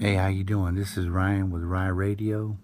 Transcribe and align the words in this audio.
Hey, 0.00 0.14
how 0.14 0.28
you 0.28 0.44
doing? 0.44 0.76
This 0.76 0.96
is 0.96 1.10
Ryan 1.10 1.50
with 1.50 1.62
Rye 1.62 1.88
Radio, 1.88 2.56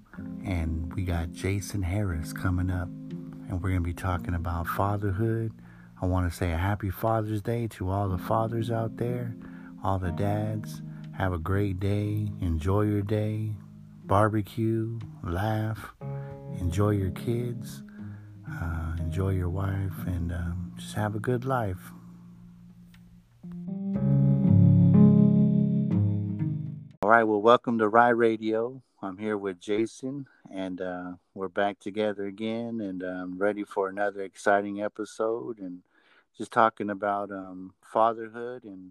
and 0.43 0.91
we 0.95 1.05
got 1.05 1.33
Jason 1.33 1.83
Harris 1.83 2.33
coming 2.33 2.71
up, 2.71 2.89
and 2.89 3.63
we're 3.63 3.69
gonna 3.69 3.83
be 3.83 3.93
talking 3.93 4.33
about 4.33 4.67
fatherhood. 4.67 5.53
I 6.01 6.07
want 6.07 6.33
to 6.33 6.35
say 6.35 6.53
a 6.53 6.57
happy 6.57 6.89
Father's 6.89 7.43
Day 7.43 7.69
to 7.73 7.91
all 7.91 8.09
the 8.09 8.17
fathers 8.17 8.71
out 8.71 8.97
there, 8.97 9.37
all 9.85 9.99
the 9.99 10.13
dads. 10.13 10.81
Have 11.13 11.35
a 11.35 11.39
great 11.39 11.79
day. 11.79 12.33
Enjoy 12.41 12.85
your 12.85 13.03
day. 13.03 13.51
Barbecue, 14.07 14.99
laugh, 15.23 15.95
enjoy 16.59 16.93
your 16.93 17.11
kids, 17.11 17.83
uh, 18.51 18.97
enjoy 18.99 19.33
your 19.33 19.51
wife, 19.51 20.07
and 20.07 20.33
um, 20.33 20.73
just 20.79 20.95
have 20.95 21.15
a 21.15 21.21
good 21.21 21.45
life. 21.45 21.93
All 27.07 27.13
right, 27.13 27.23
well, 27.23 27.41
welcome 27.41 27.79
to 27.79 27.89
Rye 27.89 28.09
Radio. 28.09 28.83
I'm 29.01 29.17
here 29.17 29.39
with 29.39 29.61
Jason, 29.61 30.27
and 30.53 30.81
uh, 30.81 31.13
we're 31.35 31.47
back 31.47 31.79
together 31.79 32.27
again, 32.27 32.81
and 32.81 33.01
um, 33.05 33.39
ready 33.39 33.63
for 33.63 33.89
another 33.89 34.23
exciting 34.23 34.83
episode, 34.83 35.61
and 35.61 35.83
just 36.37 36.51
talking 36.51 36.91
about 36.91 37.31
um, 37.31 37.75
fatherhood 37.81 38.65
and 38.65 38.91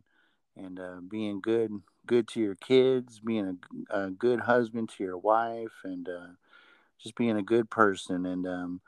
and 0.56 0.80
uh, 0.80 1.02
being 1.06 1.42
good 1.42 1.82
good 2.06 2.30
to 2.30 2.40
your 2.40 2.56
kids, 2.56 3.20
being 3.20 3.60
a, 3.90 4.04
a 4.06 4.12
good 4.12 4.40
husband 4.40 4.88
to 4.92 5.04
your 5.04 5.18
wife, 5.18 5.82
and 5.84 6.08
uh, 6.08 6.28
just 6.98 7.16
being 7.16 7.36
a 7.36 7.44
good 7.44 7.70
person. 7.70 8.26
And 8.26 8.48
um, 8.48 8.82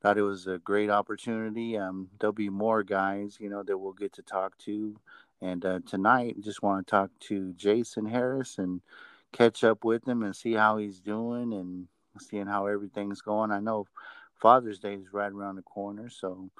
thought 0.00 0.16
it 0.16 0.22
was 0.22 0.46
a 0.46 0.56
great 0.56 0.88
opportunity. 0.88 1.76
Um, 1.76 2.08
there'll 2.18 2.32
be 2.32 2.48
more 2.48 2.82
guys, 2.82 3.36
you 3.38 3.50
know, 3.50 3.62
that 3.64 3.76
we'll 3.76 3.92
get 3.92 4.14
to 4.14 4.22
talk 4.22 4.56
to 4.60 4.96
and 5.42 5.64
uh, 5.66 5.80
tonight, 5.86 6.36
just 6.40 6.62
want 6.62 6.86
to 6.86 6.90
talk 6.90 7.10
to 7.22 7.52
Jason 7.54 8.06
Harris 8.06 8.58
and 8.58 8.80
catch 9.32 9.64
up 9.64 9.84
with 9.84 10.06
him 10.06 10.22
and 10.22 10.36
see 10.36 10.54
how 10.54 10.78
he's 10.78 11.00
doing 11.00 11.52
and 11.52 11.88
seeing 12.20 12.46
how 12.46 12.66
everything's 12.66 13.22
going. 13.22 13.50
I 13.50 13.60
know 13.60 13.86
Father's 14.40 14.78
Day 14.78 14.94
is 14.94 15.12
right 15.12 15.32
around 15.32 15.56
the 15.56 15.62
corner, 15.62 16.08
so 16.10 16.50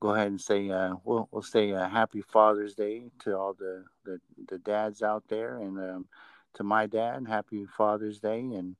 go 0.00 0.10
ahead 0.14 0.28
and 0.28 0.40
say 0.40 0.70
uh, 0.70 0.96
we'll 1.04 1.28
we'll 1.30 1.42
say 1.42 1.70
a 1.70 1.88
happy 1.88 2.22
Father's 2.22 2.74
Day 2.74 3.04
to 3.20 3.36
all 3.36 3.54
the 3.54 3.84
the, 4.04 4.20
the 4.48 4.58
dads 4.58 5.02
out 5.02 5.24
there, 5.28 5.58
and 5.58 5.78
um, 5.78 6.06
to 6.54 6.64
my 6.64 6.86
dad, 6.86 7.26
happy 7.28 7.66
Father's 7.76 8.20
Day, 8.20 8.40
and 8.40 8.76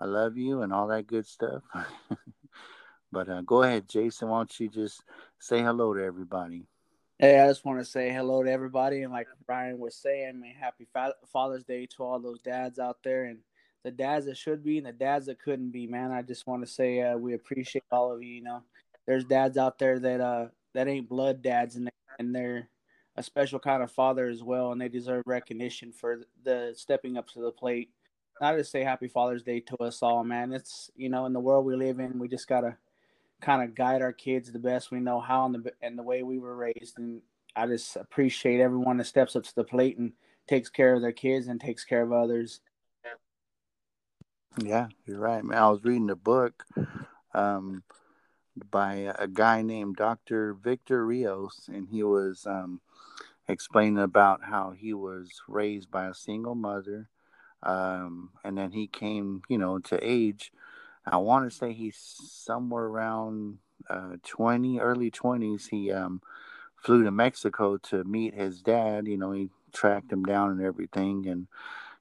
I 0.00 0.04
love 0.06 0.36
you 0.36 0.62
and 0.62 0.72
all 0.72 0.88
that 0.88 1.06
good 1.06 1.26
stuff. 1.26 1.62
but 3.12 3.28
uh, 3.30 3.42
go 3.42 3.62
ahead, 3.62 3.88
Jason. 3.88 4.28
Why 4.28 4.40
don't 4.40 4.60
you 4.60 4.68
just 4.68 5.04
say 5.38 5.62
hello 5.62 5.94
to 5.94 6.04
everybody? 6.04 6.69
Hey, 7.20 7.38
I 7.38 7.48
just 7.48 7.66
want 7.66 7.78
to 7.78 7.84
say 7.84 8.10
hello 8.10 8.42
to 8.42 8.50
everybody, 8.50 9.02
and 9.02 9.12
like 9.12 9.26
Ryan 9.46 9.78
was 9.78 9.94
saying, 9.94 10.40
man, 10.40 10.54
happy 10.58 10.88
Father's 11.30 11.64
Day 11.64 11.84
to 11.84 12.02
all 12.02 12.18
those 12.18 12.38
dads 12.38 12.78
out 12.78 12.96
there, 13.04 13.26
and 13.26 13.40
the 13.84 13.90
dads 13.90 14.24
that 14.24 14.38
should 14.38 14.64
be, 14.64 14.78
and 14.78 14.86
the 14.86 14.92
dads 14.92 15.26
that 15.26 15.38
couldn't 15.38 15.70
be. 15.70 15.86
Man, 15.86 16.12
I 16.12 16.22
just 16.22 16.46
want 16.46 16.64
to 16.64 16.72
say 16.72 17.02
uh, 17.02 17.18
we 17.18 17.34
appreciate 17.34 17.84
all 17.92 18.10
of 18.10 18.22
you. 18.22 18.36
You 18.36 18.42
know, 18.42 18.62
there's 19.06 19.26
dads 19.26 19.58
out 19.58 19.78
there 19.78 19.98
that 19.98 20.22
uh 20.22 20.46
that 20.72 20.88
ain't 20.88 21.10
blood 21.10 21.42
dads, 21.42 21.76
and 21.76 21.90
and 22.18 22.34
they're 22.34 22.70
a 23.16 23.22
special 23.22 23.58
kind 23.58 23.82
of 23.82 23.92
father 23.92 24.26
as 24.26 24.42
well, 24.42 24.72
and 24.72 24.80
they 24.80 24.88
deserve 24.88 25.24
recognition 25.26 25.92
for 25.92 26.22
the 26.42 26.72
stepping 26.74 27.18
up 27.18 27.28
to 27.32 27.42
the 27.42 27.52
plate. 27.52 27.90
I 28.40 28.56
just 28.56 28.72
say 28.72 28.82
happy 28.82 29.08
Father's 29.08 29.42
Day 29.42 29.60
to 29.60 29.76
us 29.82 30.02
all, 30.02 30.24
man. 30.24 30.54
It's 30.54 30.90
you 30.96 31.10
know, 31.10 31.26
in 31.26 31.34
the 31.34 31.40
world 31.40 31.66
we 31.66 31.76
live 31.76 32.00
in, 32.00 32.18
we 32.18 32.28
just 32.28 32.48
gotta 32.48 32.78
kind 33.40 33.62
of 33.62 33.74
guide 33.74 34.02
our 34.02 34.12
kids 34.12 34.52
the 34.52 34.58
best 34.58 34.90
we 34.90 35.00
know 35.00 35.20
how 35.20 35.46
and 35.46 35.54
the 35.54 35.72
and 35.82 35.98
the 35.98 36.02
way 36.02 36.22
we 36.22 36.38
were 36.38 36.56
raised. 36.56 36.98
And 36.98 37.22
I 37.56 37.66
just 37.66 37.96
appreciate 37.96 38.60
everyone 38.60 38.98
that 38.98 39.06
steps 39.06 39.36
up 39.36 39.44
to 39.44 39.54
the 39.54 39.64
plate 39.64 39.98
and 39.98 40.12
takes 40.46 40.68
care 40.68 40.94
of 40.94 41.02
their 41.02 41.12
kids 41.12 41.46
and 41.46 41.60
takes 41.60 41.84
care 41.84 42.02
of 42.02 42.12
others. 42.12 42.60
Yeah, 44.58 44.88
you're 45.06 45.20
right, 45.20 45.44
man. 45.44 45.58
I 45.58 45.70
was 45.70 45.84
reading 45.84 46.10
a 46.10 46.16
book 46.16 46.64
um, 47.34 47.84
by 48.70 49.12
a 49.16 49.28
guy 49.28 49.62
named 49.62 49.96
Dr. 49.96 50.54
Victor 50.54 51.06
Rios, 51.06 51.70
and 51.72 51.88
he 51.88 52.02
was 52.02 52.46
um, 52.46 52.80
explaining 53.48 53.98
about 53.98 54.44
how 54.44 54.72
he 54.72 54.92
was 54.92 55.30
raised 55.46 55.90
by 55.90 56.06
a 56.06 56.14
single 56.14 56.56
mother, 56.56 57.08
um, 57.62 58.30
and 58.44 58.58
then 58.58 58.72
he 58.72 58.88
came, 58.88 59.42
you 59.48 59.56
know, 59.56 59.78
to 59.78 59.98
age 60.02 60.52
I 61.10 61.16
want 61.16 61.50
to 61.50 61.56
say 61.56 61.72
he's 61.72 61.96
somewhere 61.96 62.84
around 62.84 63.58
uh, 63.88 64.16
20, 64.24 64.78
early 64.78 65.10
20s. 65.10 65.68
He 65.68 65.90
um, 65.90 66.22
flew 66.76 67.02
to 67.02 67.10
Mexico 67.10 67.76
to 67.78 68.04
meet 68.04 68.34
his 68.34 68.62
dad. 68.62 69.08
You 69.08 69.18
know, 69.18 69.32
he 69.32 69.50
tracked 69.72 70.12
him 70.12 70.22
down 70.22 70.50
and 70.50 70.62
everything 70.62 71.26
and 71.26 71.48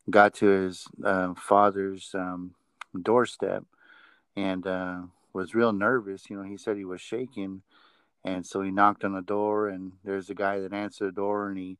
got 0.09 0.35
to 0.35 0.47
his 0.47 0.87
uh, 1.03 1.33
father's 1.33 2.11
um, 2.13 2.53
doorstep 3.01 3.63
and 4.35 4.67
uh, 4.67 5.01
was 5.33 5.55
real 5.55 5.73
nervous. 5.73 6.29
You 6.29 6.37
know, 6.37 6.43
he 6.43 6.57
said 6.57 6.77
he 6.77 6.85
was 6.85 7.01
shaking. 7.01 7.63
And 8.23 8.45
so 8.45 8.61
he 8.61 8.69
knocked 8.69 9.05
on 9.05 9.13
the 9.13 9.21
door, 9.21 9.69
and 9.69 9.93
there's 10.03 10.29
a 10.29 10.35
guy 10.35 10.59
that 10.59 10.73
answered 10.73 11.07
the 11.07 11.11
door, 11.13 11.47
and 11.47 11.57
he 11.57 11.77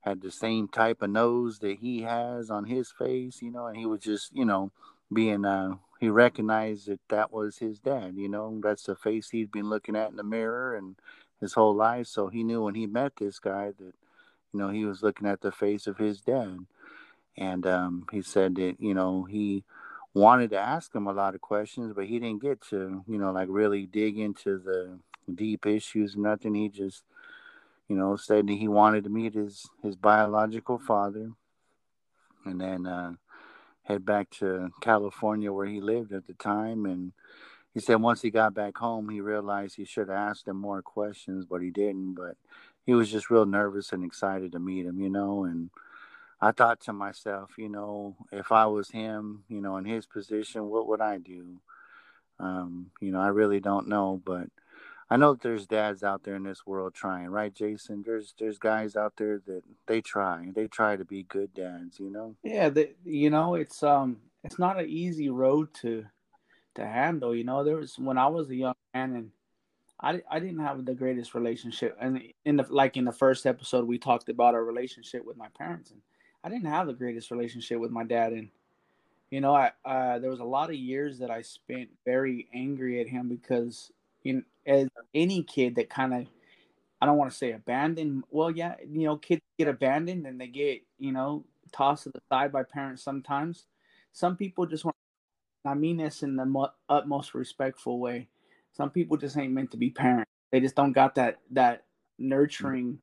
had 0.00 0.20
the 0.20 0.30
same 0.30 0.68
type 0.68 1.02
of 1.02 1.10
nose 1.10 1.58
that 1.60 1.78
he 1.78 2.02
has 2.02 2.50
on 2.50 2.64
his 2.64 2.90
face, 2.90 3.40
you 3.40 3.50
know, 3.50 3.66
and 3.66 3.76
he 3.76 3.86
was 3.86 4.00
just, 4.00 4.34
you 4.34 4.44
know, 4.44 4.70
being 5.12 5.44
uh, 5.44 5.76
he 6.00 6.08
recognized 6.08 6.88
that 6.88 7.00
that 7.10 7.30
was 7.30 7.58
his 7.58 7.78
dad. 7.78 8.14
You 8.16 8.30
know, 8.30 8.58
that's 8.62 8.84
the 8.84 8.96
face 8.96 9.28
he'd 9.28 9.52
been 9.52 9.68
looking 9.68 9.94
at 9.94 10.10
in 10.10 10.16
the 10.16 10.24
mirror 10.24 10.74
and 10.74 10.96
his 11.40 11.52
whole 11.52 11.74
life. 11.74 12.06
So 12.06 12.28
he 12.28 12.42
knew 12.42 12.62
when 12.62 12.74
he 12.74 12.86
met 12.86 13.12
this 13.16 13.38
guy 13.38 13.72
that, 13.78 13.94
you 14.52 14.58
know, 14.58 14.70
he 14.70 14.86
was 14.86 15.02
looking 15.02 15.28
at 15.28 15.42
the 15.42 15.52
face 15.52 15.86
of 15.86 15.98
his 15.98 16.22
dad. 16.22 16.60
And 17.36 17.66
um, 17.66 18.06
he 18.10 18.22
said 18.22 18.54
that, 18.56 18.76
you 18.80 18.94
know, 18.94 19.24
he 19.24 19.62
wanted 20.14 20.50
to 20.50 20.58
ask 20.58 20.94
him 20.94 21.06
a 21.06 21.12
lot 21.12 21.34
of 21.34 21.42
questions, 21.42 21.92
but 21.94 22.06
he 22.06 22.18
didn't 22.18 22.42
get 22.42 22.62
to, 22.70 23.04
you 23.06 23.18
know, 23.18 23.30
like 23.30 23.48
really 23.50 23.84
dig 23.84 24.18
into 24.18 24.58
the 24.58 24.98
deep 25.32 25.66
issues 25.66 26.16
nothing. 26.16 26.54
He 26.54 26.70
just, 26.70 27.04
you 27.88 27.96
know, 27.96 28.16
said 28.16 28.46
that 28.46 28.54
he 28.54 28.68
wanted 28.68 29.04
to 29.04 29.10
meet 29.10 29.34
his 29.34 29.68
his 29.82 29.96
biological 29.96 30.78
father. 30.78 31.32
And 32.46 32.58
then 32.58 32.86
uh, 32.86 33.12
head 33.90 34.04
back 34.04 34.30
to 34.30 34.70
California 34.80 35.52
where 35.52 35.66
he 35.66 35.80
lived 35.80 36.12
at 36.12 36.26
the 36.26 36.34
time. 36.34 36.86
And 36.86 37.12
he 37.74 37.80
said 37.80 37.96
once 37.96 38.22
he 38.22 38.30
got 38.30 38.54
back 38.54 38.78
home, 38.78 39.08
he 39.08 39.20
realized 39.20 39.76
he 39.76 39.84
should 39.84 40.08
have 40.08 40.16
asked 40.16 40.48
him 40.48 40.56
more 40.56 40.82
questions, 40.82 41.44
but 41.44 41.62
he 41.62 41.70
didn't. 41.70 42.14
But 42.14 42.36
he 42.86 42.94
was 42.94 43.10
just 43.10 43.30
real 43.30 43.46
nervous 43.46 43.92
and 43.92 44.04
excited 44.04 44.52
to 44.52 44.58
meet 44.58 44.86
him, 44.86 45.00
you 45.00 45.10
know. 45.10 45.44
And 45.44 45.70
I 46.40 46.52
thought 46.52 46.80
to 46.82 46.92
myself, 46.92 47.50
you 47.58 47.68
know, 47.68 48.16
if 48.32 48.52
I 48.52 48.66
was 48.66 48.90
him, 48.90 49.44
you 49.48 49.60
know, 49.60 49.76
in 49.76 49.84
his 49.84 50.06
position, 50.06 50.66
what 50.66 50.86
would 50.88 51.00
I 51.00 51.18
do? 51.18 51.60
Um, 52.38 52.90
you 53.00 53.12
know, 53.12 53.20
I 53.20 53.28
really 53.28 53.60
don't 53.60 53.88
know, 53.88 54.20
but 54.24 54.48
I 55.10 55.16
know 55.16 55.34
there's 55.34 55.66
dads 55.66 56.04
out 56.04 56.22
there 56.22 56.36
in 56.36 56.44
this 56.44 56.64
world 56.64 56.94
trying, 56.94 57.26
right, 57.28 57.52
Jason? 57.52 58.04
There's 58.06 58.34
there's 58.38 58.58
guys 58.58 58.94
out 58.94 59.14
there 59.16 59.40
that 59.46 59.62
they 59.86 60.00
try. 60.00 60.50
They 60.54 60.68
try 60.68 60.96
to 60.96 61.04
be 61.04 61.24
good 61.24 61.52
dads, 61.52 61.98
you 61.98 62.10
know. 62.10 62.36
Yeah, 62.44 62.68
the, 62.68 62.90
you 63.04 63.28
know, 63.28 63.56
it's 63.56 63.82
um 63.82 64.18
it's 64.44 64.58
not 64.58 64.78
an 64.78 64.88
easy 64.88 65.28
road 65.28 65.74
to 65.82 66.06
to 66.76 66.86
handle. 66.86 67.34
You 67.34 67.44
know, 67.44 67.64
there 67.64 67.76
was 67.76 67.98
when 67.98 68.18
I 68.18 68.28
was 68.28 68.50
a 68.50 68.54
young 68.54 68.74
man 68.94 69.16
and 69.16 69.30
I 70.00 70.22
I 70.30 70.38
didn't 70.38 70.60
have 70.60 70.84
the 70.84 70.94
greatest 70.94 71.34
relationship, 71.34 71.96
and 72.00 72.22
in 72.44 72.56
the 72.56 72.66
like 72.70 72.96
in 72.96 73.04
the 73.04 73.12
first 73.12 73.46
episode 73.46 73.86
we 73.86 73.98
talked 73.98 74.28
about 74.28 74.54
our 74.54 74.64
relationship 74.64 75.24
with 75.24 75.36
my 75.36 75.48
parents, 75.58 75.90
and 75.90 76.00
I 76.44 76.48
didn't 76.48 76.70
have 76.70 76.86
the 76.86 76.92
greatest 76.94 77.32
relationship 77.32 77.80
with 77.80 77.90
my 77.90 78.04
dad, 78.04 78.32
and 78.32 78.48
you 79.30 79.40
know, 79.40 79.54
I 79.56 79.72
uh, 79.84 80.20
there 80.20 80.30
was 80.30 80.40
a 80.40 80.44
lot 80.44 80.70
of 80.70 80.76
years 80.76 81.18
that 81.18 81.30
I 81.30 81.42
spent 81.42 81.90
very 82.04 82.48
angry 82.54 83.00
at 83.00 83.08
him 83.08 83.28
because 83.28 83.90
in 84.24 84.44
as 84.70 84.88
any 85.12 85.42
kid 85.42 85.74
that 85.74 85.90
kind 85.90 86.14
of 86.14 86.26
I 87.00 87.06
don't 87.06 87.16
want 87.16 87.30
to 87.30 87.36
say 87.36 87.52
abandoned. 87.52 88.24
Well, 88.30 88.50
yeah, 88.50 88.74
you 88.86 89.06
know, 89.06 89.16
kids 89.16 89.40
get 89.58 89.68
abandoned 89.68 90.26
and 90.26 90.38
they 90.38 90.48
get, 90.48 90.82
you 90.98 91.12
know, 91.12 91.44
tossed 91.72 92.04
to 92.04 92.10
the 92.10 92.20
side 92.28 92.52
by 92.52 92.62
parents 92.62 93.02
sometimes. 93.02 93.64
Some 94.12 94.36
people 94.36 94.66
just 94.66 94.84
want, 94.84 94.96
I 95.64 95.74
mean 95.74 95.96
this 95.96 96.22
in 96.22 96.36
the 96.36 96.44
mo- 96.44 96.72
utmost 96.88 97.34
respectful 97.34 97.98
way. 97.98 98.28
Some 98.72 98.90
people 98.90 99.16
just 99.16 99.36
ain't 99.38 99.52
meant 99.52 99.70
to 99.70 99.78
be 99.78 99.90
parents. 99.90 100.30
They 100.52 100.60
just 100.60 100.74
don't 100.74 100.92
got 100.92 101.14
that, 101.14 101.38
that 101.52 101.84
nurturing 102.18 102.98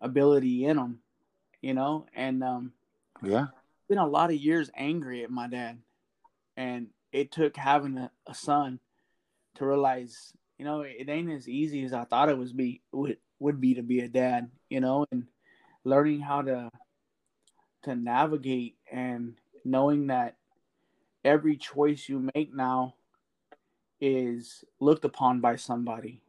ability 0.00 0.66
in 0.66 0.76
them, 0.76 0.98
you 1.62 1.72
know? 1.72 2.06
And, 2.14 2.44
um, 2.44 2.72
yeah, 3.22 3.46
been 3.88 3.98
a 3.98 4.06
lot 4.06 4.30
of 4.30 4.36
years 4.36 4.70
angry 4.76 5.24
at 5.24 5.30
my 5.30 5.48
dad. 5.48 5.78
And 6.56 6.88
it 7.12 7.32
took 7.32 7.56
having 7.56 7.96
a, 7.96 8.10
a 8.26 8.34
son 8.34 8.78
to 9.54 9.66
realize 9.66 10.34
you 10.58 10.64
know, 10.64 10.82
it 10.82 11.08
ain't 11.08 11.30
as 11.30 11.48
easy 11.48 11.84
as 11.84 11.92
I 11.92 12.04
thought 12.04 12.28
it 12.28 12.38
was 12.38 12.52
be 12.52 12.82
would 12.92 13.18
would 13.38 13.60
be 13.60 13.74
to 13.74 13.82
be 13.82 14.00
a 14.00 14.08
dad, 14.08 14.50
you 14.68 14.80
know, 14.80 15.04
and 15.10 15.26
learning 15.84 16.20
how 16.20 16.42
to 16.42 16.70
to 17.84 17.94
navigate 17.96 18.76
and 18.90 19.34
knowing 19.64 20.06
that 20.08 20.36
every 21.24 21.56
choice 21.56 22.08
you 22.08 22.28
make 22.34 22.54
now 22.54 22.94
is 24.00 24.64
looked 24.80 25.04
upon 25.04 25.40
by 25.40 25.56
somebody. 25.56 26.20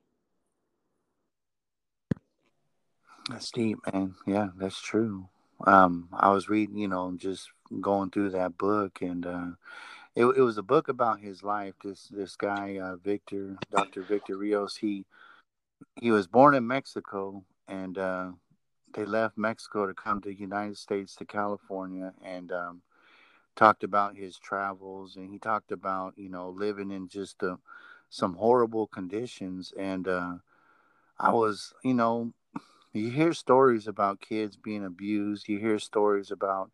That's 3.30 3.52
deep, 3.52 3.80
man. 3.92 4.16
Yeah, 4.28 4.50
that's 4.58 4.82
true. 4.82 5.30
um, 5.66 6.10
I 6.12 6.30
was 6.32 6.50
reading, 6.50 6.78
you 6.78 6.88
know, 6.88 7.14
just 7.16 7.50
going 7.82 8.12
through 8.12 8.32
that 8.32 8.58
book, 8.58 9.02
and 9.02 9.26
uh, 9.26 9.48
it, 10.16 10.26
it 10.26 10.42
was 10.42 10.58
a 10.58 10.64
book 10.64 10.88
about 10.88 11.20
his 11.20 11.44
life. 11.44 11.76
This 11.84 12.08
this 12.10 12.36
guy, 12.36 12.78
uh, 12.78 12.98
Victor, 12.98 13.58
Doctor 13.72 14.02
Victor 14.04 14.38
Rios, 14.38 14.78
he 14.78 15.06
he 15.96 16.12
was 16.12 16.28
born 16.28 16.56
in 16.56 16.68
Mexico, 16.68 17.44
and 17.68 17.98
uh, 17.98 18.32
they 18.94 19.06
left 19.06 19.38
Mexico 19.38 19.88
to 19.88 19.94
come 19.94 20.22
to 20.22 20.30
the 20.30 20.36
United 20.36 20.78
States 20.78 21.16
to 21.18 21.26
California, 21.26 22.14
and 22.24 22.52
um, 22.52 22.82
talked 23.56 23.84
about 23.84 24.18
his 24.18 24.38
travels, 24.38 25.16
and 25.16 25.30
he 25.32 25.40
talked 25.40 25.72
about 25.72 26.14
you 26.18 26.30
know 26.30 26.50
living 26.50 26.92
in 26.92 27.08
just 27.08 27.44
uh, 27.44 27.58
some 28.10 28.36
horrible 28.36 28.88
conditions, 28.88 29.74
and 29.78 30.08
uh, 30.08 30.36
I 31.20 31.32
was, 31.32 31.74
you 31.84 31.94
know, 31.94 32.34
you 32.94 33.10
hear 33.10 33.34
stories 33.34 33.88
about 33.88 34.22
kids 34.22 34.58
being 34.58 34.86
abused. 34.86 35.48
You 35.48 35.60
hear 35.60 35.80
stories 35.80 36.32
about, 36.32 36.72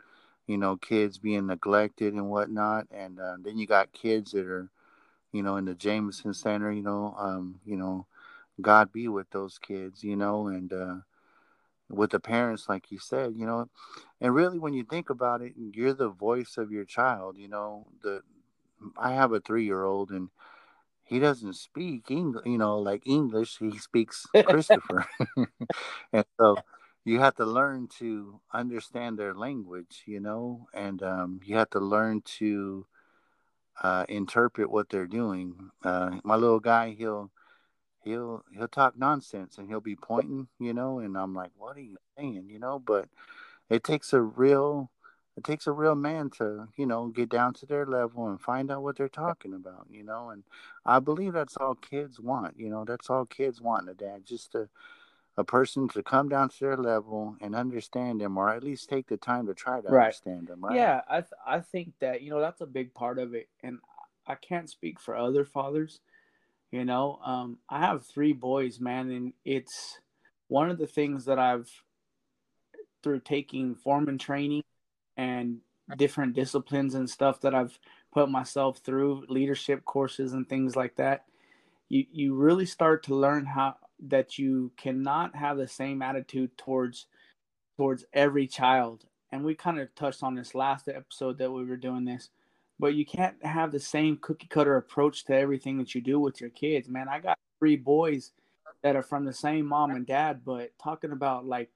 you 0.49 0.57
know, 0.57 0.77
kids 0.77 1.19
being 1.19 1.47
neglected 1.47 2.15
and 2.15 2.29
whatnot. 2.29 2.87
And 2.91 3.19
uh, 3.21 3.37
then 3.43 3.59
you 3.59 3.67
got 3.67 3.93
kids 3.93 4.33
that 4.33 4.47
are, 4.47 4.69
you 5.33 5.43
know, 5.43 5.57
in 5.57 5.65
the 5.65 5.75
detention 5.75 6.33
center. 6.33 6.71
You 6.71 6.83
know, 6.83 7.15
um, 7.17 7.61
you 7.65 7.77
know, 7.77 8.07
God 8.61 8.91
be 8.93 9.07
with 9.09 9.29
those 9.31 9.59
kids. 9.59 10.03
You 10.03 10.15
know, 10.17 10.47
and 10.47 10.73
uh, 10.73 10.95
with 11.89 12.11
the 12.11 12.19
parents, 12.19 12.69
like 12.69 12.91
you 12.91 12.99
said, 12.99 13.33
you 13.35 13.45
know, 13.45 13.69
and 14.21 14.35
really 14.35 14.59
when 14.59 14.73
you 14.73 14.83
think 14.83 15.09
about 15.09 15.41
it, 15.41 15.53
you're 15.57 15.93
the 15.93 16.09
voice 16.09 16.57
of 16.57 16.71
your 16.71 16.85
child. 16.85 17.37
You 17.37 17.47
know, 17.49 17.87
the 18.03 18.21
I 18.97 19.13
have 19.13 19.33
a 19.33 19.39
three 19.41 19.65
year 19.65 19.83
old 19.83 20.11
and 20.11 20.29
he 21.03 21.19
doesn't 21.19 21.55
speak 21.55 22.11
English, 22.11 22.45
you 22.45 22.57
know, 22.57 22.79
like 22.79 23.03
English. 23.07 23.57
He 23.59 23.77
speaks 23.79 24.25
Christopher, 24.47 25.05
and 26.13 26.25
so 26.39 26.57
you 27.05 27.19
have 27.19 27.35
to 27.35 27.45
learn 27.45 27.87
to 27.99 28.39
understand 28.53 29.17
their 29.17 29.33
language, 29.33 30.03
you 30.05 30.19
know, 30.19 30.67
and 30.73 31.01
um, 31.03 31.39
you 31.43 31.55
have 31.55 31.69
to 31.71 31.79
learn 31.79 32.21
to 32.37 32.85
uh, 33.81 34.05
interpret 34.09 34.69
what 34.69 34.89
they're 34.89 35.07
doing. 35.07 35.71
Uh, 35.83 36.19
my 36.23 36.35
little 36.35 36.59
guy, 36.59 36.91
he'll 36.97 37.31
he'll 38.03 38.43
he'll 38.55 38.67
talk 38.67 38.97
nonsense 38.97 39.57
and 39.57 39.69
he'll 39.69 39.81
be 39.81 39.95
pointing, 39.95 40.47
you 40.59 40.73
know, 40.73 40.99
and 40.99 41.17
I'm 41.17 41.33
like, 41.33 41.51
what 41.57 41.77
are 41.77 41.81
you 41.81 41.97
saying, 42.17 42.47
you 42.49 42.59
know? 42.59 42.79
But 42.79 43.07
it 43.69 43.83
takes 43.83 44.13
a 44.13 44.21
real 44.21 44.91
it 45.37 45.43
takes 45.43 45.67
a 45.67 45.71
real 45.71 45.95
man 45.95 46.29
to 46.29 46.67
you 46.75 46.85
know 46.85 47.07
get 47.07 47.29
down 47.29 47.53
to 47.53 47.65
their 47.65 47.85
level 47.85 48.27
and 48.27 48.41
find 48.41 48.69
out 48.71 48.83
what 48.83 48.97
they're 48.97 49.07
talking 49.07 49.53
about 49.53 49.87
you 49.89 50.03
know 50.03 50.29
and 50.29 50.43
i 50.85 50.99
believe 50.99 51.33
that's 51.33 51.55
all 51.57 51.75
kids 51.75 52.19
want 52.19 52.59
you 52.59 52.69
know 52.69 52.83
that's 52.83 53.09
all 53.09 53.25
kids 53.25 53.61
want 53.61 53.89
a 53.89 53.93
dad 53.93 54.25
just 54.25 54.53
a, 54.55 54.67
a 55.39 55.43
person 55.43 55.87
to 55.87 56.03
come 56.03 56.27
down 56.27 56.49
to 56.49 56.59
their 56.59 56.77
level 56.77 57.35
and 57.41 57.55
understand 57.55 58.19
them 58.19 58.37
or 58.37 58.49
at 58.49 58.63
least 58.63 58.89
take 58.89 59.07
the 59.07 59.17
time 59.17 59.47
to 59.47 59.53
try 59.53 59.79
to 59.79 59.87
right. 59.89 60.07
understand 60.07 60.47
them 60.47 60.59
right 60.61 60.75
yeah 60.75 61.01
i 61.09 61.21
th- 61.21 61.31
i 61.47 61.59
think 61.59 61.93
that 61.99 62.21
you 62.21 62.29
know 62.29 62.41
that's 62.41 62.61
a 62.61 62.65
big 62.65 62.93
part 62.93 63.17
of 63.17 63.33
it 63.33 63.47
and 63.63 63.79
i 64.27 64.35
can't 64.35 64.69
speak 64.69 64.99
for 64.99 65.15
other 65.15 65.45
fathers 65.45 66.01
you 66.71 66.83
know 66.83 67.19
um 67.25 67.57
i 67.69 67.79
have 67.79 68.05
three 68.05 68.33
boys 68.33 68.79
man 68.79 69.09
and 69.09 69.33
it's 69.45 69.99
one 70.49 70.69
of 70.69 70.77
the 70.77 70.87
things 70.87 71.25
that 71.25 71.39
i've 71.39 71.69
through 73.01 73.21
taking 73.21 73.75
foreman 73.75 74.17
training 74.17 74.63
and 75.15 75.59
different 75.97 76.33
disciplines 76.35 76.95
and 76.95 77.09
stuff 77.09 77.41
that 77.41 77.55
I've 77.55 77.79
put 78.13 78.29
myself 78.29 78.79
through, 78.79 79.25
leadership 79.27 79.85
courses 79.85 80.33
and 80.33 80.47
things 80.47 80.75
like 80.75 80.95
that, 80.97 81.25
you 81.87 82.05
you 82.11 82.35
really 82.35 82.65
start 82.65 83.03
to 83.03 83.15
learn 83.15 83.45
how 83.45 83.75
that 84.07 84.37
you 84.37 84.71
cannot 84.77 85.35
have 85.35 85.57
the 85.57 85.67
same 85.67 86.01
attitude 86.01 86.57
towards 86.57 87.07
towards 87.77 88.05
every 88.13 88.47
child. 88.47 89.05
And 89.31 89.43
we 89.43 89.55
kind 89.55 89.79
of 89.79 89.93
touched 89.95 90.23
on 90.23 90.35
this 90.35 90.55
last 90.55 90.89
episode 90.89 91.37
that 91.37 91.51
we 91.51 91.63
were 91.63 91.77
doing 91.77 92.03
this, 92.03 92.29
but 92.79 92.95
you 92.95 93.05
can't 93.05 93.35
have 93.45 93.71
the 93.71 93.79
same 93.79 94.17
cookie 94.17 94.47
cutter 94.47 94.75
approach 94.75 95.25
to 95.25 95.35
everything 95.35 95.77
that 95.77 95.93
you 95.93 96.01
do 96.01 96.19
with 96.19 96.41
your 96.41 96.49
kids. 96.49 96.89
Man, 96.89 97.07
I 97.07 97.19
got 97.19 97.37
three 97.59 97.77
boys 97.77 98.31
that 98.81 98.95
are 98.95 99.03
from 99.03 99.25
the 99.25 99.33
same 99.33 99.65
mom 99.65 99.91
and 99.91 100.05
dad, 100.05 100.41
but 100.43 100.71
talking 100.81 101.11
about 101.11 101.45
like 101.45 101.69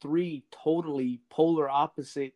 three 0.00 0.44
totally 0.50 1.20
polar 1.30 1.68
opposite 1.68 2.34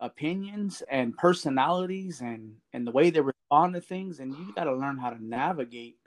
opinions 0.00 0.82
and 0.88 1.16
personalities 1.16 2.20
and 2.20 2.54
and 2.72 2.86
the 2.86 2.92
way 2.92 3.10
they 3.10 3.20
respond 3.20 3.74
to 3.74 3.80
things 3.80 4.20
and 4.20 4.32
you 4.36 4.52
got 4.54 4.64
to 4.64 4.74
learn 4.74 4.96
how 4.96 5.10
to 5.10 5.24
navigate 5.24 5.97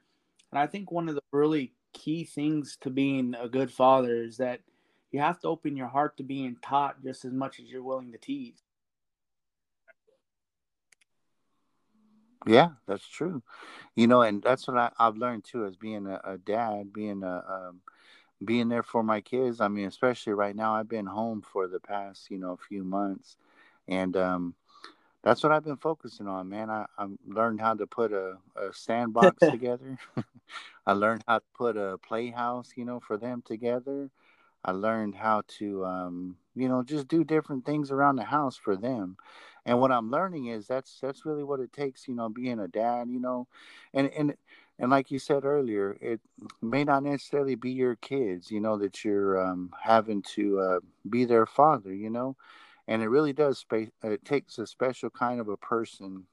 and 0.51 0.59
i 0.59 0.67
think 0.67 0.91
one 0.91 1.09
of 1.09 1.15
the 1.15 1.21
really 1.31 1.73
key 1.93 2.23
things 2.23 2.77
to 2.81 2.89
being 2.89 3.35
a 3.39 3.49
good 3.49 3.71
father 3.71 4.23
is 4.23 4.37
that 4.37 4.61
you 5.11 5.19
have 5.19 5.39
to 5.41 5.47
open 5.47 5.75
your 5.75 5.87
heart 5.87 6.17
to 6.17 6.23
being 6.23 6.57
taught 6.61 7.03
just 7.03 7.25
as 7.25 7.33
much 7.33 7.59
as 7.59 7.69
you're 7.69 7.83
willing 7.83 8.13
to 8.13 8.17
teach. 8.17 8.55
Yeah 12.47 12.69
that's 12.87 13.05
true. 13.05 13.43
You 13.95 14.07
know 14.07 14.21
and 14.21 14.41
that's 14.41 14.67
what 14.67 14.77
I, 14.77 14.91
have 14.97 15.17
learned 15.17 15.43
too 15.43 15.65
as 15.65 15.75
being 15.75 16.07
a, 16.07 16.21
a 16.23 16.37
dad 16.37 16.93
being 16.93 17.23
a 17.23 17.43
um, 17.47 17.81
being 18.43 18.69
there 18.69 18.83
for 18.83 19.03
my 19.03 19.21
kids. 19.21 19.61
I 19.61 19.67
mean, 19.67 19.87
especially 19.87 20.33
right 20.33 20.55
now, 20.55 20.73
I've 20.73 20.89
been 20.89 21.05
home 21.05 21.41
for 21.41 21.67
the 21.67 21.79
past, 21.79 22.31
you 22.31 22.39
know, 22.39 22.53
a 22.53 22.57
few 22.57 22.83
months, 22.83 23.37
and 23.87 24.17
um, 24.17 24.55
that's 25.23 25.43
what 25.43 25.51
I've 25.51 25.63
been 25.63 25.77
focusing 25.77 26.27
on, 26.27 26.49
man. 26.49 26.69
I, 26.69 26.85
I 26.97 27.07
learned 27.27 27.61
how 27.61 27.73
to 27.75 27.87
put 27.87 28.11
a, 28.11 28.37
a 28.55 28.73
sandbox 28.73 29.47
together. 29.47 29.97
I 30.85 30.93
learned 30.93 31.23
how 31.27 31.39
to 31.39 31.43
put 31.55 31.77
a 31.77 31.97
playhouse, 31.99 32.71
you 32.75 32.85
know, 32.85 32.99
for 32.99 33.17
them 33.17 33.43
together. 33.45 34.09
I 34.63 34.71
learned 34.71 35.15
how 35.15 35.43
to, 35.59 35.85
um, 35.85 36.37
you 36.55 36.69
know, 36.69 36.83
just 36.83 37.07
do 37.07 37.23
different 37.23 37.65
things 37.65 37.91
around 37.91 38.17
the 38.17 38.25
house 38.25 38.57
for 38.57 38.75
them. 38.75 39.17
And 39.65 39.79
what 39.79 39.91
I'm 39.91 40.11
learning 40.11 40.47
is 40.47 40.67
that's 40.67 40.99
that's 41.01 41.25
really 41.25 41.43
what 41.43 41.59
it 41.59 41.73
takes, 41.73 42.07
you 42.07 42.15
know, 42.15 42.29
being 42.29 42.59
a 42.59 42.67
dad, 42.67 43.09
you 43.09 43.19
know, 43.19 43.47
and 43.93 44.09
and 44.11 44.35
and 44.79 44.91
like 44.91 45.11
you 45.11 45.19
said 45.19 45.45
earlier, 45.45 45.97
it 46.01 46.21
may 46.61 46.83
not 46.83 47.03
necessarily 47.03 47.55
be 47.55 47.71
your 47.71 47.95
kids, 47.95 48.51
you 48.51 48.59
know, 48.59 48.77
that 48.77 49.03
you're 49.05 49.39
um, 49.43 49.71
having 49.81 50.23
to 50.35 50.59
uh, 50.59 50.79
be 51.09 51.25
their 51.25 51.45
father, 51.45 51.93
you 51.93 52.09
know, 52.09 52.35
and 52.87 53.01
it 53.01 53.09
really 53.09 53.33
does. 53.33 53.59
Space, 53.59 53.89
it 54.03 54.25
takes 54.25 54.57
a 54.57 54.67
special 54.67 55.09
kind 55.09 55.39
of 55.39 55.47
a 55.47 55.57
person 55.57 56.25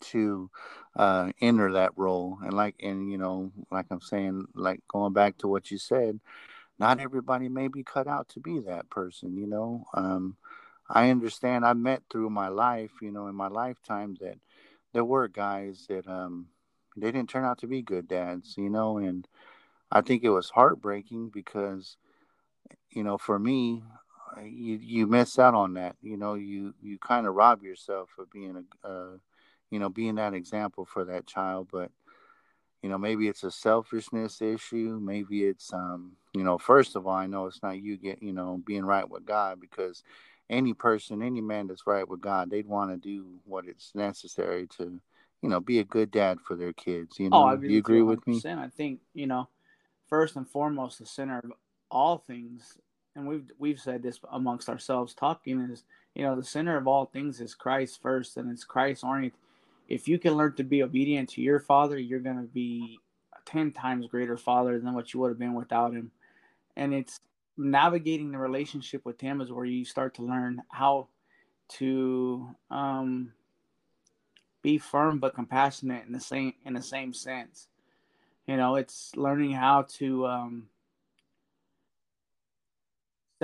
to 0.00 0.50
uh, 0.96 1.32
enter 1.40 1.72
that 1.72 1.92
role, 1.96 2.38
and 2.42 2.52
like, 2.52 2.74
and 2.82 3.10
you 3.10 3.18
know, 3.18 3.52
like 3.70 3.86
I'm 3.90 4.00
saying, 4.00 4.46
like 4.54 4.80
going 4.88 5.12
back 5.12 5.38
to 5.38 5.48
what 5.48 5.70
you 5.70 5.78
said, 5.78 6.20
not 6.78 7.00
everybody 7.00 7.48
may 7.48 7.68
be 7.68 7.82
cut 7.82 8.06
out 8.06 8.28
to 8.30 8.40
be 8.40 8.58
that 8.60 8.90
person, 8.90 9.36
you 9.36 9.46
know. 9.46 9.84
Um, 9.94 10.36
I 10.88 11.10
understand. 11.10 11.64
I 11.64 11.72
met 11.72 12.02
through 12.10 12.30
my 12.30 12.48
life, 12.48 12.92
you 13.00 13.10
know, 13.10 13.26
in 13.28 13.34
my 13.34 13.48
lifetime 13.48 14.16
that 14.20 14.38
there 14.92 15.04
were 15.04 15.28
guys 15.28 15.86
that 15.88 16.06
um 16.06 16.48
they 16.96 17.12
didn't 17.12 17.28
turn 17.28 17.44
out 17.44 17.58
to 17.58 17.66
be 17.66 17.82
good 17.82 18.08
dads, 18.08 18.54
you 18.56 18.70
know, 18.70 18.98
and 18.98 19.26
I 19.90 20.00
think 20.00 20.24
it 20.24 20.30
was 20.30 20.50
heartbreaking 20.50 21.30
because, 21.30 21.96
you 22.90 23.04
know, 23.04 23.18
for 23.18 23.38
me, 23.38 23.82
you 24.44 24.78
you 24.82 25.06
miss 25.06 25.38
out 25.38 25.54
on 25.54 25.74
that. 25.74 25.96
You 26.02 26.16
know, 26.16 26.34
you 26.34 26.74
you 26.82 26.98
kind 26.98 27.26
of 27.26 27.34
rob 27.34 27.62
yourself 27.62 28.10
of 28.18 28.30
being 28.30 28.64
a, 28.84 28.88
uh, 28.88 29.16
you 29.70 29.78
know, 29.78 29.88
being 29.88 30.16
that 30.16 30.34
example 30.34 30.84
for 30.84 31.04
that 31.06 31.26
child. 31.26 31.68
But 31.72 31.90
you 32.82 32.88
know, 32.88 32.98
maybe 32.98 33.28
it's 33.28 33.44
a 33.44 33.50
selfishness 33.50 34.40
issue. 34.40 35.00
Maybe 35.02 35.44
it's, 35.44 35.72
um, 35.72 36.12
you 36.34 36.44
know, 36.44 36.58
first 36.58 36.94
of 36.94 37.06
all, 37.06 37.14
I 37.14 37.26
know 37.26 37.46
it's 37.46 37.62
not 37.62 37.80
you 37.80 37.96
get, 37.96 38.22
you 38.22 38.32
know, 38.32 38.60
being 38.64 38.84
right 38.84 39.08
with 39.08 39.24
God 39.24 39.60
because 39.60 40.02
any 40.48 40.74
person, 40.74 41.22
any 41.22 41.40
man 41.40 41.66
that's 41.66 41.86
right 41.86 42.08
with 42.08 42.20
God, 42.20 42.50
they'd 42.50 42.68
want 42.68 42.90
to 42.90 42.96
do 42.96 43.40
what 43.44 43.66
it's 43.66 43.92
necessary 43.94 44.68
to 44.78 45.00
you 45.42 45.48
know, 45.48 45.60
be 45.60 45.78
a 45.78 45.84
good 45.84 46.10
dad 46.10 46.40
for 46.40 46.56
their 46.56 46.72
kids. 46.72 47.18
You 47.18 47.26
oh, 47.26 47.30
know, 47.30 47.42
oh, 47.42 47.46
I 47.46 47.54
agree 47.54 47.72
you 47.72 47.78
agree 47.78 48.02
with 48.02 48.26
me? 48.26 48.40
I 48.44 48.68
think 48.68 49.00
you 49.14 49.26
know, 49.26 49.48
first 50.08 50.36
and 50.36 50.48
foremost, 50.48 50.98
the 50.98 51.06
center 51.06 51.38
of 51.38 51.52
all 51.90 52.18
things, 52.26 52.76
and 53.16 53.26
we've 53.26 53.50
we've 53.58 53.80
said 53.80 54.02
this 54.02 54.20
amongst 54.32 54.68
ourselves 54.68 55.14
talking 55.14 55.60
is 55.72 55.84
you 56.14 56.22
know 56.22 56.36
the 56.36 56.44
center 56.44 56.76
of 56.76 56.86
all 56.86 57.06
things 57.06 57.40
is 57.40 57.54
Christ 57.54 58.00
first, 58.00 58.36
and 58.36 58.50
it's 58.50 58.64
Christ 58.64 59.02
oriented. 59.02 59.38
If 59.88 60.06
you 60.06 60.18
can 60.18 60.34
learn 60.34 60.54
to 60.56 60.64
be 60.64 60.82
obedient 60.82 61.30
to 61.30 61.42
your 61.42 61.60
father, 61.60 61.98
you're 61.98 62.20
going 62.20 62.36
to 62.36 62.52
be 62.52 62.98
a 63.34 63.50
ten 63.50 63.72
times 63.72 64.06
greater 64.06 64.36
father 64.36 64.78
than 64.78 64.94
what 64.94 65.12
you 65.12 65.20
would 65.20 65.30
have 65.30 65.38
been 65.38 65.54
without 65.54 65.92
him. 65.92 66.10
And 66.76 66.92
it's 66.92 67.20
navigating 67.56 68.32
the 68.32 68.38
relationship 68.38 69.04
with 69.04 69.20
him 69.20 69.40
is 69.40 69.50
where 69.50 69.64
you 69.64 69.84
start 69.84 70.14
to 70.14 70.22
learn 70.22 70.62
how 70.70 71.08
to 71.68 72.48
um, 72.70 73.32
be 74.62 74.78
firm 74.78 75.18
but 75.18 75.34
compassionate 75.34 76.04
in 76.06 76.12
the 76.12 76.20
same 76.20 76.52
in 76.64 76.74
the 76.74 76.82
same 76.82 77.12
sense. 77.12 77.68
You 78.46 78.56
know, 78.56 78.76
it's 78.76 79.14
learning 79.16 79.52
how 79.52 79.82
to 79.98 80.26
um, 80.26 80.68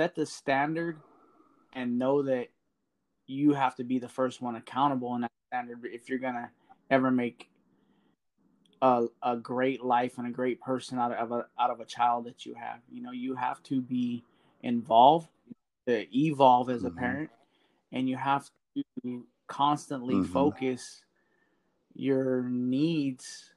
set 0.03 0.15
the 0.15 0.25
standard 0.25 0.99
and 1.71 1.97
know 1.97 2.23
that 2.23 2.49
you 3.25 3.53
have 3.53 3.73
to 3.73 3.85
be 3.85 3.99
the 3.99 4.09
first 4.09 4.41
one 4.41 4.57
accountable 4.57 5.15
in 5.15 5.21
that 5.21 5.31
standard 5.47 5.79
if 5.85 6.09
you're 6.09 6.19
gonna 6.19 6.51
ever 6.89 7.09
make 7.09 7.49
a, 8.81 9.05
a 9.23 9.37
great 9.37 9.81
life 9.81 10.17
and 10.17 10.27
a 10.27 10.29
great 10.29 10.59
person 10.59 10.99
out 10.99 11.13
of 11.13 11.31
a 11.31 11.45
out 11.57 11.69
of 11.69 11.79
a 11.79 11.85
child 11.85 12.25
that 12.25 12.45
you 12.45 12.53
have. 12.53 12.79
You 12.91 13.01
know, 13.01 13.11
you 13.11 13.33
have 13.35 13.63
to 13.63 13.79
be 13.79 14.25
involved 14.61 15.29
to 15.87 16.05
evolve 16.13 16.69
as 16.69 16.79
mm-hmm. 16.79 16.97
a 16.97 16.99
parent, 16.99 17.29
and 17.93 18.09
you 18.09 18.17
have 18.17 18.49
to 19.05 19.23
constantly 19.47 20.15
mm-hmm. 20.15 20.33
focus 20.33 21.01
your 21.93 22.43
needs 22.49 23.53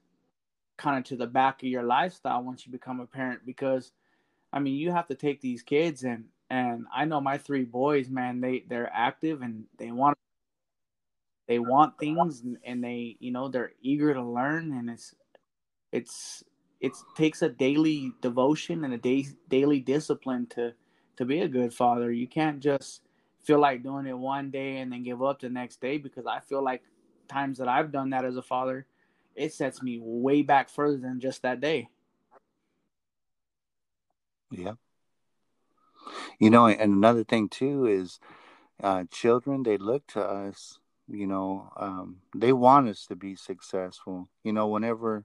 kind 0.76 0.96
of 0.96 1.04
to 1.04 1.16
the 1.16 1.26
back 1.26 1.60
of 1.64 1.68
your 1.68 1.82
lifestyle 1.82 2.44
once 2.44 2.66
you 2.66 2.70
become 2.70 3.00
a 3.00 3.06
parent 3.06 3.40
because 3.44 3.90
I 4.52 4.60
mean 4.60 4.74
you 4.74 4.92
have 4.92 5.08
to 5.08 5.16
take 5.16 5.40
these 5.40 5.62
kids 5.62 6.04
and 6.04 6.26
and 6.50 6.86
I 6.94 7.04
know 7.04 7.20
my 7.20 7.38
three 7.38 7.64
boys 7.64 8.08
man 8.08 8.40
they 8.40 8.64
they're 8.68 8.90
active 8.92 9.42
and 9.42 9.64
they 9.78 9.90
want 9.90 10.16
they 11.48 11.58
want 11.58 11.98
things 11.98 12.42
and, 12.64 12.82
they 12.82 13.16
you 13.20 13.30
know 13.30 13.48
they're 13.48 13.72
eager 13.82 14.12
to 14.14 14.22
learn 14.22 14.72
and 14.72 14.90
it's 14.90 15.14
it's 15.92 16.44
it 16.80 16.92
takes 17.16 17.42
a 17.42 17.48
daily 17.48 18.12
devotion 18.20 18.84
and 18.84 18.92
a 18.92 18.98
day, 18.98 19.26
daily 19.48 19.80
discipline 19.80 20.46
to 20.46 20.74
to 21.16 21.24
be 21.24 21.40
a 21.40 21.48
good 21.48 21.72
father. 21.72 22.12
You 22.12 22.28
can't 22.28 22.60
just 22.60 23.02
feel 23.42 23.58
like 23.58 23.82
doing 23.82 24.06
it 24.06 24.18
one 24.18 24.50
day 24.50 24.78
and 24.78 24.92
then 24.92 25.02
give 25.02 25.22
up 25.22 25.40
the 25.40 25.48
next 25.48 25.80
day 25.80 25.96
because 25.98 26.26
I 26.26 26.40
feel 26.40 26.62
like 26.62 26.82
times 27.28 27.58
that 27.58 27.68
I've 27.68 27.92
done 27.92 28.10
that 28.10 28.24
as 28.24 28.36
a 28.36 28.42
father, 28.42 28.86
it 29.34 29.54
sets 29.54 29.82
me 29.82 29.98
way 30.02 30.42
back 30.42 30.68
further 30.68 30.98
than 30.98 31.20
just 31.20 31.42
that 31.42 31.60
day. 31.60 31.88
Yeah. 34.50 34.72
You 36.38 36.50
know, 36.50 36.66
and 36.66 36.80
another 36.94 37.24
thing 37.24 37.48
too 37.48 37.86
is 37.86 38.20
uh, 38.82 39.04
children, 39.10 39.62
they 39.62 39.78
look 39.78 40.06
to 40.08 40.22
us, 40.22 40.78
you 41.08 41.26
know, 41.26 41.72
um, 41.76 42.18
they 42.34 42.52
want 42.52 42.88
us 42.88 43.06
to 43.06 43.16
be 43.16 43.36
successful. 43.36 44.28
You 44.44 44.52
know, 44.52 44.68
whenever 44.68 45.24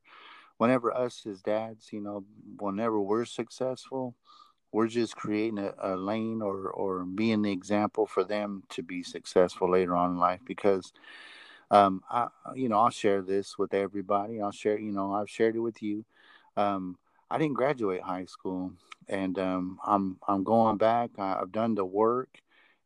whenever 0.58 0.96
us 0.96 1.26
as 1.26 1.42
dads, 1.42 1.90
you 1.92 2.02
know, 2.02 2.26
whenever 2.60 3.00
we're 3.02 3.26
successful, 3.26 4.16
we're 4.72 4.88
just 4.88 5.16
creating 5.16 5.60
a, 5.60 5.74
a, 5.82 5.96
lane 5.98 6.42
or 6.42 6.70
or 6.70 7.04
being 7.06 7.42
the 7.44 7.52
example 7.52 8.06
for 8.08 8.24
them 8.24 8.64
to 8.70 8.84
be 8.84 9.04
successful 9.04 9.70
later 9.72 9.96
on 9.96 10.12
in 10.12 10.18
life 10.18 10.42
because 10.46 10.94
um 11.72 12.02
I 12.10 12.28
you 12.56 12.70
know 12.70 12.80
I'll 12.80 12.90
share 12.90 13.22
this 13.22 13.58
with 13.58 13.74
everybody 13.74 14.42
I'll 14.42 14.52
share 14.52 14.78
you 14.80 14.92
know 14.92 15.14
I've 15.14 15.30
shared 15.30 15.56
it 15.56 15.60
with 15.60 15.82
you 15.84 16.06
um 16.58 16.98
I 17.32 17.38
didn't 17.38 17.56
graduate 17.56 18.02
high 18.02 18.26
school 18.26 18.74
and 19.08 19.40
um 19.40 19.80
I'm 19.86 20.18
I'm 20.28 20.44
going 20.44 20.78
back. 20.78 21.12
I've 21.18 21.52
done 21.52 21.76
the 21.76 21.86
work 21.86 22.30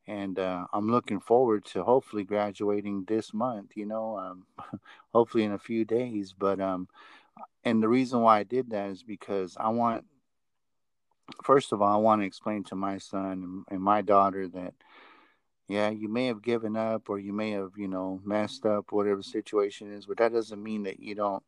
and 0.08 0.38
uh, 0.38 0.68
I'm 0.72 0.92
looking 0.92 1.20
forward 1.20 1.66
to 1.66 1.84
hopefully 1.84 2.24
graduating 2.24 3.06
this 3.08 3.34
month 3.34 3.72
you 3.76 3.88
know 3.88 4.18
um 4.18 4.46
hopefully 5.14 5.44
in 5.44 5.52
a 5.54 5.60
few 5.60 5.86
days. 5.86 6.34
But 6.38 6.60
um 6.62 6.88
and 7.66 7.82
the 7.82 7.90
reason 7.90 8.22
why 8.22 8.40
I 8.40 8.44
did 8.44 8.70
that 8.70 8.90
is 8.92 9.04
because 9.04 9.58
I 9.60 9.70
want, 9.70 10.06
first 11.44 11.74
of 11.74 11.82
all, 11.82 11.92
I 11.92 11.98
want 11.98 12.22
to 12.22 12.28
explain 12.28 12.64
to 12.66 12.76
my 12.76 13.00
son 13.00 13.66
and 13.70 13.82
my 13.82 14.02
daughter 14.04 14.48
that, 14.50 14.76
yeah, 15.68 15.90
you 15.90 16.08
may 16.08 16.28
have 16.28 16.44
given 16.44 16.78
up 16.78 17.10
or 17.10 17.18
you 17.18 17.34
may 17.34 17.52
have, 17.52 17.72
you 17.76 17.88
know, 17.88 18.22
messed 18.24 18.68
up, 18.68 18.92
whatever 18.92 19.24
situation 19.24 19.92
is, 19.92 20.06
but 20.06 20.18
that 20.18 20.32
doesn't 20.32 20.62
mean 20.62 20.84
that 20.84 21.00
you 21.00 21.16
don't, 21.16 21.44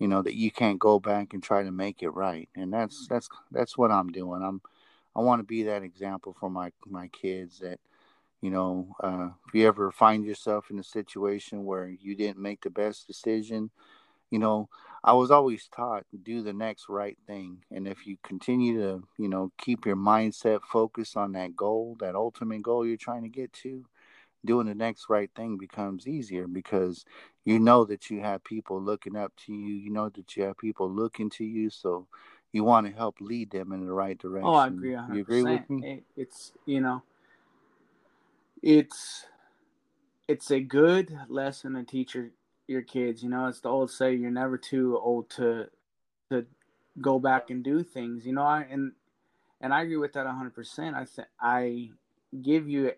you 0.00 0.08
know, 0.08 0.22
that 0.22 0.34
you 0.34 0.50
can't 0.50 0.80
go 0.80 0.98
back 0.98 1.34
and 1.34 1.42
try 1.44 1.62
to 1.62 1.70
make 1.70 2.02
it 2.02 2.10
right. 2.10 2.48
And 2.56 2.72
that's 2.72 3.06
that's 3.08 3.28
that's 3.52 3.78
what 3.78 3.92
I'm 3.92 4.10
doing. 4.10 4.42
I'm 4.42 4.62
I 5.14 5.20
want 5.20 5.40
to 5.40 5.44
be 5.44 5.64
that 5.64 5.84
example 5.84 6.36
for 6.40 6.50
my 6.50 6.72
my 6.86 7.08
kids 7.08 7.60
that, 7.60 7.78
you 8.40 8.50
know, 8.50 8.96
uh, 9.02 9.28
if 9.46 9.54
you 9.54 9.68
ever 9.68 9.92
find 9.92 10.24
yourself 10.24 10.70
in 10.70 10.78
a 10.80 10.84
situation 10.84 11.64
where 11.64 11.88
you 11.88 12.16
didn't 12.16 12.42
make 12.42 12.62
the 12.62 12.70
best 12.70 13.06
decision, 13.06 13.70
you 14.30 14.38
know, 14.38 14.68
I 15.04 15.12
was 15.12 15.30
always 15.30 15.68
taught 15.68 16.06
do 16.22 16.42
the 16.42 16.52
next 16.54 16.88
right 16.88 17.18
thing. 17.26 17.64
And 17.70 17.88
if 17.88 18.06
you 18.06 18.16
continue 18.22 18.78
to, 18.80 19.02
you 19.18 19.28
know, 19.28 19.52
keep 19.58 19.86
your 19.86 19.96
mindset 19.96 20.60
focused 20.62 21.16
on 21.16 21.32
that 21.32 21.56
goal, 21.56 21.96
that 22.00 22.14
ultimate 22.14 22.62
goal 22.62 22.86
you're 22.86 22.96
trying 22.96 23.22
to 23.22 23.28
get 23.28 23.52
to, 23.64 23.84
doing 24.44 24.66
the 24.66 24.74
next 24.74 25.08
right 25.08 25.30
thing 25.34 25.56
becomes 25.58 26.06
easier 26.06 26.46
because 26.46 27.04
you 27.44 27.58
know 27.58 27.84
that 27.84 28.10
you 28.10 28.20
have 28.20 28.42
people 28.44 28.80
looking 28.80 29.16
up 29.16 29.32
to 29.46 29.52
you, 29.52 29.74
you 29.74 29.90
know 29.90 30.08
that 30.08 30.36
you 30.36 30.44
have 30.44 30.58
people 30.58 30.90
looking 30.90 31.30
to 31.30 31.44
you, 31.44 31.70
so 31.70 32.06
you 32.52 32.64
want 32.64 32.86
to 32.86 32.92
help 32.92 33.20
lead 33.20 33.50
them 33.50 33.72
in 33.72 33.84
the 33.86 33.92
right 33.92 34.18
direction. 34.18 34.48
Oh, 34.48 34.54
I 34.54 34.68
agree. 34.68 34.92
100%. 34.92 35.14
You 35.14 35.20
agree 35.22 35.42
with 35.42 35.70
me? 35.70 36.02
it's 36.16 36.52
you 36.66 36.80
know, 36.80 37.02
it's 38.62 39.26
it's 40.28 40.50
a 40.50 40.60
good 40.60 41.16
lesson 41.28 41.76
a 41.76 41.84
teacher 41.84 42.30
your 42.68 42.82
kids. 42.82 43.22
You 43.22 43.28
know, 43.28 43.46
it's 43.46 43.60
the 43.60 43.68
old 43.68 43.90
say 43.90 44.14
you're 44.14 44.30
never 44.30 44.56
too 44.56 44.98
old 45.02 45.28
to 45.30 45.66
to 46.30 46.46
go 47.00 47.18
back 47.18 47.50
and 47.50 47.62
do 47.62 47.82
things. 47.82 48.24
You 48.24 48.32
know, 48.32 48.42
I 48.42 48.66
and 48.70 48.92
and 49.60 49.74
I 49.74 49.82
agree 49.82 49.96
with 49.96 50.12
that 50.14 50.26
100%. 50.26 50.94
I 50.94 51.04
th- 51.04 51.28
I 51.40 51.90
give 52.40 52.68
you 52.68 52.92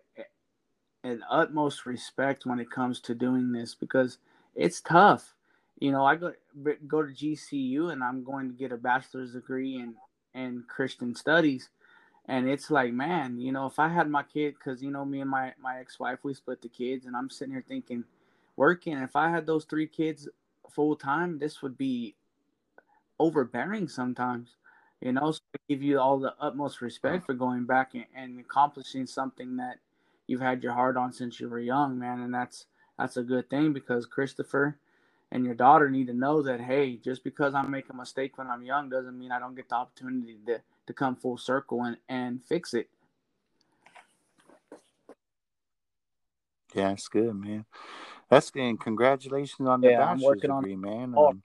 an 1.04 1.22
utmost 1.30 1.86
respect 1.86 2.46
when 2.46 2.60
it 2.60 2.70
comes 2.70 3.00
to 3.00 3.14
doing 3.14 3.52
this 3.52 3.74
because 3.74 4.18
it's 4.54 4.80
tough. 4.80 5.34
You 5.78 5.90
know, 5.90 6.04
I 6.04 6.16
go 6.16 6.32
go 6.86 7.02
to 7.02 7.12
GCU 7.12 7.92
and 7.92 8.04
I'm 8.04 8.22
going 8.22 8.48
to 8.48 8.54
get 8.54 8.72
a 8.72 8.76
bachelor's 8.76 9.32
degree 9.32 9.76
in 9.76 9.94
in 10.34 10.64
Christian 10.68 11.14
studies, 11.14 11.68
and 12.26 12.48
it's 12.48 12.70
like, 12.70 12.92
man, 12.92 13.38
you 13.38 13.52
know, 13.52 13.66
if 13.66 13.78
I 13.78 13.88
had 13.88 14.08
my 14.08 14.22
kid, 14.22 14.54
because 14.54 14.82
you 14.82 14.90
know, 14.90 15.04
me 15.04 15.20
and 15.20 15.30
my 15.30 15.54
my 15.60 15.80
ex 15.80 15.98
wife 15.98 16.20
we 16.22 16.34
split 16.34 16.62
the 16.62 16.68
kids, 16.68 17.06
and 17.06 17.16
I'm 17.16 17.30
sitting 17.30 17.52
here 17.52 17.64
thinking 17.66 18.04
working. 18.56 18.96
If 18.98 19.16
I 19.16 19.30
had 19.30 19.46
those 19.46 19.64
three 19.64 19.88
kids 19.88 20.28
full 20.70 20.94
time, 20.94 21.38
this 21.38 21.62
would 21.62 21.76
be 21.76 22.14
overbearing 23.18 23.88
sometimes. 23.88 24.56
You 25.00 25.12
know, 25.12 25.32
so 25.32 25.40
I 25.54 25.58
give 25.68 25.82
you 25.82 25.98
all 25.98 26.18
the 26.18 26.34
utmost 26.40 26.80
respect 26.80 27.26
for 27.26 27.34
going 27.34 27.64
back 27.64 27.94
and, 27.94 28.04
and 28.14 28.38
accomplishing 28.38 29.06
something 29.06 29.56
that 29.56 29.78
you've 30.26 30.40
had 30.40 30.62
your 30.62 30.72
heart 30.72 30.96
on 30.96 31.12
since 31.12 31.40
you 31.40 31.48
were 31.48 31.58
young, 31.58 31.98
man. 31.98 32.20
And 32.20 32.34
that's 32.34 32.66
that's 32.98 33.16
a 33.16 33.22
good 33.22 33.50
thing 33.50 33.72
because 33.72 34.06
Christopher 34.06 34.78
and 35.30 35.44
your 35.44 35.54
daughter 35.54 35.90
need 35.90 36.06
to 36.08 36.14
know 36.14 36.42
that 36.42 36.60
hey, 36.60 36.96
just 36.96 37.24
because 37.24 37.54
I 37.54 37.62
make 37.62 37.88
a 37.90 37.96
mistake 37.96 38.38
when 38.38 38.48
I'm 38.48 38.64
young 38.64 38.88
doesn't 38.88 39.18
mean 39.18 39.32
I 39.32 39.38
don't 39.38 39.54
get 39.54 39.68
the 39.68 39.76
opportunity 39.76 40.38
to 40.46 40.60
to 40.86 40.92
come 40.92 41.16
full 41.16 41.38
circle 41.38 41.82
and, 41.84 41.96
and 42.08 42.40
fix 42.44 42.74
it. 42.74 42.88
Yeah, 46.74 46.88
that's 46.88 47.08
good, 47.08 47.34
man. 47.34 47.66
That's 48.30 48.50
good. 48.50 48.62
and 48.62 48.80
congratulations 48.80 49.68
on 49.68 49.80
the 49.82 49.90
yeah, 49.90 49.98
bachelor's 49.98 50.18
I'm 50.18 50.22
working 50.22 50.50
degree, 50.50 50.74
on, 50.74 50.80
man. 50.80 51.14
Um, 51.14 51.42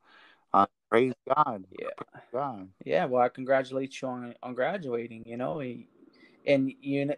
uh, 0.54 0.66
praise 0.90 1.14
God. 1.28 1.66
Yeah. 1.78 1.88
Praise 1.98 2.24
God. 2.34 2.70
Yeah. 2.86 3.06
Well, 3.06 3.22
I 3.22 3.30
congratulate 3.30 4.02
you 4.02 4.08
on 4.08 4.36
on 4.42 4.54
graduating. 4.54 5.24
You 5.26 5.38
know, 5.38 5.60
he, 5.60 5.88
and 6.46 6.72
you 6.82 7.14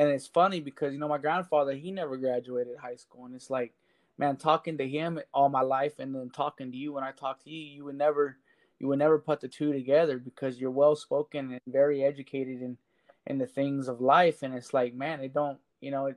and 0.00 0.08
it's 0.08 0.26
funny 0.26 0.60
because 0.60 0.94
you 0.94 0.98
know 0.98 1.08
my 1.08 1.18
grandfather 1.18 1.74
he 1.74 1.90
never 1.90 2.16
graduated 2.16 2.78
high 2.78 2.96
school, 2.96 3.26
and 3.26 3.34
it's 3.34 3.50
like, 3.50 3.74
man, 4.16 4.36
talking 4.36 4.78
to 4.78 4.88
him 4.88 5.20
all 5.34 5.50
my 5.50 5.60
life, 5.60 5.98
and 5.98 6.14
then 6.14 6.30
talking 6.30 6.72
to 6.72 6.78
you 6.78 6.94
when 6.94 7.04
I 7.04 7.12
talk 7.12 7.44
to 7.44 7.50
you, 7.50 7.76
you 7.76 7.84
would 7.84 7.98
never 7.98 8.38
you 8.78 8.88
would 8.88 8.98
never 8.98 9.18
put 9.18 9.42
the 9.42 9.48
two 9.48 9.74
together 9.74 10.16
because 10.16 10.58
you're 10.58 10.70
well 10.70 10.96
spoken 10.96 11.52
and 11.52 11.60
very 11.68 12.02
educated 12.02 12.62
in 12.62 12.78
in 13.26 13.36
the 13.36 13.46
things 13.46 13.88
of 13.88 14.00
life, 14.00 14.42
and 14.42 14.54
it's 14.54 14.72
like, 14.72 14.94
man, 14.94 15.20
it 15.20 15.34
don't 15.34 15.58
you 15.82 15.90
know 15.90 16.06
it 16.06 16.16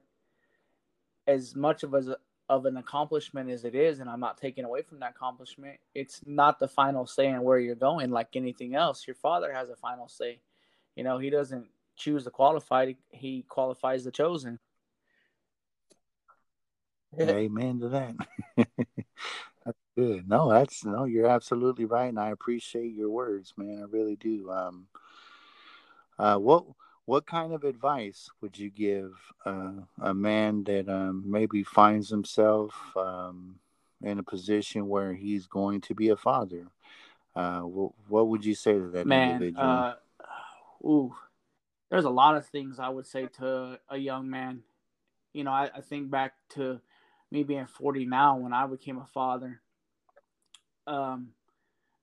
as 1.28 1.54
much 1.54 1.84
of 1.84 1.94
as 1.94 2.10
of 2.48 2.66
an 2.66 2.78
accomplishment 2.78 3.50
as 3.50 3.66
it 3.66 3.76
is, 3.76 4.00
and 4.00 4.10
I'm 4.10 4.22
not 4.22 4.38
taking 4.38 4.64
away 4.64 4.84
from 4.84 5.02
that 5.02 5.12
accomplishment, 5.18 5.78
it's 5.94 6.22
not 6.26 6.58
the 6.58 6.70
final 6.70 7.06
say 7.06 7.28
in 7.28 7.42
where 7.44 7.60
you're 7.60 7.76
going 7.76 8.12
like 8.12 8.36
anything 8.36 8.76
else. 8.76 9.06
Your 9.06 9.16
father 9.16 9.52
has 9.52 9.70
a 9.70 9.76
final 9.76 10.08
say. 10.08 10.40
You 10.96 11.04
know, 11.04 11.18
he 11.18 11.30
doesn't 11.30 11.68
choose 11.96 12.24
the 12.24 12.32
qualified, 12.32 12.96
he 13.10 13.46
qualifies 13.48 14.04
the 14.04 14.12
chosen. 14.12 14.60
Amen 17.20 17.80
to 17.80 17.90
that. 17.90 18.16
that's 19.66 19.78
good. 19.96 20.28
No, 20.28 20.50
that's 20.50 20.84
no, 20.84 21.06
you're 21.06 21.30
absolutely 21.30 21.86
right, 21.86 22.10
and 22.10 22.20
I 22.20 22.30
appreciate 22.30 22.94
your 22.94 23.10
words, 23.10 23.54
man. 23.58 23.80
I 23.80 23.86
really 23.86 24.16
do. 24.16 24.52
Um, 24.52 24.88
uh, 26.18 26.38
what 26.38 26.66
what 27.06 27.26
kind 27.26 27.54
of 27.54 27.64
advice 27.64 28.30
would 28.42 28.58
you 28.58 28.70
give 28.70 29.14
uh, 29.46 29.74
a 30.02 30.14
man 30.14 30.64
that 30.64 30.88
um, 30.90 31.24
maybe 31.26 31.64
finds 31.64 32.10
himself 32.10 32.74
um, 32.96 33.56
in 34.02 34.20
a 34.20 34.24
position 34.24 34.88
where 34.88 35.14
he's 35.14 35.46
going 35.48 35.82
to 35.82 35.94
be 35.94 36.10
a 36.10 36.16
father? 36.16 36.68
Uh, 37.36 37.62
what, 37.62 37.92
what, 38.08 38.28
would 38.28 38.46
you 38.46 38.56
say 38.56 38.74
to 38.74 38.90
that 38.92 39.08
man, 39.08 39.32
individual? 39.32 39.66
Uh, 39.66 39.94
ooh, 40.86 41.16
there's 41.94 42.06
a 42.06 42.10
lot 42.10 42.36
of 42.36 42.48
things 42.48 42.80
I 42.80 42.90
would 42.90 43.06
say 43.06 43.28
to 43.38 43.80
a 43.88 43.98
young 43.98 44.28
man. 44.28 44.64
You 45.32 45.44
know, 45.44 45.52
I, 45.52 45.70
I 45.76 45.82
think 45.82 46.10
back 46.10 46.34
to 46.56 46.82
me 47.30 47.44
being 47.44 47.68
40 47.68 48.08
now 48.08 48.36
when 48.36 48.52
I 48.52 48.66
became 48.66 48.98
a 48.98 49.06
father. 49.06 49.62
Um, 50.88 51.34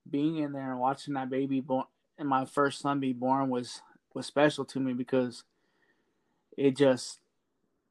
being 0.09 0.37
in 0.37 0.53
there 0.53 0.71
and 0.71 0.79
watching 0.79 1.15
that 1.15 1.29
baby 1.29 1.59
born 1.59 1.83
and 2.17 2.29
my 2.29 2.45
first 2.45 2.79
son 2.79 3.01
be 3.01 3.11
born 3.11 3.49
was 3.49 3.81
was 4.13 4.25
special 4.25 4.63
to 4.63 4.79
me 4.79 4.93
because 4.93 5.43
it 6.55 6.77
just 6.77 7.19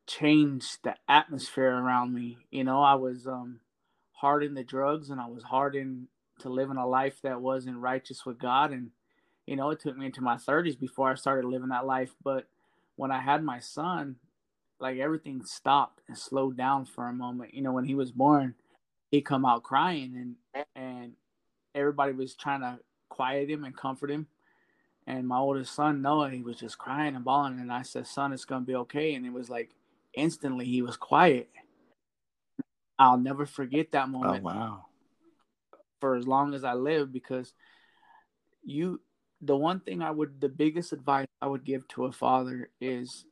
changed 0.07 0.79
the 0.83 0.95
atmosphere 1.07 1.71
around 1.71 2.15
me. 2.15 2.39
You 2.51 2.65
know, 2.65 2.83
I 2.83 2.95
was 2.95 3.27
um, 3.27 3.61
hard 4.13 4.43
in 4.43 4.55
the 4.55 4.65
drugs 4.65 5.11
and 5.11 5.21
I 5.21 5.27
was 5.27 5.43
hard 5.43 5.77
in 5.77 6.09
to 6.39 6.49
living 6.49 6.79
a 6.79 6.89
life 6.89 7.21
that 7.25 7.43
wasn't 7.43 7.77
righteous 7.77 8.25
with 8.25 8.39
God. 8.39 8.73
And, 8.73 8.91
you 9.47 9.57
know, 9.57 9.71
it 9.71 9.81
took 9.81 9.97
me 9.97 10.07
into 10.07 10.21
my 10.21 10.37
30s 10.37 10.79
before 10.79 11.11
I 11.11 11.15
started 11.15 11.49
living 11.49 11.71
that 11.71 11.87
life. 11.87 12.15
But 12.23 12.47
when 12.97 13.11
I 13.11 13.21
had 13.21 13.43
my 13.43 13.59
son, 13.59 14.17
like 14.79 14.99
everything 14.99 15.45
stopped 15.45 16.01
and 16.09 16.17
slowed 16.17 16.57
down 16.57 16.87
for 16.87 17.07
a 17.07 17.13
moment. 17.13 17.55
You 17.55 17.63
know, 17.63 17.73
when 17.73 17.85
he 17.85 17.95
was 17.95 18.13
born, 18.13 18.55
he 19.11 19.21
come 19.21 19.45
out 19.45 19.63
crying 19.63 20.37
and 20.55 20.65
and 20.75 21.13
everybody 21.75 22.13
was 22.13 22.35
trying 22.35 22.61
to 22.61 22.79
quiet 23.09 23.51
him 23.51 23.65
and 23.65 23.77
comfort 23.77 24.11
him. 24.11 24.27
And 25.07 25.27
my 25.27 25.39
oldest 25.39 25.75
son, 25.75 26.03
Noah, 26.03 26.31
he 26.31 26.43
was 26.43 26.57
just 26.57 26.79
crying 26.79 27.17
and 27.17 27.25
bawling. 27.25 27.59
And 27.59 27.73
I 27.73 27.83
said, 27.83 28.07
Son, 28.07 28.33
it's 28.33 28.45
gonna 28.45 28.65
be 28.65 28.77
okay. 28.77 29.15
And 29.15 29.27
it 29.27 29.33
was 29.33 29.51
like 29.51 29.71
instantly 30.15 30.65
he 30.65 30.83
was 30.83 30.97
quiet. 30.97 31.49
I'll 32.99 33.19
never 33.19 33.47
forget 33.47 33.93
that 33.93 34.05
oh, 34.05 34.09
moment. 34.09 34.43
Oh 34.45 34.47
wow. 34.47 34.87
For 36.01 36.15
as 36.15 36.27
long 36.27 36.55
as 36.55 36.65
I 36.65 36.75
live, 36.75 37.13
because 37.13 37.53
you 38.65 39.01
the 39.41 39.57
one 39.57 39.81
thing 39.81 40.03
I 40.03 40.11
would 40.11 40.41
the 40.41 40.49
biggest 40.49 40.93
advice 40.93 41.27
I 41.41 41.47
would 41.47 41.65
give 41.65 41.87
to 41.89 42.05
a 42.05 42.13
father 42.13 42.71
is 42.81 43.25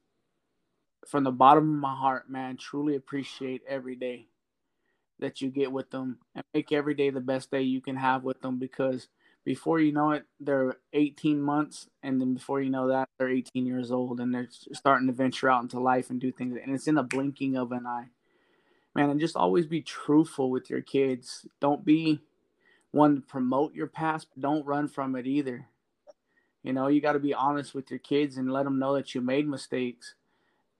from 1.06 1.24
the 1.24 1.30
bottom 1.30 1.74
of 1.74 1.80
my 1.80 1.94
heart, 1.94 2.28
man, 2.30 2.56
truly 2.56 2.94
appreciate 2.94 3.62
every 3.68 3.96
day 3.96 4.26
that 5.20 5.40
you 5.40 5.50
get 5.50 5.72
with 5.72 5.90
them 5.90 6.18
and 6.34 6.44
make 6.54 6.72
every 6.72 6.94
day 6.94 7.10
the 7.10 7.20
best 7.20 7.50
day 7.50 7.62
you 7.62 7.80
can 7.80 7.96
have 7.96 8.24
with 8.24 8.40
them 8.40 8.58
because 8.58 9.08
before 9.44 9.80
you 9.80 9.92
know 9.92 10.10
it, 10.10 10.24
they're 10.38 10.76
18 10.92 11.40
months, 11.40 11.88
and 12.02 12.20
then 12.20 12.34
before 12.34 12.60
you 12.60 12.68
know 12.68 12.88
that, 12.88 13.08
they're 13.18 13.30
18 13.30 13.64
years 13.64 13.90
old 13.90 14.20
and 14.20 14.34
they're 14.34 14.48
starting 14.74 15.06
to 15.06 15.12
venture 15.14 15.50
out 15.50 15.62
into 15.62 15.80
life 15.80 16.10
and 16.10 16.20
do 16.20 16.30
things. 16.30 16.58
And 16.62 16.74
it's 16.74 16.86
in 16.86 16.96
the 16.96 17.02
blinking 17.02 17.56
of 17.56 17.72
an 17.72 17.86
eye, 17.86 18.08
man. 18.94 19.08
And 19.08 19.18
just 19.18 19.36
always 19.36 19.66
be 19.66 19.80
truthful 19.80 20.50
with 20.50 20.68
your 20.68 20.82
kids. 20.82 21.46
Don't 21.60 21.82
be 21.82 22.20
one 22.90 23.14
to 23.16 23.20
promote 23.22 23.74
your 23.74 23.86
past, 23.86 24.26
but 24.34 24.42
don't 24.42 24.66
run 24.66 24.86
from 24.86 25.16
it 25.16 25.26
either. 25.26 25.68
You 26.68 26.74
know, 26.74 26.88
you 26.88 27.00
got 27.00 27.14
to 27.14 27.18
be 27.18 27.32
honest 27.32 27.74
with 27.74 27.90
your 27.90 27.98
kids 27.98 28.36
and 28.36 28.52
let 28.52 28.64
them 28.64 28.78
know 28.78 28.94
that 28.94 29.14
you 29.14 29.22
made 29.22 29.48
mistakes. 29.48 30.14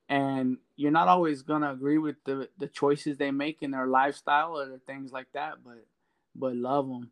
And 0.07 0.59
you're 0.77 0.91
not 0.91 1.09
always 1.09 1.41
gonna 1.41 1.73
agree 1.73 1.97
with 1.97 2.17
the 2.25 2.51
the 2.59 2.67
choices 2.67 3.17
they 3.17 3.31
make 3.31 3.63
in 3.63 3.71
their 3.71 3.87
lifestyle 3.87 4.59
or 4.59 4.79
things 4.87 5.13
like 5.13 5.33
that, 5.33 5.65
but 5.65 5.87
but 6.35 6.55
love 6.55 6.87
them 6.89 7.11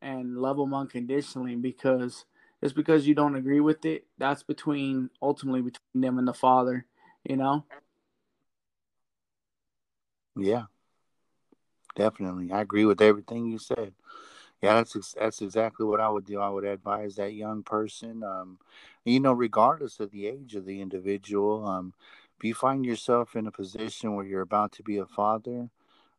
and 0.00 0.38
love 0.38 0.56
them 0.56 0.72
unconditionally 0.72 1.56
because 1.56 2.24
just 2.62 2.76
because 2.76 3.08
you 3.08 3.14
don't 3.16 3.34
agree 3.34 3.58
with 3.58 3.84
it, 3.84 4.06
that's 4.18 4.44
between 4.44 5.10
ultimately 5.20 5.62
between 5.62 6.00
them 6.02 6.16
and 6.16 6.28
the 6.28 6.32
father, 6.32 6.86
you 7.24 7.36
know? 7.36 7.64
Yeah. 10.36 10.66
Definitely. 11.96 12.52
I 12.52 12.60
agree 12.60 12.84
with 12.84 13.00
everything 13.00 13.46
you 13.46 13.58
said. 13.58 13.94
Yeah, 14.62 14.74
that's 14.74 15.14
that's 15.14 15.42
exactly 15.42 15.84
what 15.86 16.00
I 16.00 16.08
would 16.08 16.24
do. 16.24 16.38
I 16.40 16.48
would 16.48 16.64
advise 16.64 17.16
that 17.16 17.34
young 17.34 17.62
person, 17.64 18.22
um, 18.22 18.58
you 19.04 19.18
know, 19.18 19.32
regardless 19.32 19.98
of 19.98 20.12
the 20.12 20.26
age 20.28 20.54
of 20.54 20.66
the 20.66 20.80
individual, 20.80 21.66
um, 21.66 21.94
if 22.38 22.44
you 22.44 22.54
find 22.54 22.84
yourself 22.86 23.34
in 23.34 23.46
a 23.48 23.50
position 23.50 24.14
where 24.14 24.24
you're 24.24 24.40
about 24.40 24.70
to 24.72 24.82
be 24.84 24.98
a 24.98 25.06
father, 25.06 25.68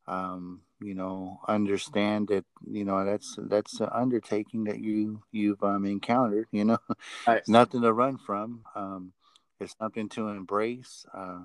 um, 0.08 0.62
you 0.82 0.96
know, 0.96 1.40
understand 1.48 2.30
that 2.30 2.46
you 2.70 2.86
know 2.86 3.06
that's 3.06 3.38
that's 3.40 3.80
an 3.82 3.90
undertaking 3.94 4.66
that 4.66 4.80
you 4.80 5.24
you've 5.32 5.64
um, 5.64 5.86
encountered. 5.86 6.48
You 6.52 6.66
know, 6.66 6.80
right. 7.28 7.44
nothing 7.48 7.82
to 7.84 7.94
run 7.94 8.18
from. 8.18 8.64
Um, 8.76 9.14
it's 9.60 9.76
something 9.80 10.10
to 10.10 10.30
embrace. 10.30 11.06
Uh, 11.14 11.44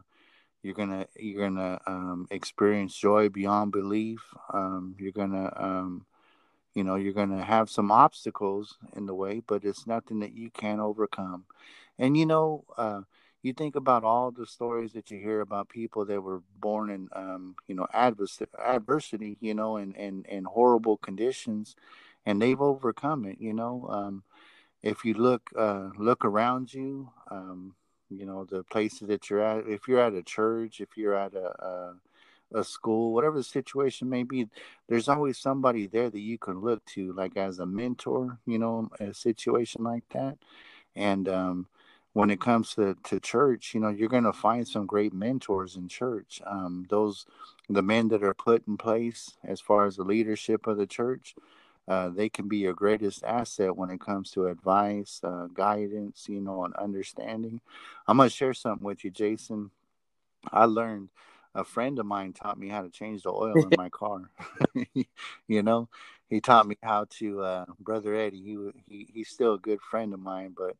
you're 0.62 0.74
gonna 0.74 1.06
you're 1.16 1.48
gonna 1.48 1.80
um, 1.86 2.26
experience 2.30 2.96
joy 2.96 3.28
beyond 3.28 3.72
belief. 3.72 4.20
Um, 4.52 4.96
you're 4.98 5.12
gonna 5.12 5.52
um, 5.56 6.06
you 6.78 6.84
know 6.84 6.96
you're 6.96 7.12
gonna 7.22 7.44
have 7.44 7.70
some 7.70 7.90
obstacles 7.92 8.76
in 8.96 9.06
the 9.06 9.14
way, 9.14 9.42
but 9.46 9.64
it's 9.64 9.86
nothing 9.86 10.20
that 10.20 10.34
you 10.34 10.50
can't 10.50 10.80
overcome. 10.80 11.44
And 11.98 12.16
you 12.16 12.26
know, 12.26 12.64
uh, 12.76 13.02
you 13.42 13.52
think 13.52 13.76
about 13.76 14.04
all 14.04 14.30
the 14.30 14.46
stories 14.46 14.92
that 14.92 15.10
you 15.10 15.18
hear 15.18 15.40
about 15.40 15.68
people 15.68 16.04
that 16.06 16.20
were 16.22 16.42
born 16.60 16.90
in 16.90 17.08
um, 17.14 17.56
you 17.66 17.74
know 17.74 17.86
advers- 17.94 18.42
adversity 18.64 19.36
you 19.40 19.54
know 19.54 19.76
and, 19.76 19.96
and 19.96 20.26
and 20.28 20.46
horrible 20.46 20.96
conditions 20.98 21.76
and 22.26 22.42
they've 22.42 22.60
overcome 22.60 23.24
it 23.24 23.38
you 23.40 23.52
know 23.54 23.86
um, 23.90 24.22
if 24.82 25.04
you 25.04 25.14
look 25.14 25.50
uh, 25.58 25.90
look 25.98 26.24
around 26.24 26.72
you 26.74 27.10
um, 27.30 27.74
you 28.10 28.26
know 28.26 28.44
the 28.44 28.62
places 28.64 29.08
that 29.08 29.30
you're 29.30 29.40
at 29.42 29.66
if 29.68 29.88
you're 29.88 30.00
at 30.00 30.14
a 30.14 30.22
church 30.22 30.80
if 30.80 30.96
you're 30.96 31.14
at 31.16 31.34
a, 31.34 31.46
a 31.64 31.94
a 32.54 32.64
school, 32.64 33.12
whatever 33.12 33.36
the 33.36 33.44
situation 33.44 34.08
may 34.08 34.22
be, 34.22 34.48
there's 34.88 35.08
always 35.08 35.38
somebody 35.38 35.86
there 35.86 36.10
that 36.10 36.20
you 36.20 36.38
can 36.38 36.60
look 36.60 36.84
to, 36.86 37.12
like 37.12 37.36
as 37.36 37.58
a 37.58 37.66
mentor, 37.66 38.38
you 38.46 38.58
know, 38.58 38.90
a 39.00 39.12
situation 39.12 39.84
like 39.84 40.04
that. 40.10 40.38
And 40.96 41.28
um, 41.28 41.66
when 42.12 42.30
it 42.30 42.40
comes 42.40 42.74
to, 42.74 42.96
to 43.04 43.20
church, 43.20 43.74
you 43.74 43.80
know, 43.80 43.90
you're 43.90 44.08
going 44.08 44.24
to 44.24 44.32
find 44.32 44.66
some 44.66 44.86
great 44.86 45.12
mentors 45.12 45.76
in 45.76 45.88
church. 45.88 46.40
Um, 46.46 46.86
those, 46.88 47.26
the 47.68 47.82
men 47.82 48.08
that 48.08 48.24
are 48.24 48.34
put 48.34 48.66
in 48.66 48.76
place 48.76 49.32
as 49.44 49.60
far 49.60 49.86
as 49.86 49.96
the 49.96 50.04
leadership 50.04 50.66
of 50.66 50.78
the 50.78 50.86
church, 50.86 51.34
uh, 51.86 52.08
they 52.10 52.28
can 52.28 52.48
be 52.48 52.58
your 52.58 52.74
greatest 52.74 53.24
asset 53.24 53.76
when 53.76 53.90
it 53.90 54.00
comes 54.00 54.30
to 54.30 54.46
advice, 54.46 55.20
uh, 55.22 55.46
guidance, 55.54 56.26
you 56.28 56.40
know, 56.40 56.64
and 56.64 56.74
understanding. 56.74 57.60
I'm 58.06 58.18
going 58.18 58.28
to 58.28 58.34
share 58.34 58.54
something 58.54 58.84
with 58.84 59.04
you, 59.04 59.10
Jason. 59.10 59.70
I 60.52 60.64
learned 60.64 61.08
a 61.54 61.64
friend 61.64 61.98
of 61.98 62.06
mine 62.06 62.32
taught 62.32 62.58
me 62.58 62.68
how 62.68 62.82
to 62.82 62.90
change 62.90 63.22
the 63.22 63.30
oil 63.30 63.66
in 63.66 63.72
my 63.76 63.88
car. 63.88 64.30
you 65.48 65.62
know, 65.62 65.88
he 66.28 66.40
taught 66.40 66.66
me 66.66 66.76
how 66.82 67.06
to, 67.18 67.42
uh, 67.42 67.64
brother 67.80 68.14
Eddie, 68.14 68.42
he, 68.42 68.70
he, 68.86 69.08
he's 69.14 69.28
still 69.28 69.54
a 69.54 69.58
good 69.58 69.80
friend 69.80 70.12
of 70.14 70.20
mine, 70.20 70.54
but 70.56 70.76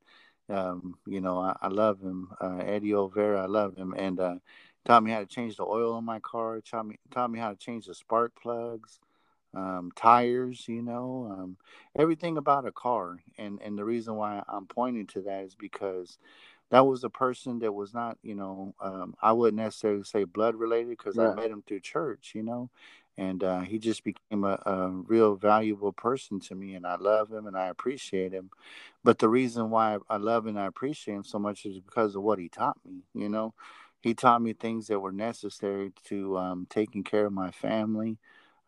um, 0.48 0.96
you 1.06 1.20
know, 1.20 1.38
I, 1.40 1.56
I 1.60 1.68
love 1.68 2.00
him, 2.00 2.30
uh, 2.40 2.58
Eddie 2.58 2.92
Olvera. 2.92 3.40
I 3.40 3.46
love 3.46 3.76
him, 3.76 3.94
and 3.96 4.18
uh, 4.18 4.36
taught 4.84 5.02
me 5.02 5.10
how 5.10 5.20
to 5.20 5.26
change 5.26 5.56
the 5.56 5.64
oil 5.64 5.98
in 5.98 6.04
my 6.04 6.20
car. 6.20 6.60
Taught 6.60 6.86
me 6.86 6.98
taught 7.10 7.30
me 7.30 7.38
how 7.38 7.50
to 7.50 7.56
change 7.56 7.86
the 7.86 7.94
spark 7.94 8.32
plugs, 8.40 8.98
um, 9.54 9.90
tires. 9.94 10.64
You 10.66 10.82
know, 10.82 11.28
um, 11.30 11.56
everything 11.96 12.38
about 12.38 12.66
a 12.66 12.72
car. 12.72 13.18
And 13.36 13.60
and 13.62 13.76
the 13.76 13.84
reason 13.84 14.14
why 14.16 14.42
I'm 14.48 14.66
pointing 14.66 15.06
to 15.08 15.22
that 15.22 15.44
is 15.44 15.54
because 15.54 16.18
that 16.70 16.86
was 16.86 17.04
a 17.04 17.10
person 17.10 17.60
that 17.60 17.72
was 17.72 17.94
not, 17.94 18.18
you 18.22 18.34
know, 18.34 18.74
um, 18.80 19.14
I 19.22 19.32
wouldn't 19.32 19.62
necessarily 19.62 20.04
say 20.04 20.24
blood 20.24 20.54
related 20.54 20.90
because 20.90 21.16
yeah. 21.16 21.30
I 21.30 21.34
met 21.34 21.50
him 21.50 21.62
through 21.66 21.80
church. 21.80 22.32
You 22.34 22.42
know, 22.42 22.70
and 23.18 23.42
uh, 23.42 23.60
he 23.60 23.78
just 23.78 24.04
became 24.04 24.44
a, 24.44 24.60
a, 24.64 24.88
real 24.88 25.34
valuable 25.34 25.92
person 25.92 26.38
to 26.38 26.54
me 26.54 26.74
and 26.74 26.86
i 26.86 26.96
love 26.96 27.30
him 27.30 27.46
and 27.46 27.56
i 27.56 27.66
appreciate 27.66 28.32
him 28.32 28.48
but 29.04 29.18
the 29.18 29.28
reason 29.28 29.68
why 29.68 29.98
i 30.08 30.16
love 30.16 30.46
and 30.46 30.58
i 30.58 30.66
appreciate 30.66 31.14
him 31.14 31.24
so 31.24 31.38
much 31.38 31.66
is 31.66 31.80
because 31.80 32.14
of 32.14 32.22
what 32.22 32.38
he 32.38 32.48
taught 32.48 32.78
me 32.86 33.02
you 33.14 33.28
know 33.28 33.52
he 34.00 34.14
taught 34.14 34.40
me 34.40 34.52
things 34.52 34.86
that 34.86 35.00
were 35.00 35.12
necessary 35.12 35.92
to 36.04 36.38
um, 36.38 36.66
taking 36.70 37.02
care 37.02 37.26
of 37.26 37.32
my 37.32 37.50
family 37.50 38.16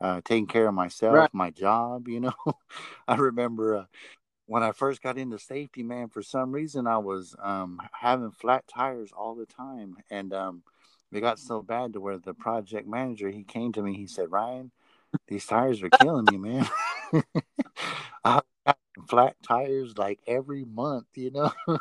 uh, 0.01 0.21
taking 0.25 0.47
care 0.47 0.67
of 0.67 0.75
myself 0.75 1.15
right. 1.15 1.31
my 1.33 1.51
job 1.51 2.09
you 2.09 2.21
know 2.21 2.35
i 3.09 3.15
remember 3.15 3.77
uh, 3.77 3.85
when 4.51 4.63
i 4.65 4.73
first 4.73 5.03
got 5.03 5.19
into 5.19 5.39
safety 5.39 5.83
man 5.83 6.09
for 6.09 6.23
some 6.23 6.53
reason 6.53 6.87
i 6.87 6.99
was 6.99 7.37
um, 7.41 7.81
having 8.01 8.33
flat 8.33 8.65
tires 8.67 9.13
all 9.17 9.35
the 9.35 9.47
time 9.47 9.97
and 10.11 10.33
um, 10.35 10.63
it 11.13 11.21
got 11.21 11.39
so 11.39 11.63
bad 11.63 11.93
to 11.93 12.01
where 12.01 12.19
the 12.19 12.35
project 12.35 12.87
manager 12.87 13.31
he 13.31 13.43
came 13.43 13.73
to 13.73 13.83
me. 13.83 13.95
He 13.97 14.07
said, 14.07 14.31
"Ryan, 14.31 14.71
these 15.29 15.47
tires 15.47 15.83
are 15.83 15.91
killing 15.91 16.27
me, 16.27 16.39
man. 16.39 16.69
I 18.25 18.41
got 18.67 18.79
flat 19.09 19.37
tires 19.43 19.99
like 19.99 20.21
every 20.27 20.65
month, 20.65 21.07
you 21.15 21.31
know." 21.33 21.53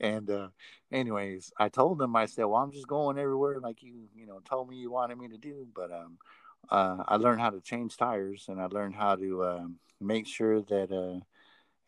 and 0.00 0.30
uh, 0.30 0.48
anyways, 0.92 1.52
I 1.58 1.68
told 1.70 2.00
him, 2.02 2.16
I 2.16 2.26
said, 2.26 2.44
"Well, 2.44 2.60
I'm 2.62 2.72
just 2.72 2.88
going 2.88 3.18
everywhere 3.18 3.60
like 3.60 3.82
you, 3.82 4.08
you 4.14 4.26
know, 4.26 4.40
told 4.44 4.68
me 4.68 4.76
you 4.76 4.90
wanted 4.90 5.18
me 5.18 5.28
to 5.28 5.38
do." 5.38 5.66
But 5.74 5.92
um, 5.92 6.18
uh, 6.70 7.04
I 7.08 7.16
learned 7.16 7.40
how 7.40 7.50
to 7.50 7.60
change 7.60 7.96
tires, 7.96 8.46
and 8.48 8.60
I 8.60 8.66
learned 8.66 8.96
how 8.96 9.16
to 9.16 9.42
uh, 9.42 9.66
make 10.00 10.26
sure 10.26 10.60
that 10.62 10.92
uh, 10.92 11.24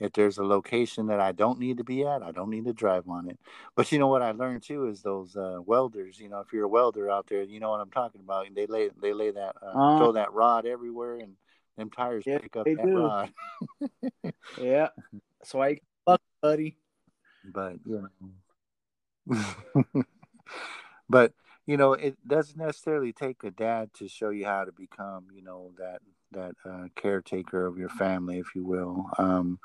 if 0.00 0.12
there's 0.14 0.38
a 0.38 0.44
location 0.44 1.06
that 1.08 1.20
I 1.20 1.32
don't 1.32 1.58
need 1.58 1.76
to 1.76 1.84
be 1.84 2.04
at, 2.04 2.22
I 2.22 2.32
don't 2.32 2.50
need 2.50 2.64
to 2.64 2.72
drive 2.72 3.08
on 3.08 3.28
it. 3.28 3.38
But 3.76 3.92
you 3.92 3.98
know 3.98 4.08
what 4.08 4.22
I 4.22 4.32
learned 4.32 4.62
too 4.62 4.88
is 4.88 5.02
those 5.02 5.36
uh, 5.36 5.58
welders. 5.64 6.18
You 6.18 6.30
know, 6.30 6.40
if 6.40 6.52
you're 6.52 6.64
a 6.64 6.68
welder 6.68 7.10
out 7.10 7.26
there, 7.28 7.42
you 7.42 7.60
know 7.60 7.70
what 7.70 7.80
I'm 7.80 7.90
talking 7.90 8.22
about. 8.22 8.46
They 8.54 8.66
lay 8.66 8.90
they 9.00 9.12
lay 9.12 9.30
that 9.30 9.56
uh, 9.62 9.66
uh, 9.66 9.98
throw 9.98 10.12
that 10.12 10.32
rod 10.32 10.66
everywhere, 10.66 11.18
and 11.18 11.34
them 11.76 11.90
tires 11.90 12.24
yeah, 12.26 12.38
pick 12.38 12.56
up 12.56 12.64
that 12.64 12.82
do. 12.82 12.98
rod. 12.98 13.32
yeah, 14.60 14.88
so 15.44 15.62
I 15.62 15.80
fuck 16.06 16.22
buddy. 16.40 16.76
But 17.44 17.76
you 17.84 18.08
know, 19.28 20.04
but 21.08 21.32
you 21.66 21.76
know, 21.76 21.92
it 21.92 22.16
doesn't 22.26 22.58
necessarily 22.58 23.12
take 23.12 23.44
a 23.44 23.50
dad 23.50 23.92
to 23.94 24.08
show 24.08 24.30
you 24.30 24.44
how 24.44 24.64
to 24.64 24.72
become, 24.72 25.26
you 25.32 25.42
know, 25.42 25.72
that 25.78 26.00
that 26.32 26.54
uh, 26.64 26.88
caretaker 26.96 27.66
of 27.66 27.78
your 27.78 27.88
family, 27.88 28.38
if 28.38 28.54
you 28.54 28.64
will. 28.64 29.06
Um, 29.18 29.58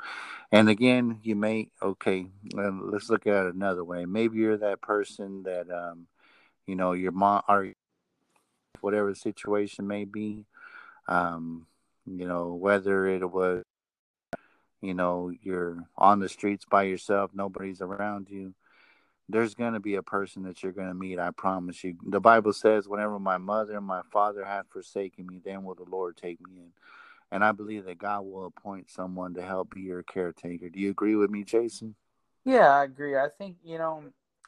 and 0.51 0.69
again, 0.69 1.19
you 1.23 1.36
may 1.36 1.69
okay. 1.82 2.28
let's 2.54 3.10
look 3.10 3.28
at 3.28 3.47
it 3.47 3.56
another 3.56 3.84
way. 3.84 4.06
Maybe 4.06 4.38
you're 4.38 4.58
that 4.58 4.82
person 4.82 5.43
that 5.43 5.69
um, 5.69 6.08
you 6.65 6.75
know 6.75 6.93
your 6.93 7.12
mom 7.12 7.43
or 7.47 7.73
whatever 8.82 9.10
the 9.10 9.15
situation 9.15 9.88
may 9.88 10.06
be. 10.06 10.45
Um, 11.08 11.67
you 12.06 12.28
know 12.28 12.54
whether 12.54 13.08
it 13.08 13.30
was 13.30 13.63
you 14.82 14.93
know 14.93 15.32
you're 15.41 15.84
on 15.97 16.19
the 16.19 16.30
streets 16.30 16.65
by 16.69 16.84
yourself, 16.84 17.32
nobody's 17.34 17.82
around 17.82 18.30
you. 18.30 18.54
There's 19.27 19.55
going 19.55 19.73
to 19.73 19.79
be 19.79 19.95
a 19.95 20.03
person 20.03 20.43
that 20.43 20.61
you're 20.61 20.71
going 20.71 20.88
to 20.88 20.93
meet. 20.93 21.19
I 21.19 21.31
promise 21.31 21.83
you. 21.83 21.95
The 22.07 22.19
Bible 22.19 22.53
says, 22.53 22.88
"Whenever 22.88 23.19
my 23.19 23.38
mother 23.38 23.77
and 23.77 23.85
my 23.85 24.01
father 24.11 24.45
have 24.45 24.67
forsaken 24.67 25.25
me, 25.27 25.41
then 25.43 25.63
will 25.63 25.75
the 25.75 25.83
Lord 25.83 26.17
take 26.17 26.39
me 26.41 26.57
in." 26.57 26.71
And 27.31 27.43
I 27.43 27.51
believe 27.51 27.85
that 27.85 27.97
God 27.97 28.21
will 28.21 28.45
appoint 28.45 28.89
someone 28.89 29.33
to 29.33 29.41
help 29.41 29.73
be 29.73 29.81
your 29.81 30.03
caretaker. 30.03 30.69
Do 30.69 30.79
you 30.79 30.91
agree 30.91 31.15
with 31.15 31.31
me, 31.31 31.43
Jason? 31.43 31.95
Yeah, 32.43 32.69
I 32.69 32.83
agree. 32.83 33.17
I 33.17 33.29
think 33.35 33.57
you 33.63 33.77
know, 33.77 34.03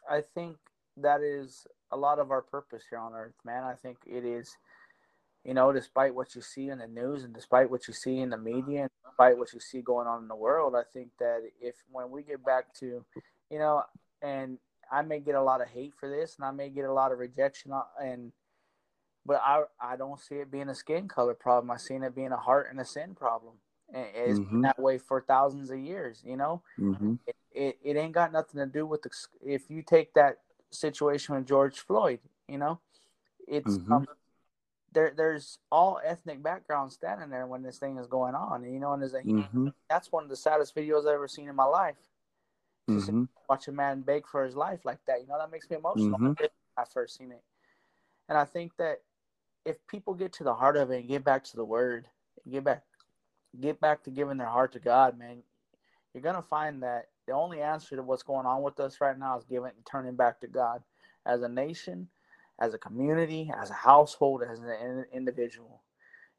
I 0.10 0.22
think 0.22 0.58
that 0.98 1.22
is 1.22 1.66
a 1.92 1.98
lot 1.98 2.20
of 2.20 2.32
our 2.32 2.42
purpose 2.42 2.84
here 2.90 3.00
on 3.00 3.14
earth, 3.14 3.36
man. 3.44 3.64
I 3.64 3.74
think 3.74 3.98
it 4.06 4.26
is, 4.26 4.56
you 5.44 5.54
know, 5.54 5.72
despite 5.72 6.14
what 6.14 6.36
you 6.36 6.42
see 6.42 6.70
in 6.70 6.80
the 6.80 6.88
news 6.88 7.24
and 7.24 7.34
despite 7.34 7.70
what 7.70 7.88
you 7.88 7.94
see 7.94 8.20
in 8.20 8.30
the 8.30 8.38
media 8.38 8.82
and 8.82 8.90
despite 9.06 9.38
what 9.38 9.54
you 9.54 9.60
see 9.60 9.82
going 9.82 10.08
on 10.08 10.22
in 10.22 10.28
the 10.28 10.36
world, 10.36 10.76
I 10.76 10.84
think 10.94 11.10
that 11.20 11.42
if 11.60 11.76
when 11.92 12.12
we 12.12 12.24
get 12.24 12.46
back 12.46 12.74
to, 12.76 13.04
you 13.50 13.60
know, 13.60 13.84
and 14.22 14.58
I 14.92 15.02
may 15.02 15.20
get 15.20 15.36
a 15.36 15.42
lot 15.42 15.62
of 15.62 15.68
hate 15.68 15.94
for 16.00 16.10
this 16.10 16.36
and 16.38 16.46
I 16.46 16.52
may 16.52 16.70
get 16.70 16.86
a 16.86 16.94
lot 16.94 17.12
of 17.12 17.20
rejection 17.20 17.72
and 18.02 18.32
but 19.26 19.42
I 19.44 19.64
I 19.80 19.98
don't 19.98 20.20
see 20.20 20.36
it 20.36 20.50
being 20.50 20.70
a 20.70 20.76
skin 20.76 21.08
color 21.08 21.34
problem. 21.34 21.70
I 21.70 21.78
seen 21.78 22.04
it 22.04 22.16
being 22.16 22.32
a 22.32 22.38
heart 22.38 22.68
and 22.72 22.80
a 22.80 22.86
sin 22.86 23.14
problem. 23.14 23.56
And 23.94 24.06
it's 24.16 24.40
mm-hmm. 24.40 24.50
been 24.50 24.62
that 24.62 24.80
way 24.80 24.98
for 24.98 25.22
thousands 25.22 25.70
of 25.70 25.80
years, 25.80 26.24
you 26.26 26.38
know. 26.38 26.62
Mm-hmm. 26.80 27.16
It, 27.26 27.36
it, 27.54 27.78
it 27.84 27.98
ain't 27.98 28.14
got 28.14 28.32
nothing 28.32 28.60
to 28.60 28.66
do 28.66 28.86
with 28.86 29.02
the 29.02 29.10
if 29.46 29.70
you 29.70 29.82
take 29.82 30.14
that 30.14 30.40
situation 30.72 31.36
with 31.36 31.46
George 31.46 31.80
Floyd, 31.80 32.20
you 32.48 32.58
know, 32.58 32.80
it's 33.48 33.78
mm-hmm. 33.78 33.94
um, 33.94 34.08
there. 34.94 35.14
There's 35.16 35.60
all 35.72 36.00
ethnic 36.06 36.42
backgrounds 36.44 36.96
standing 36.96 37.30
there 37.30 37.48
when 37.48 37.64
this 37.64 37.78
thing 37.78 37.98
is 37.98 38.08
going 38.08 38.36
on, 38.36 38.64
you 38.64 38.80
know. 38.80 38.94
And 38.94 39.04
a 39.04 39.08
mm-hmm. 39.08 39.68
that's 39.90 40.12
one 40.12 40.24
of 40.24 40.30
the 40.30 40.36
saddest 40.36 40.76
videos 40.76 41.02
I've 41.02 41.16
ever 41.16 41.28
seen 41.28 41.50
in 41.50 41.56
my 41.56 41.66
life. 41.66 41.96
Mm-hmm. 42.90 43.24
watch 43.50 43.68
a 43.68 43.72
man 43.72 44.02
beg 44.02 44.28
for 44.28 44.44
his 44.46 44.56
life 44.56 44.86
like 44.86 45.00
that, 45.08 45.22
you 45.22 45.28
know, 45.28 45.38
that 45.38 45.52
makes 45.52 45.70
me 45.70 45.76
emotional. 45.78 46.20
Mm-hmm. 46.20 46.46
I 46.78 46.84
first 46.94 47.18
seen 47.18 47.32
it, 47.32 47.44
and 48.30 48.38
I 48.38 48.46
think 48.46 48.78
that 48.78 49.02
if 49.66 49.76
people 49.88 50.14
get 50.14 50.32
to 50.34 50.44
the 50.44 50.54
heart 50.54 50.78
of 50.78 50.92
it 50.92 51.00
and 51.00 51.10
get 51.10 51.24
back 51.24 51.44
to 51.46 51.56
the 51.56 51.66
word, 51.66 52.08
get 52.50 52.64
back, 52.64 52.84
get 53.60 53.82
back 53.82 54.04
to 54.04 54.12
giving 54.12 54.38
their 54.38 54.48
heart 54.48 54.72
to 54.74 54.80
God, 54.80 55.18
man, 55.18 55.44
you're 56.14 56.24
gonna 56.24 56.42
find 56.42 56.82
that 56.84 57.10
the 57.28 57.34
only 57.34 57.62
answer 57.62 57.96
to 57.96 58.04
what's 58.04 58.24
going 58.24 58.46
on 58.46 58.64
with 58.64 58.80
us 58.80 59.02
right 59.02 59.18
now 59.20 59.38
is 59.38 59.44
giving 59.44 59.72
and 59.76 59.86
turning 59.86 60.16
back 60.16 60.40
to 60.40 60.48
God 60.48 60.82
as 61.26 61.42
a 61.42 61.50
nation, 61.50 62.08
as 62.60 62.74
a 62.74 62.78
community, 62.78 63.52
as 63.62 63.70
a 63.70 63.74
household, 63.74 64.44
as 64.50 64.60
an 64.60 65.06
individual. 65.14 65.82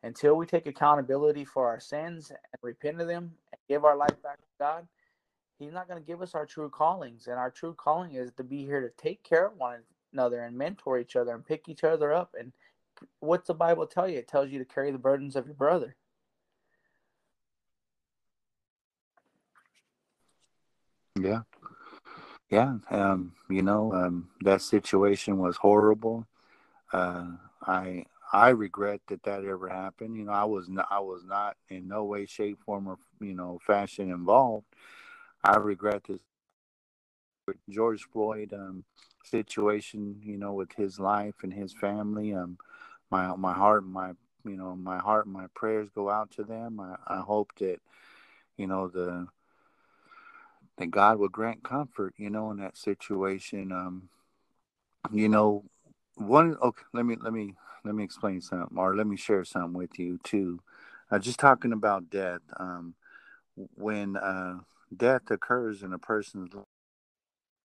Until 0.02 0.36
we 0.36 0.46
take 0.46 0.66
accountability 0.66 1.44
for 1.44 1.68
our 1.68 1.80
sins 1.80 2.30
and 2.30 2.38
repent 2.62 3.00
of 3.00 3.08
them 3.08 3.34
and 3.52 3.60
give 3.68 3.84
our 3.84 3.96
life 3.96 4.22
back 4.22 4.38
to 4.38 4.48
God, 4.58 4.88
He's 5.58 5.72
not 5.72 5.88
going 5.88 6.00
to 6.00 6.06
give 6.06 6.22
us 6.22 6.34
our 6.34 6.46
true 6.46 6.70
callings. 6.70 7.26
And 7.26 7.36
our 7.36 7.50
true 7.50 7.74
calling 7.74 8.14
is 8.14 8.30
to 8.36 8.44
be 8.44 8.64
here 8.64 8.80
to 8.80 8.90
take 8.90 9.22
care 9.24 9.46
of 9.46 9.56
one 9.56 9.80
another 10.12 10.40
and 10.40 10.56
mentor 10.56 10.98
each 10.98 11.16
other 11.16 11.34
and 11.34 11.44
pick 11.44 11.68
each 11.68 11.84
other 11.84 12.12
up. 12.12 12.34
And 12.38 12.52
what's 13.20 13.48
the 13.48 13.54
Bible 13.54 13.86
tell 13.86 14.08
you? 14.08 14.18
It 14.18 14.28
tells 14.28 14.50
you 14.50 14.58
to 14.58 14.64
carry 14.64 14.92
the 14.92 14.98
burdens 14.98 15.36
of 15.36 15.46
your 15.46 15.54
brother. 15.54 15.96
Yeah. 21.20 21.40
Yeah. 22.50 22.76
Um, 22.90 23.32
you 23.50 23.62
know, 23.62 23.92
um, 23.92 24.28
that 24.42 24.62
situation 24.62 25.38
was 25.38 25.56
horrible. 25.56 26.26
Uh, 26.92 27.32
I 27.66 28.06
I 28.32 28.50
regret 28.50 29.00
that 29.08 29.22
that 29.24 29.44
ever 29.44 29.68
happened. 29.68 30.16
You 30.16 30.24
know, 30.24 30.32
I 30.32 30.44
was 30.44 30.68
not, 30.68 30.86
I 30.90 31.00
was 31.00 31.24
not 31.24 31.56
in 31.68 31.88
no 31.88 32.04
way, 32.04 32.26
shape, 32.26 32.58
form, 32.64 32.86
or 32.86 32.98
you 33.20 33.34
know, 33.34 33.58
fashion 33.66 34.10
involved. 34.10 34.66
I 35.44 35.56
regret 35.56 36.04
this 36.04 36.20
George 37.68 38.06
Floyd 38.12 38.52
um, 38.52 38.84
situation. 39.24 40.20
You 40.22 40.36
know, 40.38 40.52
with 40.52 40.72
his 40.72 40.98
life 40.98 41.34
and 41.42 41.52
his 41.52 41.72
family. 41.72 42.34
Um, 42.34 42.58
my 43.10 43.34
my 43.36 43.52
heart, 43.54 43.86
my 43.86 44.12
you 44.44 44.56
know, 44.56 44.74
my 44.76 44.98
heart, 44.98 45.26
my 45.26 45.46
prayers 45.54 45.88
go 45.94 46.10
out 46.10 46.30
to 46.32 46.44
them. 46.44 46.80
I, 46.80 46.96
I 47.06 47.20
hope 47.20 47.52
that 47.58 47.80
you 48.56 48.66
know 48.66 48.88
the 48.88 49.28
that 50.78 50.90
God 50.90 51.18
will 51.18 51.28
grant 51.28 51.62
comfort, 51.64 52.14
you 52.16 52.30
know, 52.30 52.50
in 52.50 52.58
that 52.58 52.76
situation. 52.76 53.72
Um, 53.72 54.08
you 55.12 55.28
know, 55.28 55.64
one. 56.16 56.56
Okay, 56.62 56.82
let 56.92 57.04
me 57.04 57.16
let 57.20 57.32
me 57.32 57.54
let 57.84 57.94
me 57.94 58.04
explain 58.04 58.40
something, 58.40 58.76
or 58.76 58.94
let 58.96 59.06
me 59.06 59.16
share 59.16 59.44
something 59.44 59.74
with 59.74 59.98
you 59.98 60.18
too. 60.22 60.60
Uh, 61.10 61.18
just 61.18 61.38
talking 61.38 61.72
about 61.72 62.10
death. 62.10 62.40
Um, 62.58 62.94
when 63.74 64.16
uh, 64.16 64.58
death 64.96 65.30
occurs 65.30 65.82
in 65.82 65.92
a 65.92 65.98
person's 65.98 66.54
life, 66.54 66.64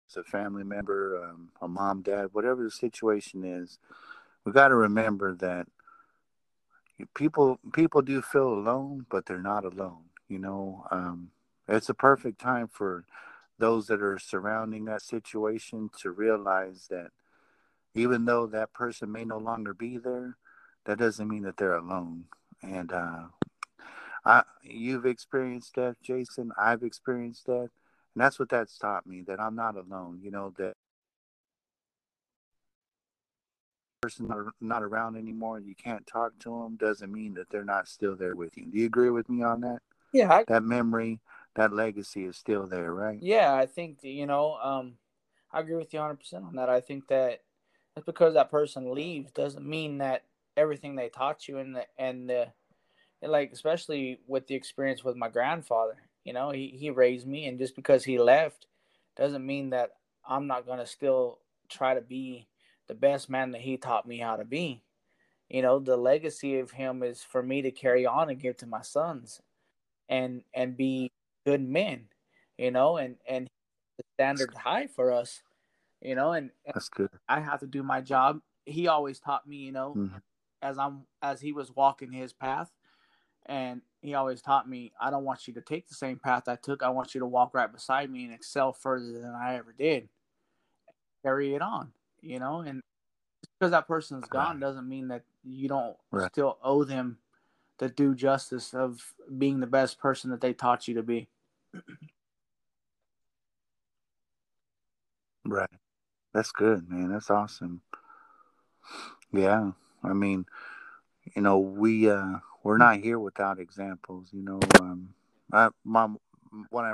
it's 0.07 0.17
a 0.17 0.23
family 0.23 0.63
member, 0.63 1.23
um, 1.23 1.49
a 1.61 1.67
mom, 1.67 2.01
dad, 2.01 2.29
whatever 2.31 2.63
the 2.63 2.71
situation 2.71 3.43
is, 3.43 3.77
we 4.43 4.51
got 4.51 4.69
to 4.69 4.75
remember 4.75 5.35
that 5.35 5.67
people 7.13 7.59
people 7.73 8.01
do 8.01 8.21
feel 8.21 8.49
alone, 8.49 9.05
but 9.09 9.25
they're 9.25 9.41
not 9.41 9.65
alone. 9.65 10.05
You 10.27 10.39
know, 10.39 10.85
um, 10.91 11.31
it's 11.67 11.89
a 11.89 11.93
perfect 11.93 12.39
time 12.39 12.67
for 12.67 13.05
those 13.57 13.87
that 13.87 14.01
are 14.01 14.17
surrounding 14.19 14.85
that 14.85 15.01
situation 15.01 15.89
to 15.99 16.11
realize 16.11 16.87
that 16.89 17.11
even 17.93 18.25
though 18.25 18.45
that 18.47 18.73
person 18.73 19.11
may 19.11 19.25
no 19.25 19.37
longer 19.37 19.73
be 19.73 19.97
there, 19.97 20.37
that 20.85 20.97
doesn't 20.97 21.27
mean 21.27 21.43
that 21.43 21.57
they're 21.57 21.75
alone. 21.75 22.25
And 22.61 22.91
uh, 22.91 23.23
I, 24.25 24.43
you've 24.63 25.05
experienced 25.05 25.75
death, 25.75 25.95
Jason. 26.01 26.51
I've 26.59 26.83
experienced 26.83 27.45
death, 27.45 27.69
and 28.15 28.23
that's 28.23 28.39
what 28.39 28.49
that's 28.49 28.77
taught 28.77 29.07
me 29.07 29.23
that 29.27 29.39
I'm 29.39 29.55
not 29.55 29.75
alone. 29.75 30.19
You 30.21 30.31
know 30.31 30.53
that 30.57 30.73
person 34.01 34.27
not, 34.27 34.53
not 34.61 34.83
around 34.83 35.17
anymore 35.17 35.57
and 35.57 35.67
you 35.67 35.75
can't 35.75 36.07
talk 36.07 36.31
to 36.39 36.49
them 36.49 36.77
doesn't 36.77 37.11
mean 37.11 37.33
that 37.33 37.49
they're 37.49 37.65
not 37.65 37.87
still 37.87 38.15
there 38.15 38.35
with 38.35 38.55
you. 38.55 38.65
Do 38.65 38.77
you 38.77 38.85
agree 38.85 39.09
with 39.09 39.29
me 39.29 39.43
on 39.43 39.61
that? 39.61 39.79
Yeah, 40.13 40.31
I, 40.31 40.43
that 40.47 40.63
memory, 40.63 41.19
that 41.55 41.73
legacy 41.73 42.25
is 42.25 42.37
still 42.37 42.65
there, 42.65 42.93
right? 42.93 43.19
Yeah, 43.21 43.53
I 43.53 43.65
think 43.65 43.99
you 44.01 44.25
know, 44.25 44.57
um, 44.61 44.93
I 45.51 45.59
agree 45.59 45.75
with 45.75 45.93
you 45.93 45.99
100 45.99 46.15
percent 46.15 46.45
on 46.45 46.55
that. 46.55 46.69
I 46.69 46.81
think 46.81 47.07
that 47.09 47.41
just 47.95 48.05
because 48.05 48.33
that 48.33 48.49
person 48.49 48.93
leaves 48.93 49.31
doesn't 49.31 49.67
mean 49.67 49.99
that 49.99 50.23
everything 50.57 50.95
they 50.95 51.09
taught 51.09 51.47
you 51.47 51.57
and 51.57 51.75
the 51.75 51.85
and 51.97 52.29
the 52.29 52.47
and 53.21 53.31
like 53.31 53.51
especially 53.51 54.19
with 54.27 54.47
the 54.47 54.55
experience 54.55 55.03
with 55.03 55.15
my 55.15 55.29
grandfather, 55.29 55.97
you 56.23 56.33
know, 56.33 56.51
he 56.51 56.67
he 56.67 56.89
raised 56.89 57.27
me, 57.27 57.47
and 57.47 57.59
just 57.59 57.75
because 57.75 58.03
he 58.03 58.19
left 58.19 58.67
doesn't 59.15 59.45
mean 59.45 59.71
that 59.71 59.91
I'm 60.27 60.47
not 60.47 60.65
gonna 60.65 60.85
still 60.85 61.39
try 61.69 61.93
to 61.93 62.01
be 62.01 62.47
the 62.87 62.93
best 62.95 63.29
man 63.29 63.51
that 63.51 63.61
he 63.61 63.77
taught 63.77 64.07
me 64.07 64.17
how 64.17 64.35
to 64.35 64.45
be. 64.45 64.81
You 65.49 65.61
know, 65.61 65.79
the 65.79 65.97
legacy 65.97 66.59
of 66.59 66.71
him 66.71 67.01
is 67.01 67.23
for 67.23 67.41
me 67.41 67.61
to 67.63 67.71
carry 67.71 68.05
on 68.05 68.29
and 68.29 68.39
give 68.39 68.57
to 68.57 68.65
my 68.65 68.81
sons 68.81 69.41
and 70.07 70.43
and 70.53 70.77
be 70.77 71.11
good 71.45 71.61
men, 71.61 72.05
you 72.57 72.71
know, 72.71 72.97
and 72.97 73.15
and 73.27 73.47
the 73.97 74.03
standard 74.15 74.53
high 74.53 74.87
for 74.87 75.11
us, 75.11 75.41
you 76.01 76.15
know, 76.15 76.33
and, 76.33 76.51
and 76.65 76.75
that's 76.75 76.89
good. 76.89 77.09
I 77.27 77.39
have 77.39 77.59
to 77.61 77.67
do 77.67 77.83
my 77.83 78.01
job. 78.01 78.41
He 78.65 78.87
always 78.87 79.19
taught 79.19 79.47
me, 79.47 79.57
you 79.57 79.71
know, 79.71 79.95
mm-hmm. 79.97 80.17
as 80.61 80.77
I'm 80.77 81.01
as 81.21 81.41
he 81.41 81.51
was 81.51 81.75
walking 81.75 82.11
his 82.11 82.33
path, 82.33 82.69
and 83.49 83.81
he 84.01 84.13
always 84.13 84.41
taught 84.41 84.69
me, 84.69 84.93
I 85.01 85.09
don't 85.09 85.25
want 85.25 85.47
you 85.47 85.53
to 85.55 85.61
take 85.61 85.89
the 85.89 85.95
same 85.95 86.19
path 86.19 86.47
I 86.47 86.55
took. 86.55 86.83
I 86.83 86.89
want 86.89 87.13
you 87.13 87.19
to 87.19 87.25
walk 87.25 87.53
right 87.53 87.71
beside 87.71 88.09
me 88.09 88.23
and 88.23 88.33
excel 88.33 88.71
further 88.71 89.11
than 89.11 89.31
I 89.31 89.55
ever 89.55 89.73
did. 89.77 90.07
Carry 91.23 91.55
it 91.55 91.61
on, 91.61 91.91
you 92.21 92.39
know, 92.39 92.61
and 92.61 92.81
because 93.57 93.71
that 93.71 93.87
person's 93.87 94.25
gone 94.27 94.59
doesn't 94.59 94.87
mean 94.87 95.09
that 95.09 95.23
you 95.43 95.67
don't 95.67 95.97
right. 96.11 96.31
still 96.31 96.57
owe 96.63 96.85
them 96.85 97.17
the 97.79 97.89
due 97.89 98.15
justice 98.15 98.73
of 98.73 99.13
being 99.37 99.59
the 99.59 99.67
best 99.67 99.99
person 99.99 100.29
that 100.29 100.39
they 100.39 100.53
taught 100.53 100.87
you 100.87 100.93
to 100.93 101.03
be. 101.03 101.27
Right. 105.43 105.69
That's 106.33 106.51
good, 106.51 106.89
man. 106.89 107.11
That's 107.11 107.31
awesome. 107.31 107.81
Yeah. 109.33 109.71
I 110.03 110.13
mean, 110.13 110.45
you 111.35 111.41
know, 111.41 111.57
we 111.59 112.09
uh 112.09 112.35
we're 112.69 112.77
not 112.77 112.99
here 112.99 113.17
without 113.17 113.59
examples, 113.59 114.29
you 114.31 114.43
know. 114.43 114.59
Um 114.79 115.09
I 115.51 115.69
mom 115.83 116.19
when 116.69 116.85
I 116.85 116.93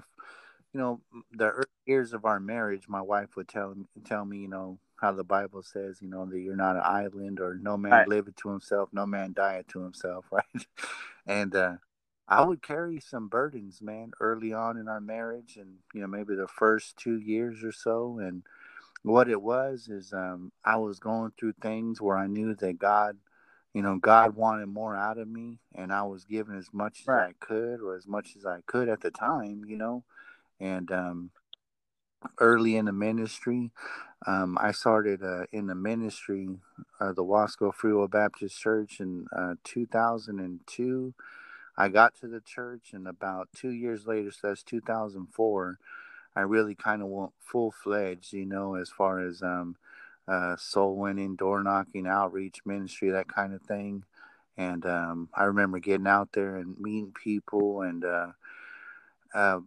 you 0.73 0.79
know, 0.79 1.01
the 1.31 1.65
years 1.85 2.13
of 2.13 2.25
our 2.25 2.39
marriage, 2.39 2.87
my 2.87 3.01
wife 3.01 3.35
would 3.35 3.47
tell 3.47 3.75
tell 4.05 4.23
me, 4.25 4.37
you 4.39 4.47
know, 4.47 4.77
how 5.01 5.11
the 5.11 5.23
Bible 5.23 5.63
says, 5.63 5.99
you 6.01 6.09
know, 6.09 6.25
that 6.25 6.39
you're 6.39 6.55
not 6.55 6.77
an 6.77 6.81
island 6.85 7.39
or 7.39 7.55
no 7.55 7.77
man 7.77 7.91
right. 7.91 8.07
liveth 8.07 8.35
to 8.37 8.49
himself, 8.49 8.89
no 8.93 9.05
man 9.05 9.33
dieth 9.33 9.67
to 9.67 9.81
himself, 9.81 10.25
right? 10.31 10.65
and 11.27 11.55
uh, 11.55 11.73
I 12.27 12.43
would 12.43 12.61
carry 12.61 13.01
some 13.01 13.27
burdens, 13.27 13.81
man, 13.81 14.11
early 14.19 14.53
on 14.53 14.77
in 14.77 14.87
our 14.87 15.01
marriage, 15.01 15.57
and 15.57 15.75
you 15.93 16.01
know, 16.01 16.07
maybe 16.07 16.35
the 16.35 16.47
first 16.47 16.95
two 16.95 17.19
years 17.19 17.63
or 17.63 17.73
so. 17.73 18.19
And 18.21 18.43
what 19.03 19.29
it 19.29 19.41
was 19.41 19.89
is, 19.89 20.13
um, 20.13 20.51
I 20.63 20.77
was 20.77 20.99
going 20.99 21.33
through 21.37 21.53
things 21.61 22.01
where 22.01 22.17
I 22.17 22.27
knew 22.27 22.55
that 22.55 22.79
God, 22.79 23.17
you 23.75 23.81
know, 23.83 23.97
God 23.97 24.37
wanted 24.37 24.67
more 24.67 24.95
out 24.95 25.19
of 25.19 25.27
me, 25.27 25.59
and 25.75 25.93
I 25.93 26.03
was 26.03 26.23
giving 26.23 26.57
as 26.57 26.69
much 26.73 27.01
as. 27.01 27.09
I 27.09 27.33
could, 27.41 27.81
or 27.81 27.97
as 27.97 28.07
much 28.07 28.35
as 28.37 28.45
I 28.45 28.59
could 28.65 28.87
at 28.87 29.01
the 29.01 29.11
time, 29.11 29.63
you 29.67 29.77
know, 29.77 30.05
and 30.61 30.89
um, 30.93 31.31
early 32.39 32.77
in 32.77 32.85
the 32.85 32.93
ministry. 32.93 33.71
Um, 34.25 34.57
I 34.61 34.71
started 34.71 35.21
uh, 35.21 35.43
in 35.51 35.67
the 35.67 35.75
ministry, 35.75 36.47
uh, 37.01 37.11
the 37.11 37.25
Wasco 37.25 37.73
Free 37.73 37.91
Will 37.91 38.07
Baptist 38.07 38.59
Church 38.61 39.01
in 39.01 39.27
uh, 39.35 39.55
2002. 39.65 41.13
I 41.77 41.89
got 41.89 42.15
to 42.21 42.27
the 42.27 42.39
church, 42.39 42.91
and 42.93 43.07
about 43.09 43.49
two 43.53 43.71
years 43.71 44.07
later, 44.07 44.31
so 44.31 44.47
that's 44.47 44.63
2004, 44.63 45.79
I 46.37 46.41
really 46.41 46.75
kind 46.75 47.01
of 47.01 47.09
went 47.09 47.33
full 47.39 47.71
fledged, 47.71 48.31
you 48.31 48.45
know, 48.45 48.75
as 48.75 48.89
far 48.89 49.19
as 49.19 49.41
um, 49.41 49.75
uh, 50.27 50.55
soul 50.57 50.95
winning, 50.95 51.35
door 51.35 51.61
knocking, 51.63 52.07
outreach 52.07 52.59
ministry, 52.65 53.11
that 53.11 53.27
kind 53.27 53.53
of 53.53 53.61
thing. 53.61 54.03
And 54.57 54.85
um, 54.85 55.29
I 55.33 55.45
remember 55.45 55.79
getting 55.79 56.07
out 56.07 56.29
there 56.33 56.55
and 56.55 56.79
meeting 56.79 57.11
people. 57.11 57.81
And 57.81 58.05
uh, 58.05 58.27
uh, 59.33 59.59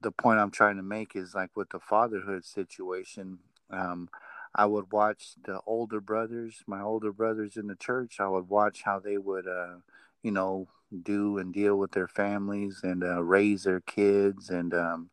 the 0.00 0.12
point 0.12 0.38
I'm 0.38 0.50
trying 0.50 0.76
to 0.76 0.82
make 0.82 1.16
is 1.16 1.34
like 1.34 1.56
with 1.56 1.70
the 1.70 1.80
fatherhood 1.80 2.44
situation, 2.44 3.38
um, 3.70 4.08
I 4.54 4.66
would 4.66 4.92
watch 4.92 5.34
the 5.44 5.60
older 5.66 6.00
brothers, 6.00 6.62
my 6.66 6.80
older 6.80 7.12
brothers 7.12 7.56
in 7.56 7.66
the 7.66 7.74
church. 7.74 8.20
I 8.20 8.28
would 8.28 8.48
watch 8.48 8.82
how 8.84 9.00
they 9.00 9.18
would, 9.18 9.48
uh, 9.48 9.76
you 10.22 10.30
know, 10.30 10.68
do 11.02 11.38
and 11.38 11.52
deal 11.52 11.76
with 11.76 11.92
their 11.92 12.06
families 12.06 12.80
and 12.84 13.02
uh, 13.02 13.22
raise 13.22 13.64
their 13.64 13.80
kids 13.80 14.50
and 14.50 14.72
um, 14.72 15.10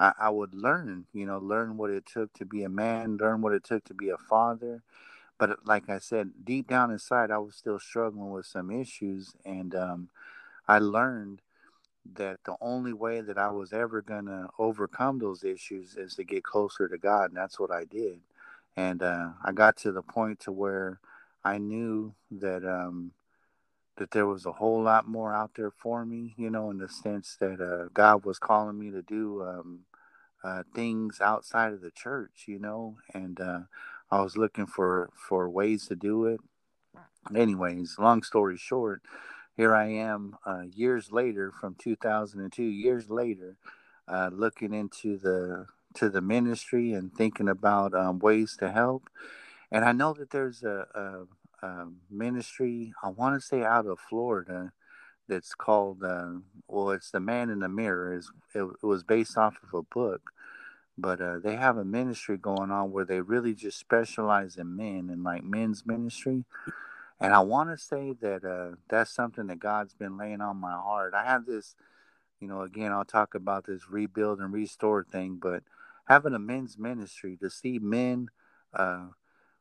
I, 0.00 0.14
I 0.18 0.30
would 0.30 0.54
learn, 0.54 1.06
you 1.12 1.26
know, 1.26 1.38
learn 1.38 1.76
what 1.76 1.90
it 1.90 2.06
took 2.06 2.32
to 2.34 2.46
be 2.46 2.64
a 2.64 2.70
man, 2.70 3.18
learn 3.18 3.42
what 3.42 3.52
it 3.52 3.64
took 3.64 3.84
to 3.84 3.94
be 3.94 4.08
a 4.08 4.16
father. 4.16 4.82
But 5.38 5.66
like 5.66 5.90
I 5.90 5.98
said, 5.98 6.32
deep 6.44 6.68
down 6.68 6.90
inside, 6.90 7.30
I 7.30 7.38
was 7.38 7.54
still 7.54 7.78
struggling 7.78 8.30
with 8.30 8.46
some 8.46 8.70
issues. 8.70 9.34
And 9.44 9.74
um, 9.74 10.08
I 10.66 10.78
learned 10.78 11.42
that 12.14 12.38
the 12.44 12.56
only 12.62 12.94
way 12.94 13.20
that 13.20 13.38
I 13.38 13.50
was 13.50 13.74
ever 13.74 14.02
going 14.02 14.26
to 14.26 14.48
overcome 14.58 15.18
those 15.18 15.44
issues 15.44 15.96
is 15.96 16.14
to 16.14 16.24
get 16.24 16.44
closer 16.44 16.88
to 16.88 16.98
God. 16.98 17.30
And 17.30 17.36
that's 17.36 17.60
what 17.60 17.70
I 17.70 17.84
did. 17.84 18.20
And 18.76 19.02
uh, 19.02 19.30
I 19.44 19.52
got 19.52 19.76
to 19.78 19.92
the 19.92 20.02
point 20.02 20.40
to 20.40 20.52
where 20.52 21.00
I 21.44 21.58
knew 21.58 22.14
that 22.30 22.64
um, 22.64 23.12
that 23.96 24.12
there 24.12 24.26
was 24.26 24.46
a 24.46 24.52
whole 24.52 24.82
lot 24.82 25.06
more 25.06 25.34
out 25.34 25.52
there 25.56 25.70
for 25.70 26.06
me, 26.06 26.34
you 26.38 26.50
know, 26.50 26.70
in 26.70 26.78
the 26.78 26.88
sense 26.88 27.36
that 27.40 27.60
uh, 27.60 27.88
God 27.92 28.24
was 28.24 28.38
calling 28.38 28.78
me 28.78 28.90
to 28.90 29.02
do 29.02 29.42
um, 29.42 29.80
uh, 30.44 30.62
things 30.74 31.20
outside 31.20 31.72
of 31.72 31.80
the 31.82 31.90
church, 31.90 32.44
you 32.46 32.58
know, 32.58 32.96
and 33.14 33.40
uh, 33.40 33.60
I 34.10 34.22
was 34.22 34.36
looking 34.36 34.66
for 34.66 35.10
for 35.14 35.48
ways 35.50 35.86
to 35.88 35.96
do 35.96 36.26
it. 36.26 36.40
Anyways, 37.34 37.96
long 37.98 38.22
story 38.22 38.56
short, 38.56 39.02
here 39.56 39.74
I 39.74 39.86
am 39.88 40.36
uh, 40.46 40.62
years 40.74 41.12
later, 41.12 41.52
from 41.60 41.76
2002, 41.78 42.62
years 42.62 43.10
later, 43.10 43.56
uh, 44.08 44.30
looking 44.32 44.74
into 44.74 45.18
the 45.18 45.66
to 45.94 46.08
the 46.08 46.20
ministry 46.20 46.92
and 46.92 47.12
thinking 47.14 47.48
about 47.48 47.94
um, 47.94 48.18
ways 48.20 48.56
to 48.58 48.70
help. 48.72 49.10
And 49.70 49.84
I 49.84 49.92
know 49.92 50.14
that 50.14 50.30
there's 50.30 50.62
a, 50.62 50.86
a, 51.62 51.66
a 51.66 51.86
ministry 52.10 52.92
I 53.02 53.08
want 53.08 53.40
to 53.40 53.46
say 53.46 53.62
out 53.64 53.86
of 53.86 53.98
Florida 54.00 54.72
that's 55.30 55.54
called 55.54 56.02
uh, 56.04 56.32
well 56.68 56.90
it's 56.90 57.10
the 57.10 57.20
man 57.20 57.48
in 57.48 57.60
the 57.60 57.68
mirror 57.68 58.14
is 58.14 58.30
it, 58.54 58.62
it 58.62 58.86
was 58.86 59.02
based 59.02 59.38
off 59.38 59.56
of 59.62 59.72
a 59.72 59.82
book 59.82 60.30
but 60.98 61.20
uh, 61.20 61.38
they 61.38 61.56
have 61.56 61.78
a 61.78 61.84
ministry 61.84 62.36
going 62.36 62.70
on 62.70 62.92
where 62.92 63.06
they 63.06 63.20
really 63.22 63.54
just 63.54 63.78
specialize 63.78 64.56
in 64.56 64.76
men 64.76 65.08
and 65.10 65.22
like 65.24 65.42
men's 65.42 65.86
ministry. 65.86 66.44
And 67.22 67.32
i 67.34 67.40
want 67.40 67.70
to 67.70 67.78
say 67.78 68.14
that 68.20 68.44
uh, 68.44 68.76
that's 68.88 69.10
something 69.10 69.46
that 69.46 69.58
god's 69.58 69.94
been 69.94 70.18
laying 70.18 70.40
on 70.40 70.56
my 70.58 70.72
heart. 70.72 71.14
I 71.14 71.24
have 71.24 71.46
this 71.46 71.74
you 72.40 72.48
know 72.48 72.62
again 72.62 72.90
i'll 72.92 73.04
talk 73.04 73.34
about 73.34 73.66
this 73.66 73.90
rebuild 73.90 74.40
and 74.40 74.52
restore 74.52 75.04
thing 75.04 75.38
but 75.40 75.62
having 76.06 76.34
a 76.34 76.38
men's 76.38 76.78
ministry 76.78 77.36
to 77.36 77.50
see 77.50 77.78
men 77.78 78.28
uh, 78.74 79.06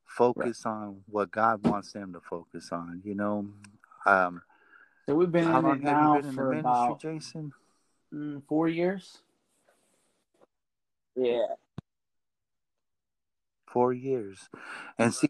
focus 0.05 0.63
right. 0.65 0.71
on 0.71 1.01
what 1.07 1.31
god 1.31 1.65
wants 1.67 1.91
them 1.93 2.13
to 2.13 2.19
focus 2.21 2.69
on 2.71 3.01
you 3.03 3.15
know? 3.15 3.49
Um, 4.05 4.41
so 5.09 5.15
we've 5.15 5.31
been 5.31 5.45
How 5.45 5.71
in 5.71 5.77
it 5.77 5.81
now 5.81 6.21
been 6.21 6.31
for 6.33 6.53
about 6.53 7.01
Jason. 7.01 7.51
Mm, 8.13 8.43
four 8.47 8.67
years. 8.67 9.23
Yeah. 11.15 11.47
Four 13.65 13.91
years, 13.91 14.49
and 14.99 15.11
see, 15.11 15.29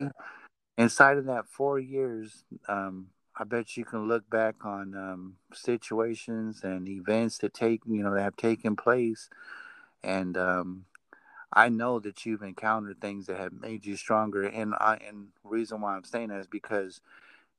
inside 0.77 1.17
of 1.17 1.25
that 1.27 1.47
four 1.47 1.79
years, 1.79 2.43
um, 2.67 3.07
I 3.37 3.45
bet 3.45 3.77
you 3.77 3.85
can 3.85 4.05
look 4.05 4.29
back 4.29 4.65
on 4.65 4.95
um, 4.95 5.35
situations 5.53 6.61
and 6.63 6.87
events 6.89 7.37
that 7.37 7.53
take 7.53 7.79
you 7.85 8.03
know 8.03 8.13
that 8.13 8.21
have 8.21 8.35
taken 8.35 8.75
place, 8.75 9.29
and 10.03 10.35
um, 10.35 10.85
I 11.53 11.69
know 11.69 11.99
that 11.99 12.25
you've 12.25 12.43
encountered 12.43 12.99
things 12.99 13.27
that 13.27 13.37
have 13.37 13.53
made 13.53 13.85
you 13.85 13.95
stronger. 13.95 14.43
And 14.43 14.73
I 14.75 14.97
and 15.07 15.27
reason 15.45 15.79
why 15.79 15.95
I'm 15.95 16.03
saying 16.03 16.29
that 16.29 16.39
is 16.39 16.47
because 16.47 16.99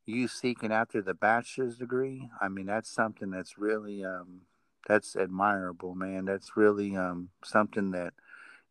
you 0.06 0.28
seeking 0.28 0.72
after 0.72 1.02
the 1.02 1.14
bachelor's 1.14 1.76
degree, 1.76 2.28
I 2.40 2.48
mean, 2.48 2.66
that's 2.66 2.90
something 2.90 3.30
that's 3.30 3.58
really, 3.58 4.04
um, 4.04 4.42
that's 4.88 5.16
admirable, 5.16 5.94
man. 5.94 6.24
That's 6.24 6.56
really 6.56 6.96
um, 6.96 7.30
something 7.44 7.90
that, 7.92 8.14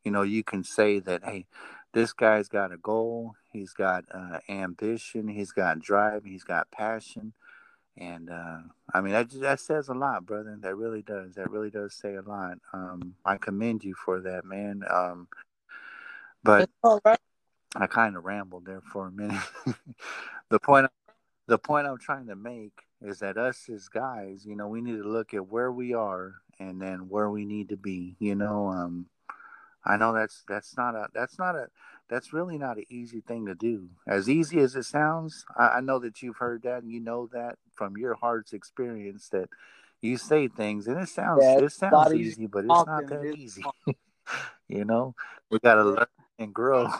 you 0.04 0.12
know, 0.12 0.24
you 0.24 0.44
can 0.44 0.64
say 0.64 1.00
that, 1.00 1.24
hey, 1.24 1.46
this 1.94 2.14
guy's 2.14 2.48
got 2.48 2.72
a 2.72 2.78
goal, 2.78 3.36
he's 3.52 3.74
got 3.74 4.06
uh, 4.14 4.40
ambition, 4.48 5.28
he's 5.28 5.52
got 5.52 5.80
drive, 5.80 6.26
he's 6.26 6.44
got 6.44 6.72
passion. 6.72 7.34
And 7.98 8.30
uh, 8.30 8.60
I 8.94 9.02
mean, 9.02 9.14
that, 9.14 9.30
that 9.42 9.60
says 9.60 9.90
a 9.90 9.94
lot, 9.94 10.26
brother. 10.26 10.58
That 10.62 10.76
really 10.76 11.02
does. 11.02 11.36
That 11.36 11.50
really 11.52 11.70
does 11.70 11.94
say 11.94 12.16
a 12.16 12.22
lot. 12.22 12.58
Um, 12.72 13.16
I 13.26 13.38
commend 13.38 13.84
you 13.84 13.94
for 13.94 14.22
that, 14.22 14.46
man. 14.46 14.84
Um, 14.90 15.28
but 16.44 16.70
I 17.76 17.88
kind 17.88 18.16
of 18.16 18.24
rambled 18.24 18.66
there 18.66 18.82
for 18.82 19.08
a 19.08 19.12
minute. 19.12 19.42
the 20.50 20.60
point 20.60 20.90
the 21.50 21.58
point 21.58 21.88
I'm 21.88 21.98
trying 21.98 22.28
to 22.28 22.36
make 22.36 22.84
is 23.02 23.20
that 23.20 23.38
us 23.38 23.68
as 23.74 23.90
guys, 23.90 24.46
you 24.46 24.56
know, 24.56 24.68
we 24.68 24.82
need 24.82 24.98
to 24.98 25.10
look 25.10 25.34
at 25.34 25.48
where 25.48 25.72
we 25.72 25.94
are 25.94 26.36
and 26.60 26.82
then 26.82 27.10
where 27.10 27.30
we 27.30 27.44
need 27.44 27.70
to 27.70 27.78
be. 27.78 28.16
You 28.20 28.36
know, 28.36 28.68
um, 28.68 29.08
I 29.84 29.98
know 29.98 30.14
that's 30.14 30.44
that's 30.48 30.78
not 30.78 30.96
a 30.96 31.08
that's 31.14 31.40
not 31.40 31.56
a 31.56 31.68
that's 32.08 32.34
really 32.34 32.58
not 32.58 32.78
an 32.78 32.86
easy 32.90 33.22
thing 33.22 33.48
to 33.48 33.56
do. 33.56 33.90
As 34.08 34.30
easy 34.30 34.60
as 34.60 34.76
it 34.76 34.84
sounds, 34.84 35.44
I, 35.58 35.68
I 35.68 35.82
know 35.82 36.00
that 36.00 36.22
you've 36.22 36.38
heard 36.38 36.64
that 36.64 36.84
and 36.84 36.92
you 36.92 37.00
know 37.00 37.28
that 37.34 37.56
from 37.74 37.98
your 37.98 38.14
heart's 38.14 38.54
experience 38.54 39.30
that 39.30 39.50
you 40.02 40.18
say 40.18 40.48
things 40.48 40.88
and 40.88 41.00
it 41.00 41.10
sounds 41.10 41.44
yeah, 41.44 41.60
it 41.60 41.72
sounds 41.72 42.14
easy, 42.14 42.46
but 42.46 42.66
it's 42.66 42.86
not 42.86 43.10
that 43.10 43.34
easy. 43.36 43.66
you 44.68 44.86
know, 44.86 45.16
we 45.50 45.58
gotta 45.60 45.84
learn 45.84 46.06
and 46.38 46.54
grow. 46.54 46.88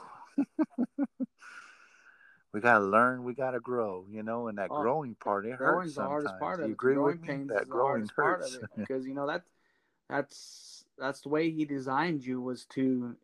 we 2.54 2.62
gotta 2.62 2.84
learn, 2.84 3.24
we 3.24 3.34
gotta 3.34 3.60
grow, 3.60 4.06
you 4.10 4.24
know, 4.24 4.48
and 4.48 4.58
that 4.58 4.70
oh, 4.72 4.82
growing 4.82 5.16
part 5.16 5.46
it 5.46 5.54
hurts 5.54 5.96
the 5.96 6.02
hardest 6.02 6.34
part 6.40 6.60
of 6.60 6.68
you 6.68 6.74
agree 6.74 6.98
with 6.98 7.22
me? 7.22 7.46
That 7.48 7.70
growing 7.70 8.10
hurts. 8.16 8.58
because 8.76 9.06
you 9.06 9.14
know 9.14 9.28
that's 9.28 9.50
that's 10.10 10.86
that's 10.98 11.22
the 11.22 11.30
way 11.30 11.52
he 11.52 11.66
designed 11.66 12.26
you 12.26 12.42
was 12.42 12.66
to 12.66 13.16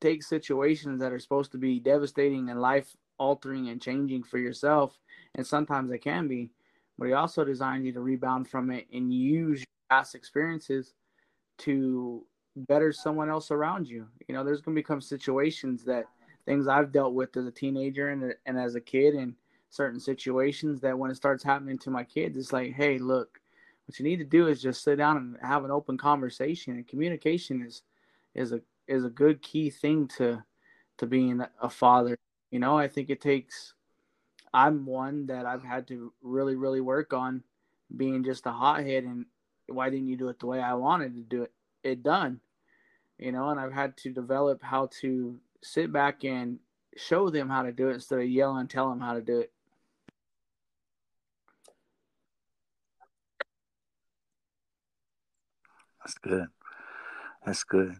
take 0.00 0.22
situations 0.22 1.00
that 1.00 1.12
are 1.12 1.18
supposed 1.18 1.52
to 1.52 1.58
be 1.58 1.78
devastating 1.78 2.50
and 2.50 2.60
life 2.60 2.96
altering 3.18 3.68
and 3.68 3.80
changing 3.80 4.22
for 4.22 4.38
yourself, 4.38 4.98
and 5.34 5.46
sometimes 5.46 5.90
they 5.90 5.98
can 5.98 6.26
be, 6.26 6.50
but 6.98 7.06
he 7.06 7.12
also 7.12 7.44
designed 7.44 7.84
you 7.84 7.92
to 7.92 8.00
rebound 8.00 8.48
from 8.48 8.70
it 8.70 8.86
and 8.92 9.12
use 9.12 9.60
your 9.60 9.66
past 9.90 10.14
experiences 10.14 10.94
to 11.58 12.24
better 12.56 12.92
someone 12.92 13.30
else 13.30 13.50
around 13.50 13.86
you. 13.86 14.08
You 14.26 14.34
know, 14.34 14.42
there's 14.42 14.60
gonna 14.60 14.74
become 14.74 15.00
situations 15.00 15.84
that 15.84 16.06
things 16.50 16.66
I've 16.66 16.90
dealt 16.90 17.14
with 17.14 17.36
as 17.36 17.46
a 17.46 17.52
teenager 17.52 18.08
and, 18.08 18.34
and 18.44 18.58
as 18.58 18.74
a 18.74 18.80
kid 18.80 19.14
in 19.14 19.36
certain 19.68 20.00
situations 20.00 20.80
that 20.80 20.98
when 20.98 21.08
it 21.08 21.14
starts 21.14 21.44
happening 21.44 21.78
to 21.78 21.90
my 21.90 22.02
kids, 22.02 22.36
it's 22.36 22.52
like, 22.52 22.72
hey, 22.72 22.98
look, 22.98 23.40
what 23.86 23.96
you 24.00 24.04
need 24.04 24.16
to 24.16 24.24
do 24.24 24.48
is 24.48 24.60
just 24.60 24.82
sit 24.82 24.96
down 24.96 25.16
and 25.16 25.36
have 25.42 25.64
an 25.64 25.70
open 25.70 25.96
conversation. 25.96 26.74
And 26.74 26.88
communication 26.88 27.62
is 27.64 27.82
is 28.34 28.50
a 28.50 28.60
is 28.88 29.04
a 29.04 29.10
good 29.10 29.40
key 29.42 29.70
thing 29.70 30.08
to 30.18 30.42
to 30.98 31.06
being 31.06 31.40
a 31.62 31.70
father. 31.70 32.18
You 32.50 32.58
know, 32.58 32.76
I 32.76 32.88
think 32.88 33.10
it 33.10 33.20
takes. 33.20 33.74
I'm 34.52 34.84
one 34.86 35.26
that 35.26 35.46
I've 35.46 35.62
had 35.62 35.86
to 35.88 36.12
really, 36.20 36.56
really 36.56 36.80
work 36.80 37.12
on 37.12 37.44
being 37.96 38.24
just 38.24 38.46
a 38.46 38.50
hothead 38.50 39.04
and 39.04 39.24
why 39.68 39.88
didn't 39.88 40.08
you 40.08 40.16
do 40.16 40.28
it 40.30 40.40
the 40.40 40.46
way 40.46 40.60
I 40.60 40.74
wanted 40.74 41.14
to 41.14 41.22
do 41.22 41.42
it 41.44 41.52
it 41.82 42.02
done 42.02 42.40
you 43.18 43.32
know 43.32 43.48
and 43.48 43.58
I've 43.58 43.72
had 43.72 43.96
to 43.98 44.10
develop 44.10 44.62
how 44.62 44.90
to 45.00 45.38
sit 45.62 45.92
back 45.92 46.24
and 46.24 46.58
show 46.96 47.30
them 47.30 47.48
how 47.48 47.62
to 47.62 47.72
do 47.72 47.88
it 47.88 47.94
instead 47.94 48.18
of 48.18 48.28
yell 48.28 48.56
and 48.56 48.68
tell 48.68 48.90
them 48.90 49.00
how 49.00 49.14
to 49.14 49.20
do 49.20 49.40
it. 49.40 49.52
That's 56.00 56.14
good. 56.18 56.46
That's 57.44 57.64
good. 57.64 57.96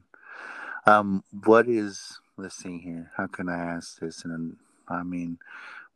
Um, 0.86 1.22
what 1.44 1.68
is? 1.68 2.18
Let's 2.36 2.56
see 2.56 2.78
here. 2.78 3.12
How 3.16 3.26
can 3.26 3.48
I 3.48 3.58
ask 3.58 3.98
this? 4.00 4.24
And 4.24 4.56
I 4.88 5.02
mean, 5.02 5.38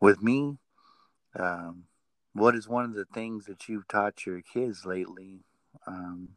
with 0.01 0.23
me, 0.23 0.59
um, 1.39 1.85
what 2.35 2.55
is 2.55 2.69
one 2.69 2.85
of 2.85 2.95
the 2.95 3.07
things 3.07 3.47
that 3.47 3.69
you've 3.69 3.89
taught 3.89 4.27
your 4.27 4.43
kids 4.43 4.85
lately 4.85 5.41
um, 5.87 6.31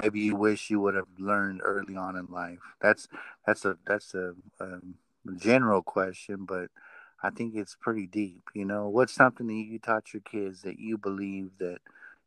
maybe 0.00 0.20
you 0.20 0.36
wish 0.36 0.70
you 0.70 0.80
would 0.80 0.94
have 0.94 1.08
learned 1.18 1.60
early 1.62 1.96
on 1.96 2.16
in 2.16 2.26
life? 2.26 2.58
That's 2.80 3.08
that's 3.46 3.64
a 3.64 3.76
that's 3.86 4.14
a, 4.14 4.34
a 4.60 4.80
general 5.36 5.82
question, 5.82 6.44
but 6.44 6.68
I 7.22 7.30
think 7.30 7.54
it's 7.54 7.76
pretty 7.80 8.06
deep. 8.06 8.42
You 8.54 8.64
know, 8.64 8.88
what's 8.88 9.12
something 9.14 9.46
that 9.46 9.54
you 9.54 9.78
taught 9.78 10.12
your 10.12 10.22
kids 10.22 10.62
that 10.62 10.78
you 10.78 10.98
believe 10.98 11.50
that 11.58 11.78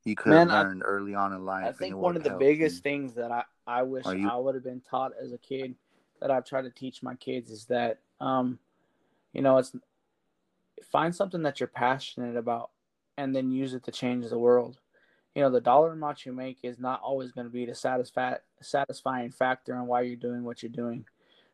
you 0.03 0.15
could 0.15 0.31
Man, 0.31 0.49
have 0.49 0.65
learned 0.65 0.83
I, 0.83 0.87
early 0.87 1.15
on 1.15 1.33
in 1.33 1.45
life? 1.45 1.65
I 1.65 1.71
think 1.71 1.95
one 1.95 2.15
of 2.15 2.23
the 2.23 2.31
biggest 2.31 2.77
you? 2.77 2.81
things 2.81 3.13
that 3.13 3.31
I, 3.31 3.43
I 3.67 3.83
wish 3.83 4.05
you... 4.05 4.29
I 4.29 4.35
would 4.35 4.55
have 4.55 4.63
been 4.63 4.81
taught 4.81 5.11
as 5.21 5.31
a 5.31 5.37
kid 5.37 5.75
that 6.21 6.31
I've 6.31 6.45
tried 6.45 6.63
to 6.63 6.71
teach 6.71 7.03
my 7.03 7.15
kids 7.15 7.51
is 7.51 7.65
that, 7.65 7.99
um, 8.19 8.59
you 9.33 9.41
know, 9.41 9.57
it's 9.57 9.73
find 10.91 11.15
something 11.15 11.43
that 11.43 11.59
you're 11.59 11.67
passionate 11.67 12.35
about 12.35 12.71
and 13.17 13.35
then 13.35 13.51
use 13.51 13.73
it 13.73 13.83
to 13.83 13.91
change 13.91 14.27
the 14.27 14.39
world. 14.39 14.79
You 15.39 15.45
know, 15.45 15.51
the 15.51 15.61
dollar 15.61 15.93
amount 15.93 16.25
you 16.25 16.33
make 16.33 16.57
is 16.63 16.79
not 16.79 16.99
always 17.01 17.31
going 17.31 17.47
to 17.47 17.53
be 17.53 17.65
the 17.65 17.73
satisfy, 17.73 18.35
satisfying 18.61 19.31
factor 19.31 19.73
in 19.73 19.87
why 19.87 20.01
you're 20.01 20.17
doing 20.17 20.43
what 20.43 20.61
you're 20.61 20.69
doing 20.69 21.05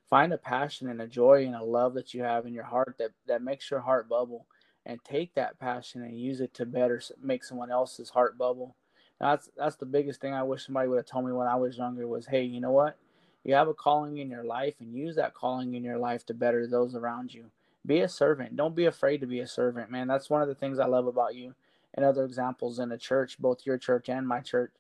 find 0.10 0.34
a 0.34 0.40
passion 0.40 0.90
and 0.90 1.00
a 1.04 1.08
joy 1.08 1.46
and 1.46 1.54
a 1.54 1.64
love 1.64 1.94
that 1.94 2.12
you 2.12 2.24
have 2.24 2.48
in 2.48 2.54
your 2.56 2.64
heart 2.64 2.96
that, 2.98 3.12
that 3.28 3.44
makes 3.44 3.70
your 3.70 3.82
heart 3.82 4.10
bubble 4.10 4.48
and 4.88 5.04
take 5.04 5.36
that 5.36 5.60
passion 5.60 6.02
and 6.02 6.20
use 6.20 6.42
it 6.42 6.52
to 6.56 6.66
better 6.66 7.00
make 7.22 7.44
someone 7.44 7.70
else's 7.70 8.10
heart 8.10 8.40
bubble. 8.40 8.76
that's 9.20 9.52
that's 9.56 9.76
the 9.76 9.86
biggest 9.86 10.20
thing 10.20 10.34
I 10.34 10.42
wish 10.42 10.66
somebody 10.66 10.88
would 10.88 10.98
have 10.98 11.06
told 11.06 11.28
me 11.28 11.32
when 11.32 11.46
I 11.46 11.56
was 11.56 11.78
younger 11.78 12.08
was, 12.08 12.26
hey, 12.26 12.42
you 12.42 12.62
know 12.62 12.72
what? 12.72 12.98
You 13.44 13.54
have 13.54 13.68
a 13.68 13.74
calling 13.76 14.18
in 14.18 14.32
your 14.32 14.46
life 14.46 14.74
and 14.80 14.96
use 14.96 15.16
that 15.18 15.36
calling 15.36 15.76
in 15.76 15.84
your 15.84 16.00
life 16.00 16.26
to 16.26 16.34
better 16.34 16.66
those 16.66 16.96
around 16.96 17.32
you. 17.32 17.52
Be 17.86 18.00
a 18.00 18.10
servant. 18.10 18.56
Don't 18.56 18.76
be 18.76 18.86
afraid 18.86 19.22
to 19.22 19.28
be 19.28 19.42
a 19.42 19.48
servant, 19.48 19.92
man. 19.92 20.08
That's 20.08 20.28
one 20.28 20.42
of 20.42 20.48
the 20.48 20.56
things 20.56 20.80
I 20.80 20.88
love 20.88 21.06
about 21.06 21.36
you 21.36 21.54
and 21.96 22.06
other 22.06 22.26
examples 22.26 22.78
in 22.78 22.90
the 22.90 22.98
church, 22.98 23.40
both 23.40 23.66
your 23.66 23.78
church 23.78 24.10
and 24.10 24.28
my 24.28 24.42
church, 24.42 24.72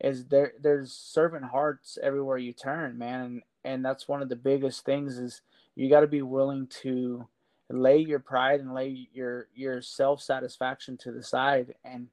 is 0.00 0.26
there 0.26 0.52
there's 0.60 0.92
servant 0.92 1.44
hearts 1.44 1.98
everywhere 2.02 2.38
you 2.38 2.52
turn, 2.52 2.98
man. 2.98 3.20
And 3.20 3.42
and 3.64 3.84
that's 3.84 4.08
one 4.08 4.22
of 4.22 4.28
the 4.28 4.36
biggest 4.36 4.84
things 4.84 5.18
is 5.18 5.42
you 5.74 5.88
got 5.88 6.00
to 6.00 6.06
be 6.06 6.22
willing 6.22 6.66
to 6.82 7.26
lay 7.68 7.98
your 7.98 8.20
pride 8.20 8.60
and 8.60 8.74
lay 8.74 9.08
your 9.12 9.48
your 9.54 9.80
self 9.80 10.22
satisfaction 10.22 10.96
to 10.98 11.12
the 11.12 11.22
side 11.22 11.74
and 11.84 12.08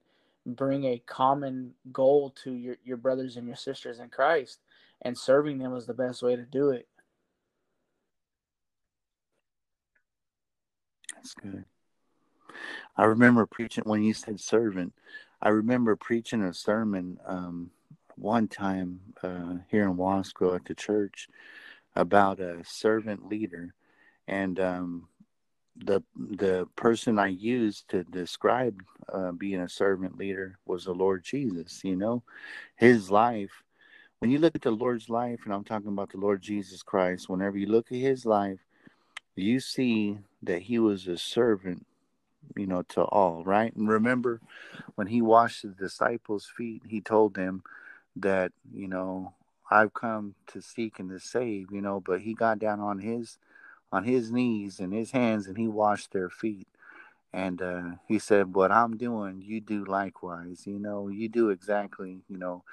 bring 0.45 0.83
a 0.85 1.01
common 1.05 1.73
goal 1.91 2.33
to 2.43 2.53
your, 2.53 2.75
your 2.83 2.97
brothers 2.97 3.37
and 3.37 3.47
your 3.47 3.55
sisters 3.55 3.99
in 3.99 4.09
Christ 4.09 4.59
and 5.03 5.17
serving 5.17 5.57
them 5.57 5.75
is 5.75 5.85
the 5.85 5.93
best 5.93 6.21
way 6.21 6.35
to 6.35 6.43
do 6.43 6.71
it. 6.71 6.87
That's 11.15 11.33
good. 11.33 11.65
I 12.95 13.05
remember 13.05 13.45
preaching 13.45 13.83
when 13.85 14.03
you 14.03 14.13
said 14.13 14.39
servant. 14.39 14.93
I 15.41 15.49
remember 15.49 15.95
preaching 15.95 16.43
a 16.43 16.53
sermon 16.53 17.19
um, 17.25 17.71
one 18.15 18.47
time 18.47 18.99
uh, 19.23 19.55
here 19.69 19.83
in 19.83 19.95
Wasco 19.95 20.55
at 20.55 20.65
the 20.65 20.75
church 20.75 21.27
about 21.95 22.39
a 22.39 22.63
servant 22.63 23.27
leader, 23.27 23.73
and 24.27 24.59
um, 24.59 25.07
the 25.75 26.03
the 26.15 26.67
person 26.75 27.17
I 27.17 27.27
used 27.27 27.89
to 27.89 28.03
describe 28.03 28.81
uh, 29.11 29.31
being 29.31 29.61
a 29.61 29.69
servant 29.69 30.17
leader 30.17 30.59
was 30.65 30.85
the 30.85 30.93
Lord 30.93 31.23
Jesus. 31.23 31.81
You 31.83 31.95
know, 31.95 32.23
His 32.75 33.09
life. 33.09 33.63
When 34.19 34.31
you 34.31 34.39
look 34.39 34.55
at 34.55 34.61
the 34.61 34.71
Lord's 34.71 35.09
life, 35.09 35.41
and 35.43 35.53
I'm 35.53 35.65
talking 35.65 35.89
about 35.89 36.11
the 36.11 36.17
Lord 36.17 36.41
Jesus 36.41 36.81
Christ, 36.81 37.27
whenever 37.27 37.57
you 37.57 37.67
look 37.67 37.91
at 37.91 37.97
His 37.97 38.25
life, 38.25 38.59
you 39.35 39.59
see 39.59 40.17
that 40.43 40.61
He 40.61 40.79
was 40.79 41.07
a 41.07 41.17
servant 41.17 41.85
you 42.55 42.67
know, 42.67 42.83
to 42.89 43.01
all, 43.03 43.43
right? 43.43 43.75
And 43.75 43.87
remember 43.87 44.41
when 44.95 45.07
he 45.07 45.21
washed 45.21 45.63
the 45.63 45.69
disciples' 45.69 46.51
feet, 46.55 46.83
he 46.87 47.01
told 47.01 47.35
them, 47.35 47.63
that 48.17 48.51
you 48.73 48.87
know 48.87 49.33
I've 49.71 49.93
come 49.93 50.35
to 50.47 50.61
seek 50.61 50.99
and 50.99 51.09
to 51.09 51.19
save, 51.19 51.71
you 51.71 51.81
know, 51.81 51.99
but 51.99 52.21
he 52.21 52.33
got 52.35 52.59
down 52.59 52.79
on 52.79 52.99
his 52.99 53.37
on 53.91 54.03
his 54.05 54.31
knees 54.31 54.79
and 54.79 54.93
his 54.93 55.11
hands 55.11 55.47
and 55.47 55.57
he 55.57 55.67
washed 55.67 56.11
their 56.13 56.29
feet. 56.29 56.67
And 57.33 57.61
uh, 57.61 57.83
he 58.07 58.19
said, 58.19 58.53
"What 58.55 58.71
I'm 58.71 58.97
doing, 58.97 59.41
you 59.41 59.61
do 59.61 59.85
likewise. 59.85 60.67
You 60.67 60.79
know, 60.79 61.09
you 61.09 61.29
do 61.29 61.49
exactly. 61.49 62.21
You 62.29 62.37
know, 62.37 62.63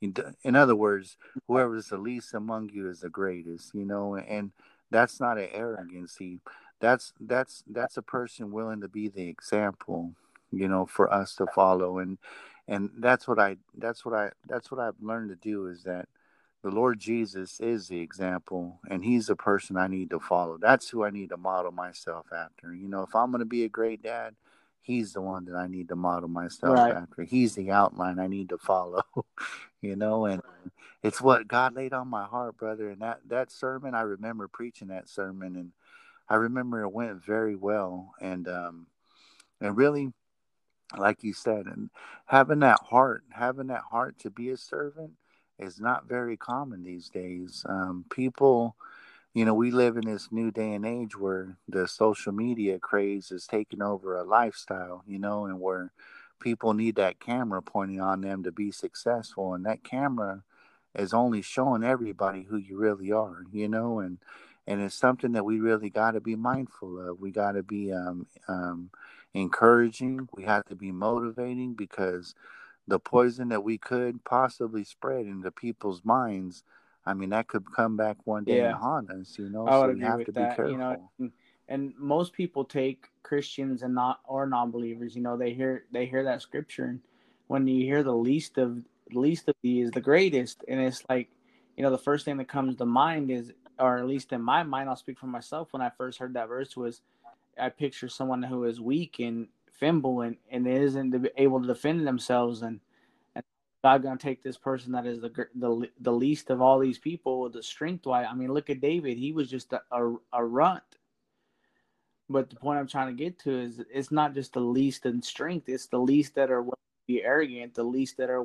in 0.00 0.56
other 0.56 0.76
words, 0.76 1.16
whoever 1.48 1.76
is 1.76 1.88
the 1.88 1.98
least 1.98 2.34
among 2.34 2.70
you 2.70 2.88
is 2.90 3.00
the 3.00 3.08
greatest. 3.10 3.74
You 3.74 3.86
know, 3.86 4.16
and 4.16 4.52
that's 4.90 5.20
not 5.20 5.38
an 5.38 5.48
arrogancy. 5.52 6.40
That's 6.80 7.12
that's 7.20 7.62
that's 7.66 7.96
a 7.96 8.02
person 8.02 8.50
willing 8.50 8.80
to 8.80 8.88
be 8.88 9.08
the 9.08 9.28
example. 9.28 10.12
You 10.52 10.68
know, 10.68 10.86
for 10.86 11.12
us 11.12 11.36
to 11.36 11.46
follow. 11.54 11.98
And 11.98 12.18
and 12.66 12.90
that's 12.98 13.28
what 13.28 13.38
I 13.38 13.56
that's 13.76 14.04
what 14.04 14.14
I 14.14 14.30
that's 14.46 14.70
what 14.70 14.80
I've 14.80 15.00
learned 15.00 15.30
to 15.30 15.36
do 15.36 15.66
is 15.66 15.82
that 15.84 16.08
the 16.62 16.70
Lord 16.70 17.00
Jesus 17.00 17.58
is 17.60 17.88
the 17.88 18.00
example 18.00 18.78
and 18.88 19.04
he's 19.04 19.26
the 19.26 19.36
person 19.36 19.76
I 19.76 19.86
need 19.86 20.10
to 20.10 20.20
follow. 20.20 20.58
That's 20.58 20.88
who 20.88 21.04
I 21.04 21.10
need 21.10 21.30
to 21.30 21.36
model 21.36 21.72
myself 21.72 22.26
after. 22.36 22.74
You 22.74 22.88
know, 22.88 23.02
if 23.02 23.14
I'm 23.14 23.30
going 23.30 23.40
to 23.40 23.46
be 23.46 23.64
a 23.64 23.68
great 23.68 24.02
dad, 24.02 24.34
he's 24.82 25.12
the 25.14 25.22
one 25.22 25.46
that 25.46 25.56
I 25.56 25.66
need 25.66 25.88
to 25.88 25.96
model 25.96 26.28
myself 26.28 26.76
right. 26.76 26.94
after. 26.94 27.22
He's 27.22 27.54
the 27.54 27.70
outline 27.70 28.18
I 28.18 28.26
need 28.26 28.50
to 28.50 28.58
follow, 28.58 29.02
you 29.80 29.96
know, 29.96 30.26
and 30.26 30.42
it's 31.02 31.20
what 31.20 31.48
God 31.48 31.74
laid 31.74 31.92
on 31.92 32.08
my 32.08 32.24
heart, 32.24 32.58
brother. 32.58 32.90
And 32.90 33.00
that 33.00 33.20
that 33.28 33.50
sermon, 33.50 33.94
I 33.94 34.02
remember 34.02 34.46
preaching 34.46 34.88
that 34.88 35.08
sermon 35.08 35.56
and 35.56 35.72
I 36.30 36.36
remember 36.36 36.82
it 36.82 36.92
went 36.92 37.24
very 37.24 37.56
well 37.56 38.14
and 38.20 38.48
um 38.48 38.86
and 39.60 39.76
really 39.76 40.12
like 40.96 41.22
you 41.22 41.32
said, 41.32 41.66
and 41.66 41.90
having 42.26 42.60
that 42.60 42.80
heart, 42.90 43.22
having 43.30 43.68
that 43.68 43.82
heart 43.90 44.18
to 44.20 44.30
be 44.30 44.50
a 44.50 44.56
servant 44.56 45.12
is 45.58 45.78
not 45.80 46.08
very 46.08 46.36
common 46.36 46.82
these 46.82 47.08
days. 47.08 47.64
Um, 47.68 48.04
people, 48.10 48.76
you 49.34 49.44
know, 49.44 49.54
we 49.54 49.70
live 49.70 49.96
in 49.96 50.06
this 50.06 50.32
new 50.32 50.50
day 50.50 50.72
and 50.72 50.84
age 50.86 51.16
where 51.16 51.56
the 51.68 51.86
social 51.86 52.32
media 52.32 52.78
craze 52.78 53.30
is 53.30 53.46
taking 53.46 53.82
over 53.82 54.16
a 54.16 54.24
lifestyle, 54.24 55.04
you 55.06 55.18
know, 55.18 55.44
and 55.46 55.60
where 55.60 55.92
people 56.40 56.74
need 56.74 56.96
that 56.96 57.20
camera 57.20 57.62
pointing 57.62 58.00
on 58.00 58.22
them 58.22 58.42
to 58.42 58.50
be 58.50 58.72
successful. 58.72 59.54
And 59.54 59.64
that 59.66 59.84
camera 59.84 60.42
is 60.94 61.14
only 61.14 61.42
showing 61.42 61.84
everybody 61.84 62.44
who 62.44 62.56
you 62.56 62.76
really 62.76 63.12
are, 63.12 63.44
you 63.52 63.68
know, 63.68 64.00
and 64.00 64.18
and 64.66 64.80
it's 64.80 64.94
something 64.94 65.32
that 65.32 65.44
we 65.44 65.60
really 65.60 65.90
got 65.90 66.12
to 66.12 66.20
be 66.20 66.36
mindful 66.36 67.08
of. 67.08 67.20
We 67.20 67.30
got 67.30 67.52
to 67.52 67.62
be 67.62 67.92
um, 67.92 68.26
um, 68.48 68.90
encouraging. 69.34 70.28
We 70.34 70.44
have 70.44 70.64
to 70.66 70.74
be 70.74 70.92
motivating 70.92 71.74
because 71.74 72.34
the 72.86 72.98
poison 72.98 73.48
that 73.48 73.64
we 73.64 73.78
could 73.78 74.24
possibly 74.24 74.84
spread 74.84 75.26
into 75.26 75.50
people's 75.50 76.04
minds, 76.04 76.64
I 77.06 77.14
mean, 77.14 77.30
that 77.30 77.48
could 77.48 77.64
come 77.72 77.96
back 77.96 78.16
one 78.24 78.44
day 78.44 78.58
yeah. 78.58 78.70
and 78.70 78.76
haunt 78.76 79.10
us. 79.10 79.38
You 79.38 79.48
know, 79.48 79.66
so 79.66 79.90
agree 79.90 80.24
with 80.24 80.34
that. 80.34 80.58
You 80.58 80.76
know, 80.76 81.10
and, 81.18 81.32
and 81.68 81.92
most 81.96 82.32
people 82.32 82.64
take 82.64 83.06
Christians 83.22 83.82
and 83.82 83.94
not 83.94 84.20
or 84.26 84.46
non-believers. 84.46 85.14
You 85.14 85.22
know, 85.22 85.36
they 85.36 85.52
hear 85.52 85.84
they 85.92 86.06
hear 86.06 86.24
that 86.24 86.42
scripture, 86.42 86.84
and 86.84 87.00
when 87.46 87.66
you 87.66 87.84
hear 87.84 88.02
the 88.02 88.14
least 88.14 88.58
of 88.58 88.78
least 89.12 89.48
of 89.48 89.54
these 89.62 89.90
the 89.90 90.00
greatest, 90.00 90.64
and 90.68 90.80
it's 90.80 91.02
like, 91.08 91.28
you 91.76 91.82
know, 91.82 91.90
the 91.90 91.98
first 91.98 92.24
thing 92.24 92.36
that 92.36 92.48
comes 92.48 92.76
to 92.76 92.86
mind 92.86 93.30
is, 93.30 93.52
or 93.80 93.98
at 93.98 94.06
least 94.06 94.32
in 94.32 94.42
my 94.42 94.62
mind, 94.62 94.88
I'll 94.88 94.96
speak 94.96 95.18
for 95.18 95.26
myself. 95.26 95.72
When 95.72 95.82
I 95.82 95.90
first 95.90 96.18
heard 96.18 96.34
that 96.34 96.48
verse 96.48 96.76
was 96.76 97.00
I 97.58 97.70
picture 97.70 98.08
someone 98.08 98.42
who 98.42 98.64
is 98.64 98.80
weak 98.80 99.18
and 99.18 99.48
fimble 99.72 100.20
and, 100.20 100.36
and 100.50 100.66
isn't 100.66 101.14
able 101.36 101.60
to 101.60 101.66
defend 101.66 102.06
themselves 102.06 102.62
and, 102.62 102.80
and 103.34 103.42
God 103.82 104.02
gonna 104.02 104.18
take 104.18 104.42
this 104.42 104.58
person 104.58 104.92
that 104.92 105.06
is 105.06 105.20
the 105.20 105.46
the 105.54 105.88
the 106.00 106.12
least 106.12 106.50
of 106.50 106.60
all 106.60 106.78
these 106.78 106.98
people 106.98 107.40
with 107.40 107.54
the 107.54 107.62
strength. 107.62 108.06
Why? 108.06 108.24
I 108.24 108.34
mean, 108.34 108.52
look 108.52 108.70
at 108.70 108.80
David. 108.80 109.16
He 109.16 109.32
was 109.32 109.48
just 109.50 109.72
a, 109.72 109.80
a, 109.90 110.14
a 110.34 110.44
runt. 110.44 110.82
But 112.28 112.48
the 112.48 112.56
point 112.56 112.78
I'm 112.78 112.86
trying 112.86 113.08
to 113.08 113.24
get 113.24 113.38
to 113.40 113.58
is 113.58 113.82
it's 113.92 114.12
not 114.12 114.34
just 114.34 114.52
the 114.52 114.60
least 114.60 115.04
in 115.06 115.20
strength. 115.20 115.68
It's 115.68 115.86
the 115.86 115.98
least 115.98 116.36
that 116.36 116.50
are 116.50 116.62
willing 116.62 116.76
to 116.76 117.06
be 117.08 117.24
arrogant, 117.24 117.74
the 117.74 117.82
least 117.82 118.18
that 118.18 118.30
are 118.30 118.44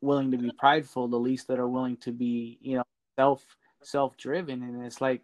willing 0.00 0.30
to 0.30 0.38
be 0.38 0.50
prideful, 0.58 1.08
the 1.08 1.18
least 1.18 1.48
that 1.48 1.58
are 1.58 1.68
willing 1.68 1.98
to 1.98 2.12
be, 2.12 2.58
you 2.62 2.76
know, 2.76 2.84
self 3.18 3.44
self 3.82 4.16
driven. 4.16 4.62
And 4.62 4.84
it's 4.84 5.00
like 5.00 5.22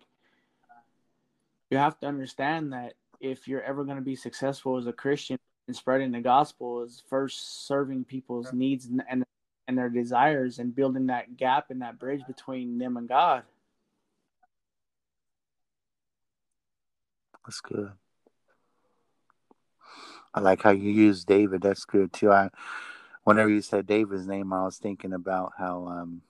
you 1.71 1.79
have 1.79 1.99
to 2.01 2.07
understand 2.07 2.73
that 2.73 2.95
if 3.21 3.49
you're 3.49 3.63
ever 3.63 3.85
going 3.85 3.97
to 3.97 4.03
be 4.03 4.17
successful 4.17 4.77
as 4.77 4.87
a 4.87 4.93
Christian 4.93 5.39
in 5.69 5.75
spreading 5.75 6.13
the 6.13 6.21
gospel, 6.21 6.83
is 6.83 7.03
first 7.09 7.67
serving 7.67 8.05
people's 8.05 8.53
needs 8.53 8.87
and, 8.87 9.03
and 9.09 9.25
and 9.67 9.79
their 9.79 9.89
desires 9.89 10.59
and 10.59 10.75
building 10.75 11.07
that 11.07 11.37
gap 11.37 11.71
and 11.71 11.83
that 11.83 11.99
bridge 11.99 12.23
between 12.27 12.79
them 12.79 12.97
and 12.97 13.09
God. 13.09 13.45
That's 17.45 17.61
good. 17.61 17.93
I 20.35 20.41
like 20.41 20.63
how 20.63 20.71
you 20.71 20.91
use 20.91 21.25
David. 21.25 21.63
That's 21.63 21.85
good 21.85 22.13
too. 22.13 22.33
I, 22.33 22.51
whenever 23.25 23.51
you 23.51 23.63
said 23.63 23.87
David's 23.87 24.27
name, 24.27 24.53
I 24.53 24.65
was 24.65 24.79
thinking 24.79 25.13
about 25.13 25.53
how 25.57 25.87
um, 25.87 26.23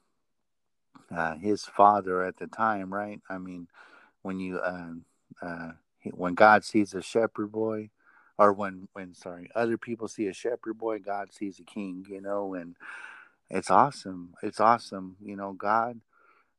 uh, 1.16 1.36
his 1.36 1.64
father 1.64 2.22
at 2.24 2.38
the 2.38 2.46
time, 2.48 2.92
right? 2.94 3.20
I 3.30 3.38
mean, 3.38 3.68
when 4.22 4.40
you 4.40 4.58
uh, 4.60 4.92
uh, 5.42 5.72
when 6.14 6.34
God 6.34 6.64
sees 6.64 6.94
a 6.94 7.02
shepherd 7.02 7.52
boy, 7.52 7.90
or 8.38 8.52
when 8.52 8.88
when 8.94 9.14
sorry, 9.14 9.50
other 9.54 9.78
people 9.78 10.08
see 10.08 10.28
a 10.28 10.34
shepherd 10.34 10.78
boy, 10.78 11.00
God 11.00 11.32
sees 11.32 11.60
a 11.60 11.64
king, 11.64 12.06
you 12.08 12.20
know, 12.20 12.54
and 12.54 12.76
it's 13.50 13.70
awesome. 13.70 14.34
It's 14.42 14.60
awesome. 14.60 15.16
You 15.24 15.36
know, 15.36 15.52
God 15.54 16.00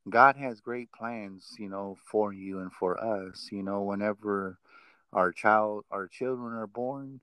God 0.09 0.37
has 0.37 0.61
great 0.61 0.91
plans, 0.93 1.55
you 1.59 1.69
know, 1.69 1.97
for 2.05 2.33
you 2.33 2.59
and 2.59 2.73
for 2.73 3.03
us. 3.03 3.49
You 3.51 3.63
know, 3.63 3.81
whenever 3.83 4.59
our 5.13 5.31
child 5.31 5.85
our 5.91 6.07
children 6.07 6.53
are 6.55 6.67
born, 6.67 7.21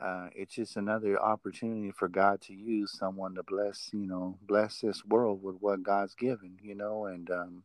uh, 0.00 0.28
it's 0.34 0.54
just 0.54 0.76
another 0.76 1.20
opportunity 1.20 1.90
for 1.92 2.08
God 2.08 2.40
to 2.42 2.54
use 2.54 2.96
someone 2.98 3.34
to 3.34 3.42
bless, 3.42 3.90
you 3.92 4.06
know, 4.06 4.36
bless 4.46 4.80
this 4.80 5.04
world 5.04 5.42
with 5.42 5.56
what 5.60 5.82
God's 5.82 6.14
given, 6.14 6.58
you 6.62 6.74
know, 6.74 7.06
and 7.06 7.30
um, 7.30 7.62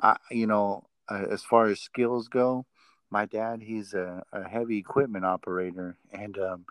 I, 0.00 0.16
you 0.30 0.46
know, 0.46 0.84
uh, 1.08 1.24
as 1.30 1.42
far 1.42 1.66
as 1.66 1.80
skills 1.80 2.28
go, 2.28 2.66
my 3.10 3.24
dad 3.24 3.62
he's 3.62 3.94
a, 3.94 4.22
a 4.32 4.46
heavy 4.46 4.78
equipment 4.78 5.24
operator, 5.24 5.96
and 6.12 6.38
um, 6.38 6.64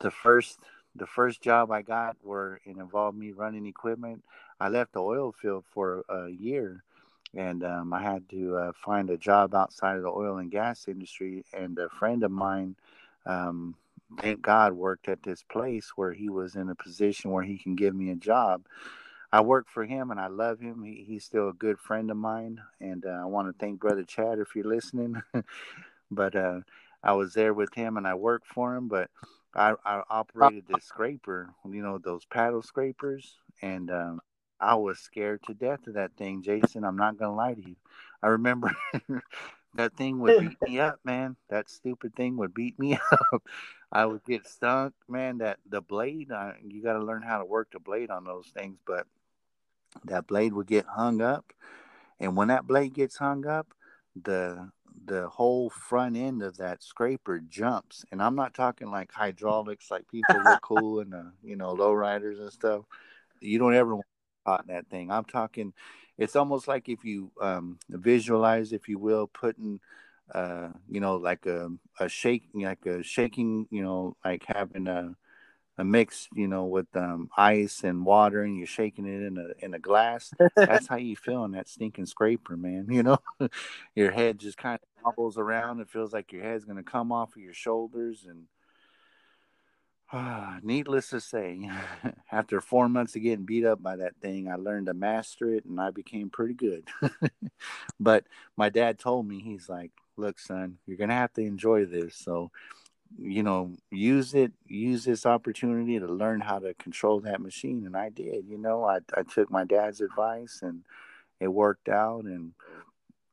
the 0.00 0.10
first 0.10 0.58
the 0.96 1.06
first 1.06 1.40
job 1.40 1.70
I 1.70 1.82
got 1.82 2.16
where 2.22 2.60
it 2.64 2.76
involved 2.76 3.16
me 3.16 3.30
running 3.30 3.66
equipment, 3.66 4.24
I 4.58 4.68
left 4.68 4.94
the 4.94 5.00
oil 5.00 5.32
field 5.32 5.64
for 5.72 6.04
a 6.08 6.28
year, 6.28 6.82
and 7.36 7.62
um, 7.62 7.92
I 7.92 8.02
had 8.02 8.28
to 8.30 8.56
uh, 8.56 8.72
find 8.84 9.10
a 9.10 9.16
job 9.16 9.54
outside 9.54 9.96
of 9.96 10.02
the 10.02 10.08
oil 10.08 10.38
and 10.38 10.50
gas 10.50 10.88
industry. 10.88 11.44
And 11.52 11.78
a 11.78 11.88
friend 11.88 12.24
of 12.24 12.32
mine, 12.32 12.74
um, 13.26 13.76
thank 14.20 14.42
God, 14.42 14.72
worked 14.72 15.08
at 15.08 15.22
this 15.22 15.42
place 15.42 15.92
where 15.96 16.12
he 16.12 16.28
was 16.28 16.56
in 16.56 16.68
a 16.68 16.74
position 16.74 17.30
where 17.30 17.44
he 17.44 17.58
can 17.58 17.74
give 17.74 17.94
me 17.94 18.10
a 18.10 18.16
job. 18.16 18.66
I 19.32 19.42
work 19.42 19.66
for 19.68 19.84
him 19.84 20.10
and 20.10 20.18
I 20.18 20.28
love 20.28 20.60
him. 20.60 20.82
He, 20.82 21.04
he's 21.06 21.24
still 21.24 21.50
a 21.50 21.54
good 21.54 21.78
friend 21.78 22.10
of 22.10 22.16
mine. 22.16 22.60
And 22.80 23.04
uh, 23.04 23.20
I 23.22 23.24
want 23.26 23.48
to 23.48 23.54
thank 23.58 23.80
Brother 23.80 24.04
Chad 24.04 24.38
if 24.38 24.54
you're 24.54 24.64
listening. 24.64 25.20
but 26.10 26.34
uh, 26.34 26.60
I 27.02 27.12
was 27.12 27.34
there 27.34 27.52
with 27.52 27.74
him 27.74 27.96
and 27.96 28.06
I 28.06 28.14
worked 28.14 28.46
for 28.46 28.74
him. 28.74 28.88
But 28.88 29.10
I, 29.54 29.74
I 29.84 30.02
operated 30.08 30.64
this 30.68 30.84
scraper, 30.84 31.50
you 31.68 31.82
know, 31.82 31.98
those 31.98 32.24
paddle 32.24 32.62
scrapers. 32.62 33.36
And 33.60 33.90
um, 33.90 34.20
I 34.60 34.76
was 34.76 34.98
scared 34.98 35.42
to 35.44 35.54
death 35.54 35.86
of 35.86 35.94
that 35.94 36.16
thing, 36.16 36.42
Jason. 36.42 36.84
I'm 36.84 36.96
not 36.96 37.18
going 37.18 37.30
to 37.30 37.36
lie 37.36 37.54
to 37.54 37.68
you. 37.68 37.76
I 38.22 38.28
remember 38.28 38.74
that 39.78 39.96
thing 39.96 40.18
would 40.18 40.36
beat 40.40 40.58
me 40.62 40.80
up, 40.80 40.98
man. 41.04 41.36
That 41.48 41.70
stupid 41.70 42.14
thing 42.14 42.36
would 42.36 42.52
beat 42.52 42.78
me 42.78 42.98
up. 43.32 43.42
I 43.90 44.04
would 44.04 44.24
get 44.24 44.46
stunk, 44.46 44.92
man. 45.08 45.38
That 45.38 45.58
the 45.66 45.80
blade, 45.80 46.30
I, 46.30 46.56
you 46.66 46.82
got 46.82 46.94
to 46.94 47.04
learn 47.04 47.22
how 47.22 47.38
to 47.38 47.44
work 47.44 47.70
the 47.72 47.80
blade 47.80 48.10
on 48.10 48.24
those 48.24 48.48
things. 48.48 48.78
But 48.86 49.06
that 50.04 50.26
blade 50.26 50.52
would 50.52 50.66
get 50.66 50.84
hung 50.84 51.22
up, 51.22 51.52
and 52.20 52.36
when 52.36 52.48
that 52.48 52.66
blade 52.66 52.92
gets 52.92 53.16
hung 53.16 53.46
up, 53.46 53.68
the 54.20 54.70
the 55.06 55.28
whole 55.28 55.70
front 55.70 56.16
end 56.16 56.42
of 56.42 56.56
that 56.58 56.82
scraper 56.82 57.38
jumps. 57.38 58.04
And 58.10 58.20
I'm 58.20 58.34
not 58.34 58.52
talking 58.52 58.90
like 58.90 59.12
hydraulics, 59.12 59.90
like 59.90 60.08
people 60.08 60.44
look 60.44 60.60
cool 60.62 61.00
and 61.00 61.14
uh, 61.14 61.30
you 61.42 61.56
know 61.56 61.74
lowriders 61.74 62.40
and 62.40 62.52
stuff. 62.52 62.84
You 63.40 63.58
don't 63.60 63.74
ever 63.74 63.94
want 63.94 64.04
to 64.04 64.50
caught 64.50 64.66
that 64.66 64.88
thing. 64.90 65.10
I'm 65.10 65.24
talking. 65.24 65.72
It's 66.18 66.36
almost 66.36 66.68
like 66.68 66.88
if 66.88 67.04
you 67.04 67.30
um, 67.40 67.78
visualize, 67.88 68.72
if 68.72 68.88
you 68.88 68.98
will, 68.98 69.26
putting 69.28 69.80
uh, 70.34 70.68
you 70.88 71.00
know, 71.00 71.16
like 71.16 71.46
a 71.46 71.70
a 72.00 72.08
shake, 72.08 72.48
like 72.54 72.84
a 72.86 73.02
shaking, 73.02 73.66
you 73.70 73.82
know, 73.82 74.16
like 74.24 74.44
having 74.46 74.86
a 74.88 75.14
a 75.78 75.84
mix, 75.84 76.28
you 76.34 76.48
know, 76.48 76.64
with 76.64 76.88
um, 76.96 77.30
ice 77.36 77.84
and 77.84 78.04
water, 78.04 78.42
and 78.42 78.58
you're 78.58 78.66
shaking 78.66 79.06
it 79.06 79.22
in 79.22 79.38
a 79.38 79.64
in 79.64 79.74
a 79.74 79.78
glass. 79.78 80.32
That's 80.56 80.88
how 80.88 80.96
you 80.96 81.16
feel 81.16 81.44
in 81.44 81.52
that 81.52 81.68
stinking 81.68 82.06
scraper, 82.06 82.56
man. 82.56 82.88
You 82.90 83.02
know, 83.04 83.18
your 83.94 84.10
head 84.10 84.38
just 84.38 84.58
kind 84.58 84.78
of 84.82 85.04
wobbles 85.04 85.38
around. 85.38 85.80
It 85.80 85.88
feels 85.88 86.12
like 86.12 86.32
your 86.32 86.42
head's 86.42 86.64
gonna 86.64 86.82
come 86.82 87.12
off 87.12 87.36
of 87.36 87.42
your 87.42 87.54
shoulders, 87.54 88.26
and 88.28 88.44
needless 90.62 91.10
to 91.10 91.20
say, 91.20 91.70
after 92.32 92.60
four 92.60 92.88
months 92.88 93.14
of 93.16 93.22
getting 93.22 93.44
beat 93.44 93.64
up 93.64 93.82
by 93.82 93.96
that 93.96 94.16
thing, 94.20 94.48
I 94.48 94.54
learned 94.56 94.86
to 94.86 94.94
master 94.94 95.52
it, 95.54 95.64
and 95.64 95.80
I 95.80 95.90
became 95.90 96.30
pretty 96.30 96.54
good. 96.54 96.88
but 98.00 98.24
my 98.56 98.68
dad 98.68 98.98
told 98.98 99.26
me, 99.28 99.40
he's 99.40 99.68
like, 99.68 99.90
"Look, 100.16 100.38
son, 100.38 100.78
you're 100.86 100.96
gonna 100.96 101.14
have 101.14 101.32
to 101.34 101.42
enjoy 101.42 101.84
this, 101.84 102.14
so." 102.16 102.50
you 103.18 103.42
know, 103.42 103.72
use 103.90 104.34
it, 104.34 104.52
use 104.66 105.04
this 105.04 105.26
opportunity 105.26 105.98
to 105.98 106.06
learn 106.06 106.40
how 106.40 106.58
to 106.58 106.74
control 106.74 107.20
that 107.20 107.40
machine. 107.40 107.86
And 107.86 107.96
I 107.96 108.10
did, 108.10 108.46
you 108.48 108.58
know, 108.58 108.84
I, 108.84 108.98
I 109.16 109.22
took 109.22 109.50
my 109.50 109.64
dad's 109.64 110.00
advice 110.00 110.60
and 110.62 110.82
it 111.40 111.48
worked 111.48 111.88
out. 111.88 112.24
And 112.24 112.52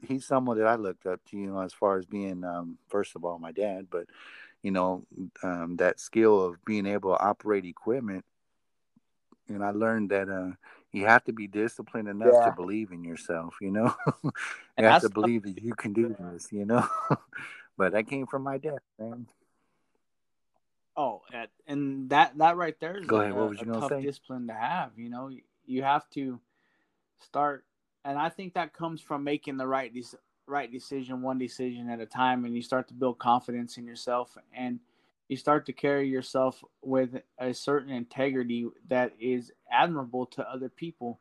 he's 0.02 0.26
someone 0.26 0.58
that 0.60 0.68
I 0.68 0.76
looked 0.76 1.06
up 1.06 1.22
to, 1.32 1.38
you 1.38 1.48
know, 1.48 1.62
as 1.62 1.74
far 1.74 1.98
as 1.98 2.06
being, 2.06 2.44
um, 2.44 2.78
first 2.90 3.16
of 3.16 3.26
all, 3.26 3.40
my 3.40 3.52
dad, 3.52 3.88
but, 3.90 4.06
you 4.66 4.72
know, 4.72 5.05
um, 5.43 5.76
that 5.76 5.99
skill 5.99 6.43
of 6.43 6.66
being 6.66 6.88
able 6.88 7.13
to 7.16 7.24
operate 7.24 7.66
equipment. 7.66 8.26
And 9.47 9.63
I 9.63 9.70
learned 9.70 10.09
that, 10.09 10.28
uh, 10.28 10.55
you 10.91 11.05
have 11.05 11.24
to 11.26 11.34
be 11.34 11.45
disciplined 11.45 12.07
enough 12.07 12.34
yeah. 12.34 12.49
to 12.49 12.55
believe 12.55 12.91
in 12.91 13.03
yourself, 13.03 13.57
you 13.61 13.70
know, 13.70 13.93
you 14.24 14.32
have 14.86 15.03
to 15.03 15.09
believe 15.09 15.43
that 15.43 15.61
you 15.61 15.76
can 15.76 15.93
do 15.93 16.16
this, 16.20 16.51
you 16.51 16.66
know, 16.66 16.84
but 17.78 17.91
that 17.91 18.07
came 18.07 18.26
from 18.26 18.41
my 18.41 18.57
dad, 18.57 18.80
man. 18.97 19.28
Oh, 20.97 21.22
and 21.68 22.09
that 22.09 22.36
that 22.39 22.57
right 22.57 22.76
there 22.80 22.97
is 22.97 23.05
Go 23.05 23.20
ahead. 23.20 23.34
A, 23.34 23.36
what 23.36 23.49
was 23.49 23.61
you 23.61 23.72
a 23.72 23.80
tough 23.82 23.91
say? 23.91 24.01
discipline 24.01 24.47
to 24.47 24.53
have. 24.53 24.91
You 24.97 25.09
know, 25.09 25.30
you 25.68 25.84
have 25.84 26.09
to 26.11 26.39
start, 27.20 27.66
and 28.03 28.18
I 28.18 28.30
think 28.30 28.55
that 28.55 28.74
comes 28.74 28.99
from 28.99 29.24
making 29.24 29.57
the 29.57 29.68
right 29.68 29.93
de- 29.93 30.18
right 30.48 30.72
decision, 30.72 31.22
one 31.22 31.38
decision 31.38 31.89
at 31.89 32.00
a 32.00 32.06
time, 32.06 32.46
and 32.46 32.56
you 32.56 32.62
start 32.62 32.88
to 32.89 32.93
build 32.93 33.20
confidence 33.20 33.78
in 33.78 33.86
yourself, 33.86 34.38
and 34.54 34.80
you 35.28 35.38
start 35.38 35.66
to 35.66 35.74
carry 35.74 36.08
yourself 36.08 36.64
with 36.82 37.22
a 37.39 37.54
certain 37.54 37.91
integrity 37.91 38.68
that 38.88 39.14
is 39.20 39.52
admirable 39.72 40.26
to 40.28 40.50
other 40.50 40.70
people. 40.70 41.20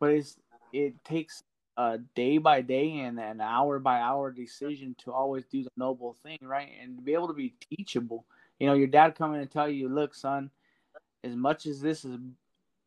But 0.00 0.10
it's 0.10 0.36
it 0.72 1.04
takes 1.04 1.42
a 1.76 1.98
day 2.14 2.38
by 2.38 2.60
day 2.60 3.00
and 3.00 3.18
an 3.18 3.40
hour 3.40 3.78
by 3.78 4.00
hour 4.00 4.30
decision 4.30 4.94
to 5.04 5.12
always 5.12 5.44
do 5.46 5.62
the 5.62 5.70
noble 5.76 6.16
thing, 6.22 6.38
right? 6.42 6.70
And 6.80 6.96
to 6.96 7.02
be 7.02 7.14
able 7.14 7.28
to 7.28 7.34
be 7.34 7.54
teachable 7.70 8.24
you 8.58 8.66
know, 8.66 8.74
your 8.74 8.86
dad 8.86 9.14
coming 9.14 9.40
and 9.40 9.50
tell 9.50 9.68
you, 9.68 9.88
look, 9.88 10.14
son, 10.14 10.50
as 11.22 11.34
much 11.34 11.66
as 11.66 11.80
this 11.80 12.04
is 12.04 12.16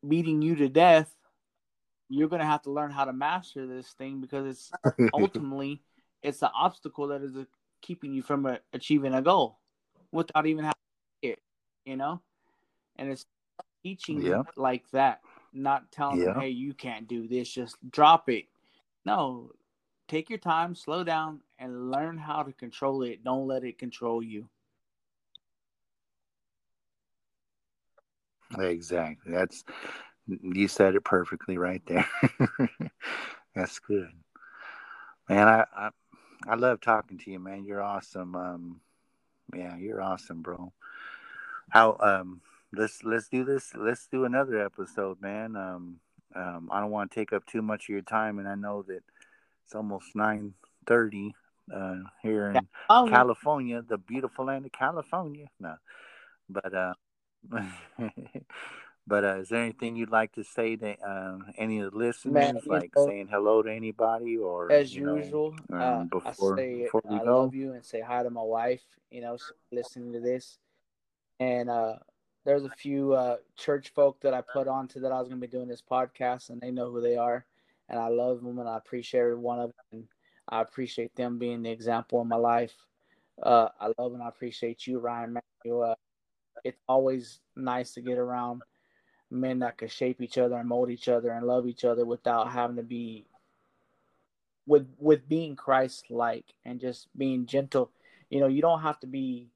beating 0.06 0.42
you 0.42 0.54
to 0.56 0.68
death, 0.68 1.14
you're 2.08 2.28
gonna 2.28 2.46
have 2.46 2.62
to 2.62 2.70
learn 2.70 2.90
how 2.90 3.04
to 3.04 3.12
master 3.12 3.66
this 3.66 3.88
thing 3.92 4.20
because 4.20 4.46
it's 4.46 5.10
ultimately 5.12 5.82
it's 6.22 6.40
the 6.40 6.50
obstacle 6.52 7.08
that 7.08 7.22
is 7.22 7.36
keeping 7.80 8.12
you 8.12 8.22
from 8.22 8.58
achieving 8.72 9.14
a 9.14 9.22
goal 9.22 9.58
without 10.12 10.46
even 10.46 10.64
having 10.64 10.74
it, 11.22 11.38
you 11.84 11.96
know. 11.96 12.20
And 12.96 13.10
it's 13.10 13.26
teaching 13.82 14.20
yeah. 14.20 14.42
like 14.56 14.90
that, 14.90 15.20
not 15.52 15.90
telling 15.92 16.18
yeah. 16.18 16.32
them, 16.32 16.40
"Hey, 16.40 16.48
you 16.48 16.74
can't 16.74 17.06
do 17.06 17.28
this. 17.28 17.48
Just 17.48 17.76
drop 17.90 18.28
it." 18.28 18.46
No, 19.04 19.52
take 20.08 20.28
your 20.28 20.38
time, 20.38 20.74
slow 20.74 21.04
down, 21.04 21.40
and 21.58 21.90
learn 21.90 22.18
how 22.18 22.42
to 22.42 22.52
control 22.52 23.02
it. 23.02 23.22
Don't 23.22 23.46
let 23.46 23.64
it 23.64 23.78
control 23.78 24.22
you. 24.22 24.48
Exactly. 28.58 29.32
That's 29.32 29.64
you 30.28 30.68
said 30.68 30.94
it 30.94 31.04
perfectly 31.04 31.58
right 31.58 31.82
there. 31.86 32.08
That's 33.54 33.78
good, 33.78 34.10
man. 35.28 35.48
I, 35.48 35.64
I 35.74 35.90
I 36.46 36.54
love 36.54 36.80
talking 36.80 37.18
to 37.18 37.30
you, 37.30 37.38
man. 37.38 37.64
You're 37.64 37.82
awesome. 37.82 38.36
Um, 38.36 38.80
yeah, 39.54 39.76
you're 39.76 40.00
awesome, 40.00 40.42
bro. 40.42 40.72
How 41.70 41.96
um 42.00 42.40
let's 42.72 43.02
let's 43.04 43.28
do 43.28 43.44
this. 43.44 43.72
Let's 43.74 44.06
do 44.06 44.24
another 44.24 44.64
episode, 44.64 45.20
man. 45.20 45.56
Um, 45.56 46.00
um 46.34 46.68
I 46.70 46.80
don't 46.80 46.90
want 46.90 47.10
to 47.10 47.14
take 47.14 47.32
up 47.32 47.46
too 47.46 47.62
much 47.62 47.84
of 47.84 47.88
your 47.90 48.02
time, 48.02 48.38
and 48.38 48.48
I 48.48 48.54
know 48.54 48.82
that 48.82 49.02
it's 49.64 49.74
almost 49.74 50.14
nine 50.14 50.54
thirty 50.86 51.34
uh 51.74 52.00
here 52.22 52.50
in 52.50 52.68
California, 52.88 53.82
the 53.82 53.98
beautiful 53.98 54.46
land 54.46 54.66
of 54.66 54.72
California. 54.72 55.46
No, 55.60 55.76
but 56.48 56.74
uh 56.74 56.94
but 59.08 59.24
uh, 59.24 59.36
is 59.36 59.48
there 59.48 59.62
anything 59.62 59.96
you'd 59.96 60.10
like 60.10 60.32
to 60.34 60.44
say 60.44 60.76
to 60.76 60.94
uh, 61.00 61.38
any 61.56 61.80
of 61.80 61.92
the 61.92 61.98
listeners, 61.98 62.32
Man, 62.34 62.60
like 62.66 62.92
know, 62.94 63.06
saying 63.06 63.28
hello 63.30 63.62
to 63.62 63.72
anybody, 63.72 64.36
or 64.36 64.70
as 64.70 64.94
usual, 64.94 65.56
know, 65.70 65.76
um, 65.76 66.10
uh, 66.12 66.18
before, 66.20 66.58
I 66.58 66.62
say 66.62 66.82
before 66.82 67.02
I 67.10 67.24
go? 67.24 67.42
love 67.42 67.54
you 67.54 67.72
and 67.72 67.84
say 67.84 68.02
hi 68.02 68.22
to 68.22 68.30
my 68.30 68.42
wife. 68.42 68.82
You 69.10 69.22
know, 69.22 69.38
listening 69.72 70.12
to 70.12 70.20
this, 70.20 70.58
and 71.40 71.70
uh, 71.70 71.94
there's 72.44 72.64
a 72.64 72.70
few 72.70 73.14
uh, 73.14 73.36
church 73.56 73.92
folk 73.94 74.20
that 74.20 74.34
I 74.34 74.42
put 74.42 74.68
on 74.68 74.86
to 74.88 75.00
that 75.00 75.12
I 75.12 75.18
was 75.18 75.28
going 75.28 75.40
to 75.40 75.46
be 75.46 75.50
doing 75.50 75.68
this 75.68 75.82
podcast, 75.82 76.50
and 76.50 76.60
they 76.60 76.70
know 76.70 76.90
who 76.90 77.00
they 77.00 77.16
are, 77.16 77.46
and 77.88 77.98
I 77.98 78.08
love 78.08 78.42
them, 78.42 78.58
and 78.58 78.68
I 78.68 78.76
appreciate 78.76 79.20
every 79.20 79.38
one 79.38 79.58
of 79.58 79.70
them. 79.70 79.84
And 79.92 80.04
I 80.50 80.60
appreciate 80.60 81.14
them 81.16 81.38
being 81.38 81.62
the 81.62 81.70
example 81.70 82.20
in 82.20 82.28
my 82.28 82.36
life. 82.36 82.74
Uh, 83.42 83.68
I 83.80 83.92
love 83.98 84.14
and 84.14 84.22
I 84.22 84.28
appreciate 84.28 84.86
you, 84.86 84.98
Ryan. 84.98 85.38
Uh, 85.38 85.94
it's 86.64 86.80
always 86.88 87.40
nice 87.56 87.92
to 87.94 88.00
get 88.00 88.18
around 88.18 88.62
men 89.30 89.58
that 89.60 89.78
can 89.78 89.88
shape 89.88 90.20
each 90.22 90.38
other 90.38 90.56
and 90.56 90.68
mold 90.68 90.90
each 90.90 91.08
other 91.08 91.30
and 91.30 91.46
love 91.46 91.66
each 91.66 91.84
other 91.84 92.04
without 92.04 92.50
having 92.50 92.76
to 92.76 92.82
be 92.82 93.26
with 94.66 94.86
with 94.98 95.28
being 95.28 95.56
Christ 95.56 96.10
like 96.10 96.46
and 96.64 96.80
just 96.80 97.08
being 97.16 97.46
gentle. 97.46 97.90
You 98.30 98.40
know, 98.40 98.46
you 98.46 98.62
don't 98.62 98.82
have 98.82 99.00
to 99.00 99.06
be 99.06 99.48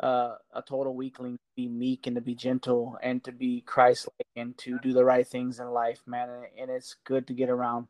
uh, 0.00 0.36
a 0.52 0.62
total 0.62 0.94
weakling 0.94 1.34
to 1.34 1.38
be 1.56 1.68
meek 1.68 2.06
and 2.06 2.16
to 2.16 2.20
be 2.20 2.34
gentle 2.34 2.98
and 3.02 3.22
to 3.24 3.32
be 3.32 3.62
Christ-like 3.62 4.26
and 4.36 4.56
to 4.58 4.78
do 4.80 4.92
the 4.92 5.04
right 5.04 5.26
things 5.26 5.60
in 5.60 5.70
life, 5.70 6.00
man. 6.06 6.28
And, 6.28 6.44
and 6.58 6.70
it's 6.70 6.96
good 7.04 7.26
to 7.28 7.32
get 7.32 7.48
around 7.48 7.86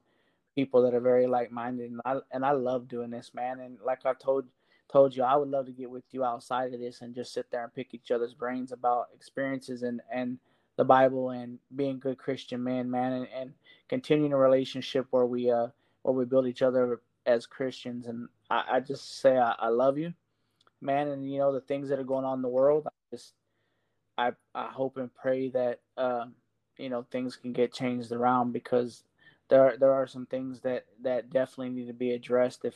people 0.54 0.82
that 0.82 0.94
are 0.94 1.00
very 1.00 1.26
like-minded. 1.26 1.90
And 1.90 2.00
I 2.04 2.18
and 2.30 2.44
I 2.44 2.52
love 2.52 2.88
doing 2.88 3.10
this, 3.10 3.32
man. 3.34 3.60
And 3.60 3.78
like 3.84 4.04
I 4.06 4.12
told 4.14 4.44
told 4.92 5.16
you, 5.16 5.22
I 5.24 5.36
would 5.36 5.48
love 5.48 5.66
to 5.66 5.72
get 5.72 5.90
with 5.90 6.04
you 6.12 6.24
outside 6.24 6.72
of 6.72 6.80
this 6.80 7.00
and 7.00 7.14
just 7.14 7.32
sit 7.32 7.50
there 7.50 7.64
and 7.64 7.74
pick 7.74 7.94
each 7.94 8.10
other's 8.10 8.34
brains 8.34 8.70
about 8.70 9.08
experiences 9.14 9.82
and 9.82 10.00
and 10.12 10.38
the 10.76 10.84
Bible 10.84 11.30
and 11.30 11.58
being 11.74 11.98
good 11.98 12.18
Christian 12.18 12.62
men, 12.64 12.90
man, 12.90 13.12
and, 13.12 13.28
and 13.34 13.52
continuing 13.88 14.32
a 14.32 14.36
relationship 14.38 15.06
where 15.10 15.26
we 15.26 15.50
uh 15.50 15.68
where 16.02 16.14
we 16.14 16.24
build 16.24 16.46
each 16.46 16.62
other 16.62 17.00
as 17.26 17.46
Christians. 17.46 18.06
And 18.06 18.28
I, 18.50 18.64
I 18.72 18.80
just 18.80 19.20
say 19.20 19.38
I, 19.38 19.54
I 19.58 19.68
love 19.68 19.98
you 19.98 20.12
man, 20.84 21.08
and 21.08 21.30
you 21.30 21.38
know 21.38 21.52
the 21.52 21.60
things 21.62 21.88
that 21.88 21.98
are 21.98 22.04
going 22.04 22.24
on 22.24 22.38
in 22.38 22.42
the 22.42 22.48
world. 22.48 22.86
I 22.86 22.90
just 23.10 23.32
I 24.18 24.32
I 24.54 24.68
hope 24.68 24.96
and 24.98 25.12
pray 25.14 25.48
that 25.50 25.80
uh, 25.96 26.26
you 26.78 26.90
know 26.90 27.06
things 27.10 27.36
can 27.36 27.52
get 27.52 27.72
changed 27.72 28.12
around 28.12 28.52
because 28.52 29.04
there 29.48 29.76
there 29.78 29.92
are 29.92 30.06
some 30.06 30.26
things 30.26 30.60
that 30.60 30.84
that 31.02 31.30
definitely 31.30 31.70
need 31.70 31.86
to 31.88 31.94
be 31.94 32.12
addressed 32.12 32.64
if 32.64 32.74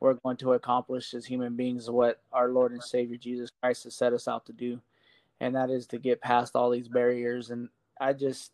we're 0.00 0.14
going 0.14 0.36
to 0.38 0.52
accomplish 0.52 1.14
as 1.14 1.24
human 1.24 1.56
beings 1.56 1.88
what 1.88 2.20
our 2.32 2.48
Lord 2.50 2.72
and 2.72 2.82
Savior 2.82 3.16
Jesus 3.16 3.50
Christ 3.62 3.84
has 3.84 3.94
set 3.94 4.12
us 4.12 4.28
out 4.28 4.44
to 4.46 4.52
do, 4.52 4.80
and 5.44 5.54
that 5.54 5.70
is 5.70 5.86
to 5.88 5.98
get 5.98 6.20
past 6.20 6.56
all 6.56 6.70
these 6.70 6.88
barriers. 6.88 7.50
And 7.50 7.68
I 8.00 8.14
just 8.14 8.52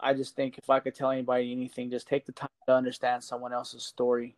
I 0.00 0.14
just 0.14 0.34
think 0.36 0.58
if 0.58 0.70
I 0.70 0.80
could 0.80 0.94
tell 0.94 1.10
anybody 1.10 1.52
anything, 1.52 1.90
just 1.90 2.08
take 2.08 2.24
the 2.26 2.32
time 2.32 2.48
to 2.66 2.74
understand 2.74 3.22
someone 3.22 3.52
else's 3.52 3.84
story 3.84 4.36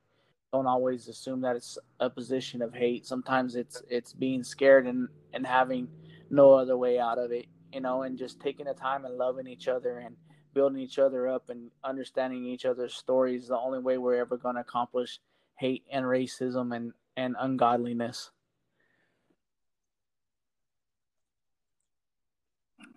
don't 0.53 0.67
always 0.67 1.09
assume 1.09 1.41
that 1.43 1.57
it's 1.57 1.79
a 2.01 2.11
position 2.11 2.61
of 2.63 2.75
hate. 2.75 3.07
Sometimes 3.07 3.55
it's 3.55 3.83
it's 3.89 4.13
being 4.13 4.43
scared 4.43 4.87
and 4.87 5.09
and 5.33 5.47
having 5.47 5.89
no 6.31 6.53
other 6.53 6.77
way 6.77 6.99
out 6.99 7.19
of 7.19 7.31
it, 7.33 7.47
you 7.73 7.81
know, 7.81 8.03
and 8.03 8.19
just 8.19 8.41
taking 8.41 8.67
the 8.67 8.75
time 8.75 9.05
and 9.05 9.17
loving 9.17 9.47
each 9.47 9.69
other 9.69 9.99
and 9.99 10.17
building 10.53 10.81
each 10.81 10.99
other 10.99 11.29
up 11.29 11.51
and 11.51 11.71
understanding 11.85 12.45
each 12.45 12.65
other's 12.65 12.95
stories. 12.95 13.49
The 13.49 13.57
only 13.57 13.79
way 13.79 13.99
we're 13.99 14.17
ever 14.17 14.37
going 14.37 14.57
to 14.57 14.63
accomplish 14.63 15.21
hate 15.57 15.85
and 15.93 16.05
racism 16.05 16.75
and 16.75 16.93
and 17.17 17.37
ungodliness. 17.39 18.31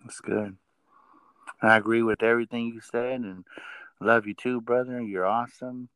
That's 0.04 0.20
good. 0.20 0.56
I 1.62 1.76
agree 1.76 2.02
with 2.02 2.22
everything 2.22 2.66
you 2.66 2.80
said 2.80 3.20
and 3.22 3.44
love 4.00 4.26
you 4.26 4.34
too, 4.34 4.60
brother. 4.60 5.00
You're 5.00 5.26
awesome. 5.26 5.88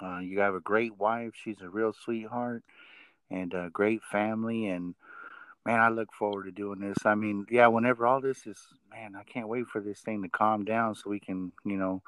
Uh, 0.00 0.18
you 0.18 0.40
have 0.40 0.54
a 0.54 0.60
great 0.60 0.96
wife. 0.98 1.32
She's 1.34 1.60
a 1.60 1.68
real 1.68 1.92
sweetheart 1.92 2.62
and 3.30 3.52
a 3.54 3.70
great 3.72 4.02
family. 4.04 4.68
And 4.68 4.94
man, 5.64 5.80
I 5.80 5.88
look 5.88 6.12
forward 6.12 6.44
to 6.44 6.52
doing 6.52 6.80
this. 6.80 6.98
I 7.04 7.16
mean, 7.16 7.46
yeah, 7.50 7.66
whenever 7.66 8.06
all 8.06 8.20
this 8.20 8.46
is, 8.46 8.58
man, 8.90 9.16
I 9.16 9.24
can't 9.24 9.48
wait 9.48 9.66
for 9.66 9.80
this 9.80 10.00
thing 10.00 10.22
to 10.22 10.28
calm 10.28 10.64
down 10.64 10.94
so 10.94 11.10
we 11.10 11.20
can, 11.20 11.52
you 11.64 11.76
know, 11.76 12.02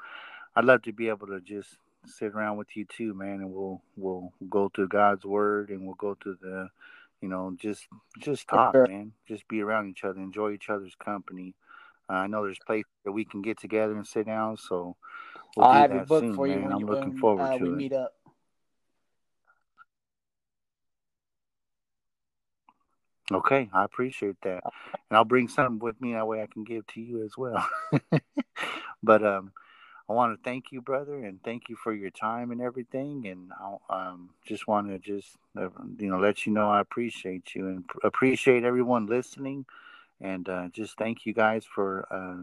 I'd 0.56 0.64
love 0.64 0.82
to 0.82 0.92
be 0.92 1.08
able 1.08 1.26
to 1.28 1.40
just 1.40 1.78
sit 2.06 2.32
around 2.34 2.58
with 2.58 2.76
you 2.76 2.84
too, 2.84 3.14
man, 3.14 3.40
and 3.40 3.52
we'll 3.52 3.82
we'll 3.96 4.32
go 4.48 4.70
through 4.74 4.88
God's 4.88 5.24
word 5.24 5.70
and 5.70 5.84
we'll 5.86 5.96
go 5.96 6.16
through 6.22 6.38
the, 6.40 6.68
you 7.20 7.28
know, 7.28 7.54
just 7.58 7.86
just 8.20 8.48
talk, 8.48 8.74
sure. 8.74 8.86
man, 8.86 9.12
just 9.26 9.46
be 9.48 9.60
around 9.60 9.88
each 9.88 10.04
other, 10.04 10.20
enjoy 10.20 10.52
each 10.52 10.70
other's 10.70 10.94
company. 10.94 11.54
Uh, 12.10 12.14
I 12.14 12.26
know 12.26 12.44
there's 12.44 12.58
places 12.66 12.90
that 13.04 13.12
we 13.12 13.24
can 13.24 13.42
get 13.42 13.58
together 13.58 13.94
and 13.96 14.06
sit 14.06 14.26
down, 14.26 14.56
so 14.56 14.96
We'll 15.56 15.66
I'll 15.66 15.72
have 15.74 15.92
a 15.92 16.04
book 16.04 16.22
soon, 16.24 16.34
for 16.34 16.46
you 16.46 16.56
man. 16.56 16.72
I'm 16.72 16.80
you 16.80 16.86
looking 16.86 17.12
when, 17.12 17.20
forward 17.20 17.42
uh, 17.46 17.58
to 17.58 17.64
we 17.64 17.68
it. 17.70 17.74
meet 17.74 17.92
up. 17.92 18.14
Okay, 23.30 23.68
I 23.74 23.84
appreciate 23.84 24.36
that, 24.42 24.62
and 25.10 25.16
I'll 25.16 25.24
bring 25.24 25.48
something 25.48 25.78
with 25.80 26.00
me 26.00 26.14
that 26.14 26.26
way 26.26 26.42
I 26.42 26.46
can 26.46 26.64
give 26.64 26.86
to 26.88 27.00
you 27.00 27.24
as 27.24 27.36
well. 27.36 27.68
but 29.02 29.22
um, 29.24 29.52
I 30.08 30.14
want 30.14 30.36
to 30.36 30.42
thank 30.42 30.72
you, 30.72 30.80
brother, 30.80 31.22
and 31.24 31.42
thank 31.42 31.68
you 31.68 31.76
for 31.76 31.92
your 31.92 32.10
time 32.10 32.50
and 32.50 32.62
everything. 32.62 33.26
And 33.26 33.52
I 33.52 34.08
um, 34.08 34.30
just 34.46 34.66
want 34.66 34.88
to 34.88 34.98
just 34.98 35.36
uh, 35.56 35.68
you 35.98 36.08
know 36.08 36.18
let 36.18 36.46
you 36.46 36.52
know 36.52 36.70
I 36.70 36.80
appreciate 36.80 37.54
you 37.54 37.68
and 37.68 37.84
appreciate 38.02 38.64
everyone 38.64 39.06
listening, 39.06 39.66
and 40.20 40.48
uh, 40.48 40.68
just 40.72 40.96
thank 40.96 41.26
you 41.26 41.34
guys 41.34 41.66
for 41.66 42.06
uh, 42.10 42.42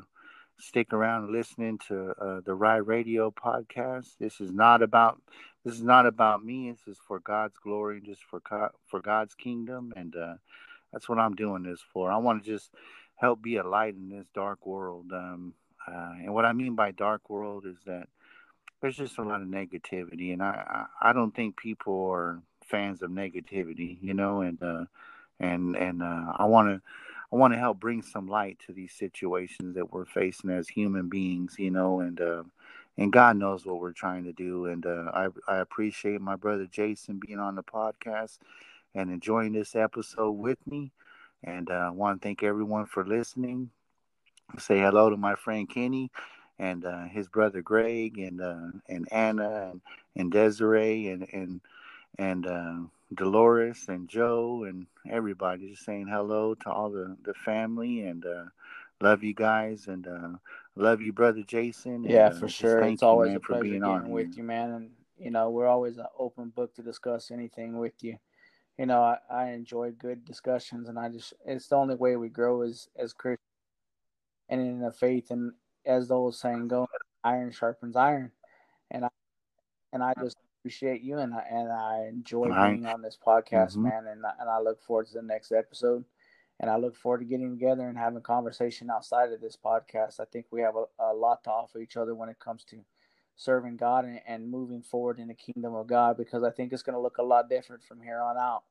stick 0.59 0.93
around 0.93 1.31
listening 1.31 1.79
to 1.87 2.11
uh, 2.21 2.41
the 2.45 2.53
Rye 2.53 2.77
Radio 2.77 3.31
podcast. 3.31 4.17
This 4.19 4.39
is 4.39 4.51
not 4.51 4.83
about 4.83 5.19
this 5.63 5.73
is 5.73 5.83
not 5.83 6.05
about 6.05 6.45
me. 6.45 6.71
This 6.71 6.95
is 6.95 6.99
for 7.07 7.19
God's 7.19 7.57
glory, 7.57 7.97
and 7.97 8.05
just 8.05 8.23
for 8.23 8.41
for 8.85 8.99
God's 8.99 9.33
kingdom, 9.33 9.91
and 9.95 10.15
uh, 10.15 10.35
that's 10.93 11.09
what 11.09 11.17
I'm 11.17 11.35
doing 11.35 11.63
this 11.63 11.81
for. 11.91 12.11
I 12.11 12.17
want 12.17 12.43
to 12.43 12.49
just 12.49 12.69
help 13.15 13.41
be 13.41 13.57
a 13.57 13.63
light 13.63 13.95
in 13.95 14.09
this 14.09 14.27
dark 14.35 14.67
world. 14.67 15.11
Um, 15.11 15.55
uh, 15.87 16.13
and 16.17 16.33
what 16.33 16.45
I 16.45 16.53
mean 16.53 16.75
by 16.75 16.91
dark 16.91 17.29
world 17.29 17.65
is 17.65 17.77
that 17.85 18.07
there's 18.81 18.97
just 18.97 19.17
a 19.17 19.23
lot 19.23 19.41
of 19.41 19.47
negativity, 19.47 20.33
and 20.33 20.43
I 20.43 20.85
I, 21.01 21.13
don't 21.13 21.33
think 21.33 21.57
people 21.57 22.09
are 22.11 22.41
fans 22.63 23.01
of 23.01 23.09
negativity, 23.09 23.97
you 24.01 24.13
know, 24.13 24.41
and 24.41 24.61
uh, 24.61 24.85
and 25.39 25.75
and 25.75 26.03
uh, 26.03 26.33
I 26.35 26.45
want 26.45 26.69
to 26.69 26.81
I 27.31 27.35
want 27.35 27.53
to 27.53 27.59
help 27.59 27.79
bring 27.79 28.01
some 28.01 28.27
light 28.27 28.59
to 28.65 28.73
these 28.73 28.93
situations 28.93 29.75
that 29.75 29.91
we're 29.91 30.05
facing 30.05 30.49
as 30.49 30.67
human 30.67 31.09
beings, 31.09 31.55
you 31.57 31.71
know, 31.71 31.99
and 31.99 32.19
uh, 32.21 32.43
and 32.97 33.11
God 33.11 33.37
knows 33.37 33.65
what 33.65 33.79
we're 33.79 33.91
trying 33.91 34.23
to 34.25 34.33
do. 34.33 34.65
And 34.67 34.85
uh, 34.85 35.11
I 35.13 35.27
I 35.47 35.57
appreciate 35.57 36.21
my 36.21 36.35
brother 36.35 36.65
Jason 36.65 37.19
being 37.19 37.39
on 37.39 37.55
the 37.55 37.63
podcast 37.63 38.37
and 38.93 39.11
enjoying 39.11 39.53
this 39.53 39.75
episode 39.75 40.31
with 40.31 40.59
me. 40.67 40.91
And 41.43 41.69
uh, 41.69 41.73
I 41.73 41.89
want 41.89 42.21
to 42.21 42.25
thank 42.25 42.43
everyone 42.43 42.85
for 42.85 43.05
listening. 43.05 43.69
Say 44.59 44.79
hello 44.79 45.09
to 45.09 45.17
my 45.17 45.35
friend 45.35 45.69
Kenny 45.69 46.11
and 46.59 46.85
uh, 46.85 47.05
his 47.05 47.27
brother 47.27 47.61
Greg 47.61 48.17
and 48.17 48.41
uh, 48.41 48.71
and 48.87 49.07
Anna 49.11 49.71
and, 49.71 49.81
and 50.15 50.31
Desiree 50.31 51.09
and 51.09 51.27
and 51.33 51.61
and 52.17 52.47
uh, 52.47 52.77
Dolores 53.13 53.85
and 53.89 54.07
Joe 54.07 54.63
and 54.63 54.87
everybody 55.09 55.69
just 55.69 55.83
saying 55.83 56.07
hello 56.07 56.55
to 56.55 56.69
all 56.69 56.89
the, 56.89 57.17
the 57.23 57.33
family 57.33 58.01
and 58.01 58.25
uh, 58.25 58.45
love 59.01 59.23
you 59.23 59.33
guys 59.33 59.87
and 59.87 60.07
uh, 60.07 60.37
love 60.75 61.01
you, 61.01 61.11
brother 61.11 61.41
Jason. 61.41 62.03
Yeah, 62.03 62.27
and, 62.27 62.39
for 62.39 62.47
sure. 62.47 62.81
It's 62.83 63.01
you, 63.01 63.07
always 63.07 63.29
man, 63.29 63.37
a 63.37 63.39
pleasure 63.41 63.63
being 63.63 63.83
on 63.83 64.09
with 64.09 64.27
here. 64.27 64.37
you, 64.37 64.43
man. 64.43 64.71
And 64.71 64.89
you 65.17 65.31
know, 65.31 65.49
we're 65.49 65.67
always 65.67 65.97
an 65.97 66.07
open 66.17 66.49
book 66.49 66.73
to 66.75 66.81
discuss 66.81 67.31
anything 67.31 67.77
with 67.77 68.01
you. 68.01 68.17
You 68.77 68.85
know, 68.85 69.01
I, 69.01 69.17
I 69.29 69.51
enjoy 69.51 69.91
good 69.91 70.25
discussions, 70.25 70.87
and 70.87 70.97
I 70.97 71.09
just 71.09 71.33
it's 71.45 71.67
the 71.67 71.75
only 71.75 71.95
way 71.95 72.15
we 72.15 72.29
grow 72.29 72.61
as 72.61 72.87
as 72.97 73.11
Christians 73.11 73.39
and 74.49 74.61
in 74.61 74.79
the 74.79 74.91
faith. 74.91 75.31
And 75.31 75.53
as 75.85 76.07
the 76.07 76.15
old 76.15 76.35
saying 76.35 76.67
go, 76.67 76.87
iron 77.23 77.51
sharpens 77.51 77.95
iron. 77.95 78.31
And 78.91 79.05
I 79.05 79.09
and 79.93 80.03
I 80.03 80.13
just 80.21 80.37
appreciate 80.59 81.01
you 81.01 81.19
and 81.19 81.33
I, 81.33 81.43
and 81.49 81.71
I 81.71 82.07
enjoy 82.09 82.45
being 82.47 82.85
on 82.85 83.01
this 83.01 83.17
podcast, 83.25 83.71
mm-hmm. 83.71 83.83
man. 83.83 84.07
And 84.07 84.23
and 84.39 84.49
I 84.49 84.59
look 84.59 84.81
forward 84.83 85.07
to 85.07 85.13
the 85.13 85.21
next 85.21 85.51
episode. 85.51 86.03
And 86.59 86.69
I 86.69 86.77
look 86.77 86.95
forward 86.95 87.19
to 87.19 87.25
getting 87.25 87.51
together 87.51 87.87
and 87.89 87.97
having 87.97 88.21
conversation 88.21 88.89
outside 88.89 89.33
of 89.33 89.41
this 89.41 89.57
podcast. 89.57 90.21
I 90.21 90.25
think 90.25 90.45
we 90.51 90.61
have 90.61 90.75
a, 90.75 90.85
a 91.03 91.13
lot 91.13 91.43
to 91.43 91.49
offer 91.49 91.79
each 91.79 91.97
other 91.97 92.15
when 92.15 92.29
it 92.29 92.39
comes 92.39 92.63
to 92.65 92.77
serving 93.35 93.75
God 93.75 94.05
and, 94.05 94.21
and 94.25 94.49
moving 94.49 94.81
forward 94.81 95.19
in 95.19 95.27
the 95.27 95.33
kingdom 95.33 95.75
of 95.75 95.87
God 95.87 96.17
because 96.17 96.43
I 96.43 96.51
think 96.51 96.71
it's 96.71 96.83
going 96.83 96.95
to 96.95 97.01
look 97.01 97.17
a 97.17 97.23
lot 97.23 97.49
different 97.49 97.83
from 97.83 98.01
here 98.01 98.21
on 98.21 98.37
out. 98.37 98.63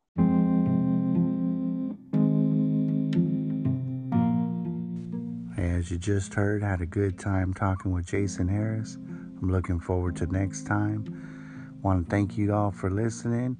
As 5.64 5.90
you 5.90 5.96
just 5.96 6.34
heard, 6.34 6.62
I 6.62 6.68
had 6.68 6.82
a 6.82 6.86
good 6.86 7.18
time 7.18 7.54
talking 7.54 7.90
with 7.90 8.06
Jason 8.06 8.48
Harris. 8.48 8.96
I'm 8.96 9.50
looking 9.50 9.80
forward 9.80 10.14
to 10.16 10.26
next 10.26 10.66
time. 10.66 11.78
Want 11.82 12.04
to 12.04 12.10
thank 12.10 12.36
you 12.36 12.52
all 12.52 12.70
for 12.70 12.90
listening 12.90 13.58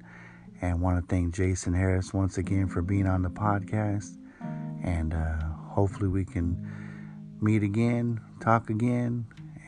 and 0.61 0.81
want 0.81 1.01
to 1.01 1.07
thank 1.07 1.33
Jason 1.33 1.73
Harris 1.73 2.13
once 2.13 2.37
again 2.37 2.67
for 2.67 2.83
being 2.83 3.07
on 3.07 3.23
the 3.23 3.31
podcast. 3.31 4.17
And 4.83 5.15
uh, 5.15 5.47
hopefully, 5.71 6.07
we 6.07 6.25
can 6.25 6.55
meet 7.41 7.63
again, 7.63 8.21
talk 8.39 8.69
again, 8.69 9.25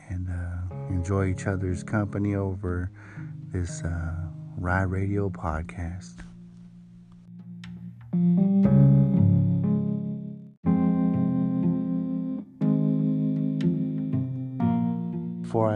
and 0.08 0.28
uh, 0.30 0.74
enjoy 0.90 1.30
each 1.30 1.48
other's 1.48 1.82
company 1.82 2.36
over 2.36 2.92
this 3.50 3.82
uh, 3.82 4.14
Rye 4.56 4.82
Radio 4.82 5.28
podcast. 5.28 6.27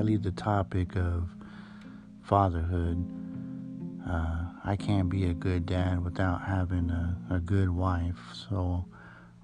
leave 0.03 0.23
the 0.23 0.33
topic 0.33 0.97
of 0.97 1.31
fatherhood, 2.23 3.05
uh, 4.09 4.45
I 4.65 4.77
can't 4.77 5.09
be 5.09 5.25
a 5.27 5.35
good 5.35 5.67
dad 5.67 6.05
without 6.05 6.43
having 6.43 6.91
a, 6.91 7.17
a 7.31 7.39
good 7.39 7.71
wife. 7.71 8.19
So 8.49 8.87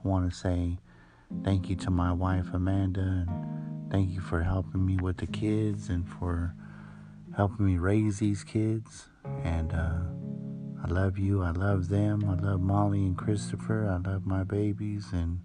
I 0.04 0.08
want 0.08 0.30
to 0.30 0.36
say 0.36 0.78
thank 1.44 1.68
you 1.68 1.76
to 1.76 1.90
my 1.90 2.12
wife, 2.12 2.46
Amanda, 2.52 3.00
and 3.00 3.90
thank 3.90 4.10
you 4.10 4.20
for 4.20 4.42
helping 4.42 4.84
me 4.84 4.96
with 4.96 5.18
the 5.18 5.26
kids 5.26 5.88
and 5.88 6.08
for 6.08 6.54
helping 7.36 7.66
me 7.66 7.78
raise 7.78 8.18
these 8.18 8.44
kids. 8.44 9.08
And 9.44 9.72
uh, 9.72 10.00
I 10.84 10.88
love 10.88 11.18
you. 11.18 11.42
I 11.42 11.50
love 11.50 11.88
them. 11.88 12.24
I 12.28 12.34
love 12.34 12.60
Molly 12.60 13.00
and 13.00 13.16
Christopher. 13.16 13.88
I 13.88 14.08
love 14.08 14.26
my 14.26 14.44
babies. 14.44 15.08
And 15.12 15.40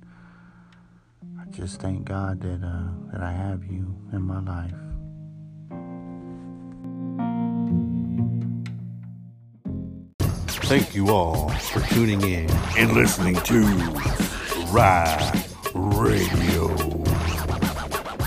I 1.40 1.50
just 1.50 1.82
thank 1.82 2.06
God 2.06 2.42
that, 2.42 2.66
uh, 2.66 3.12
that 3.12 3.22
I 3.22 3.32
have 3.32 3.66
you 3.66 3.96
in 4.12 4.22
my 4.22 4.40
life. 4.40 4.93
Thank 10.66 10.96
you 10.96 11.10
all 11.10 11.50
for 11.50 11.82
tuning 11.94 12.22
in 12.22 12.50
and 12.78 12.94
listening 12.94 13.36
to 13.36 13.62
Ride 14.72 15.44
Radio. 15.74 16.93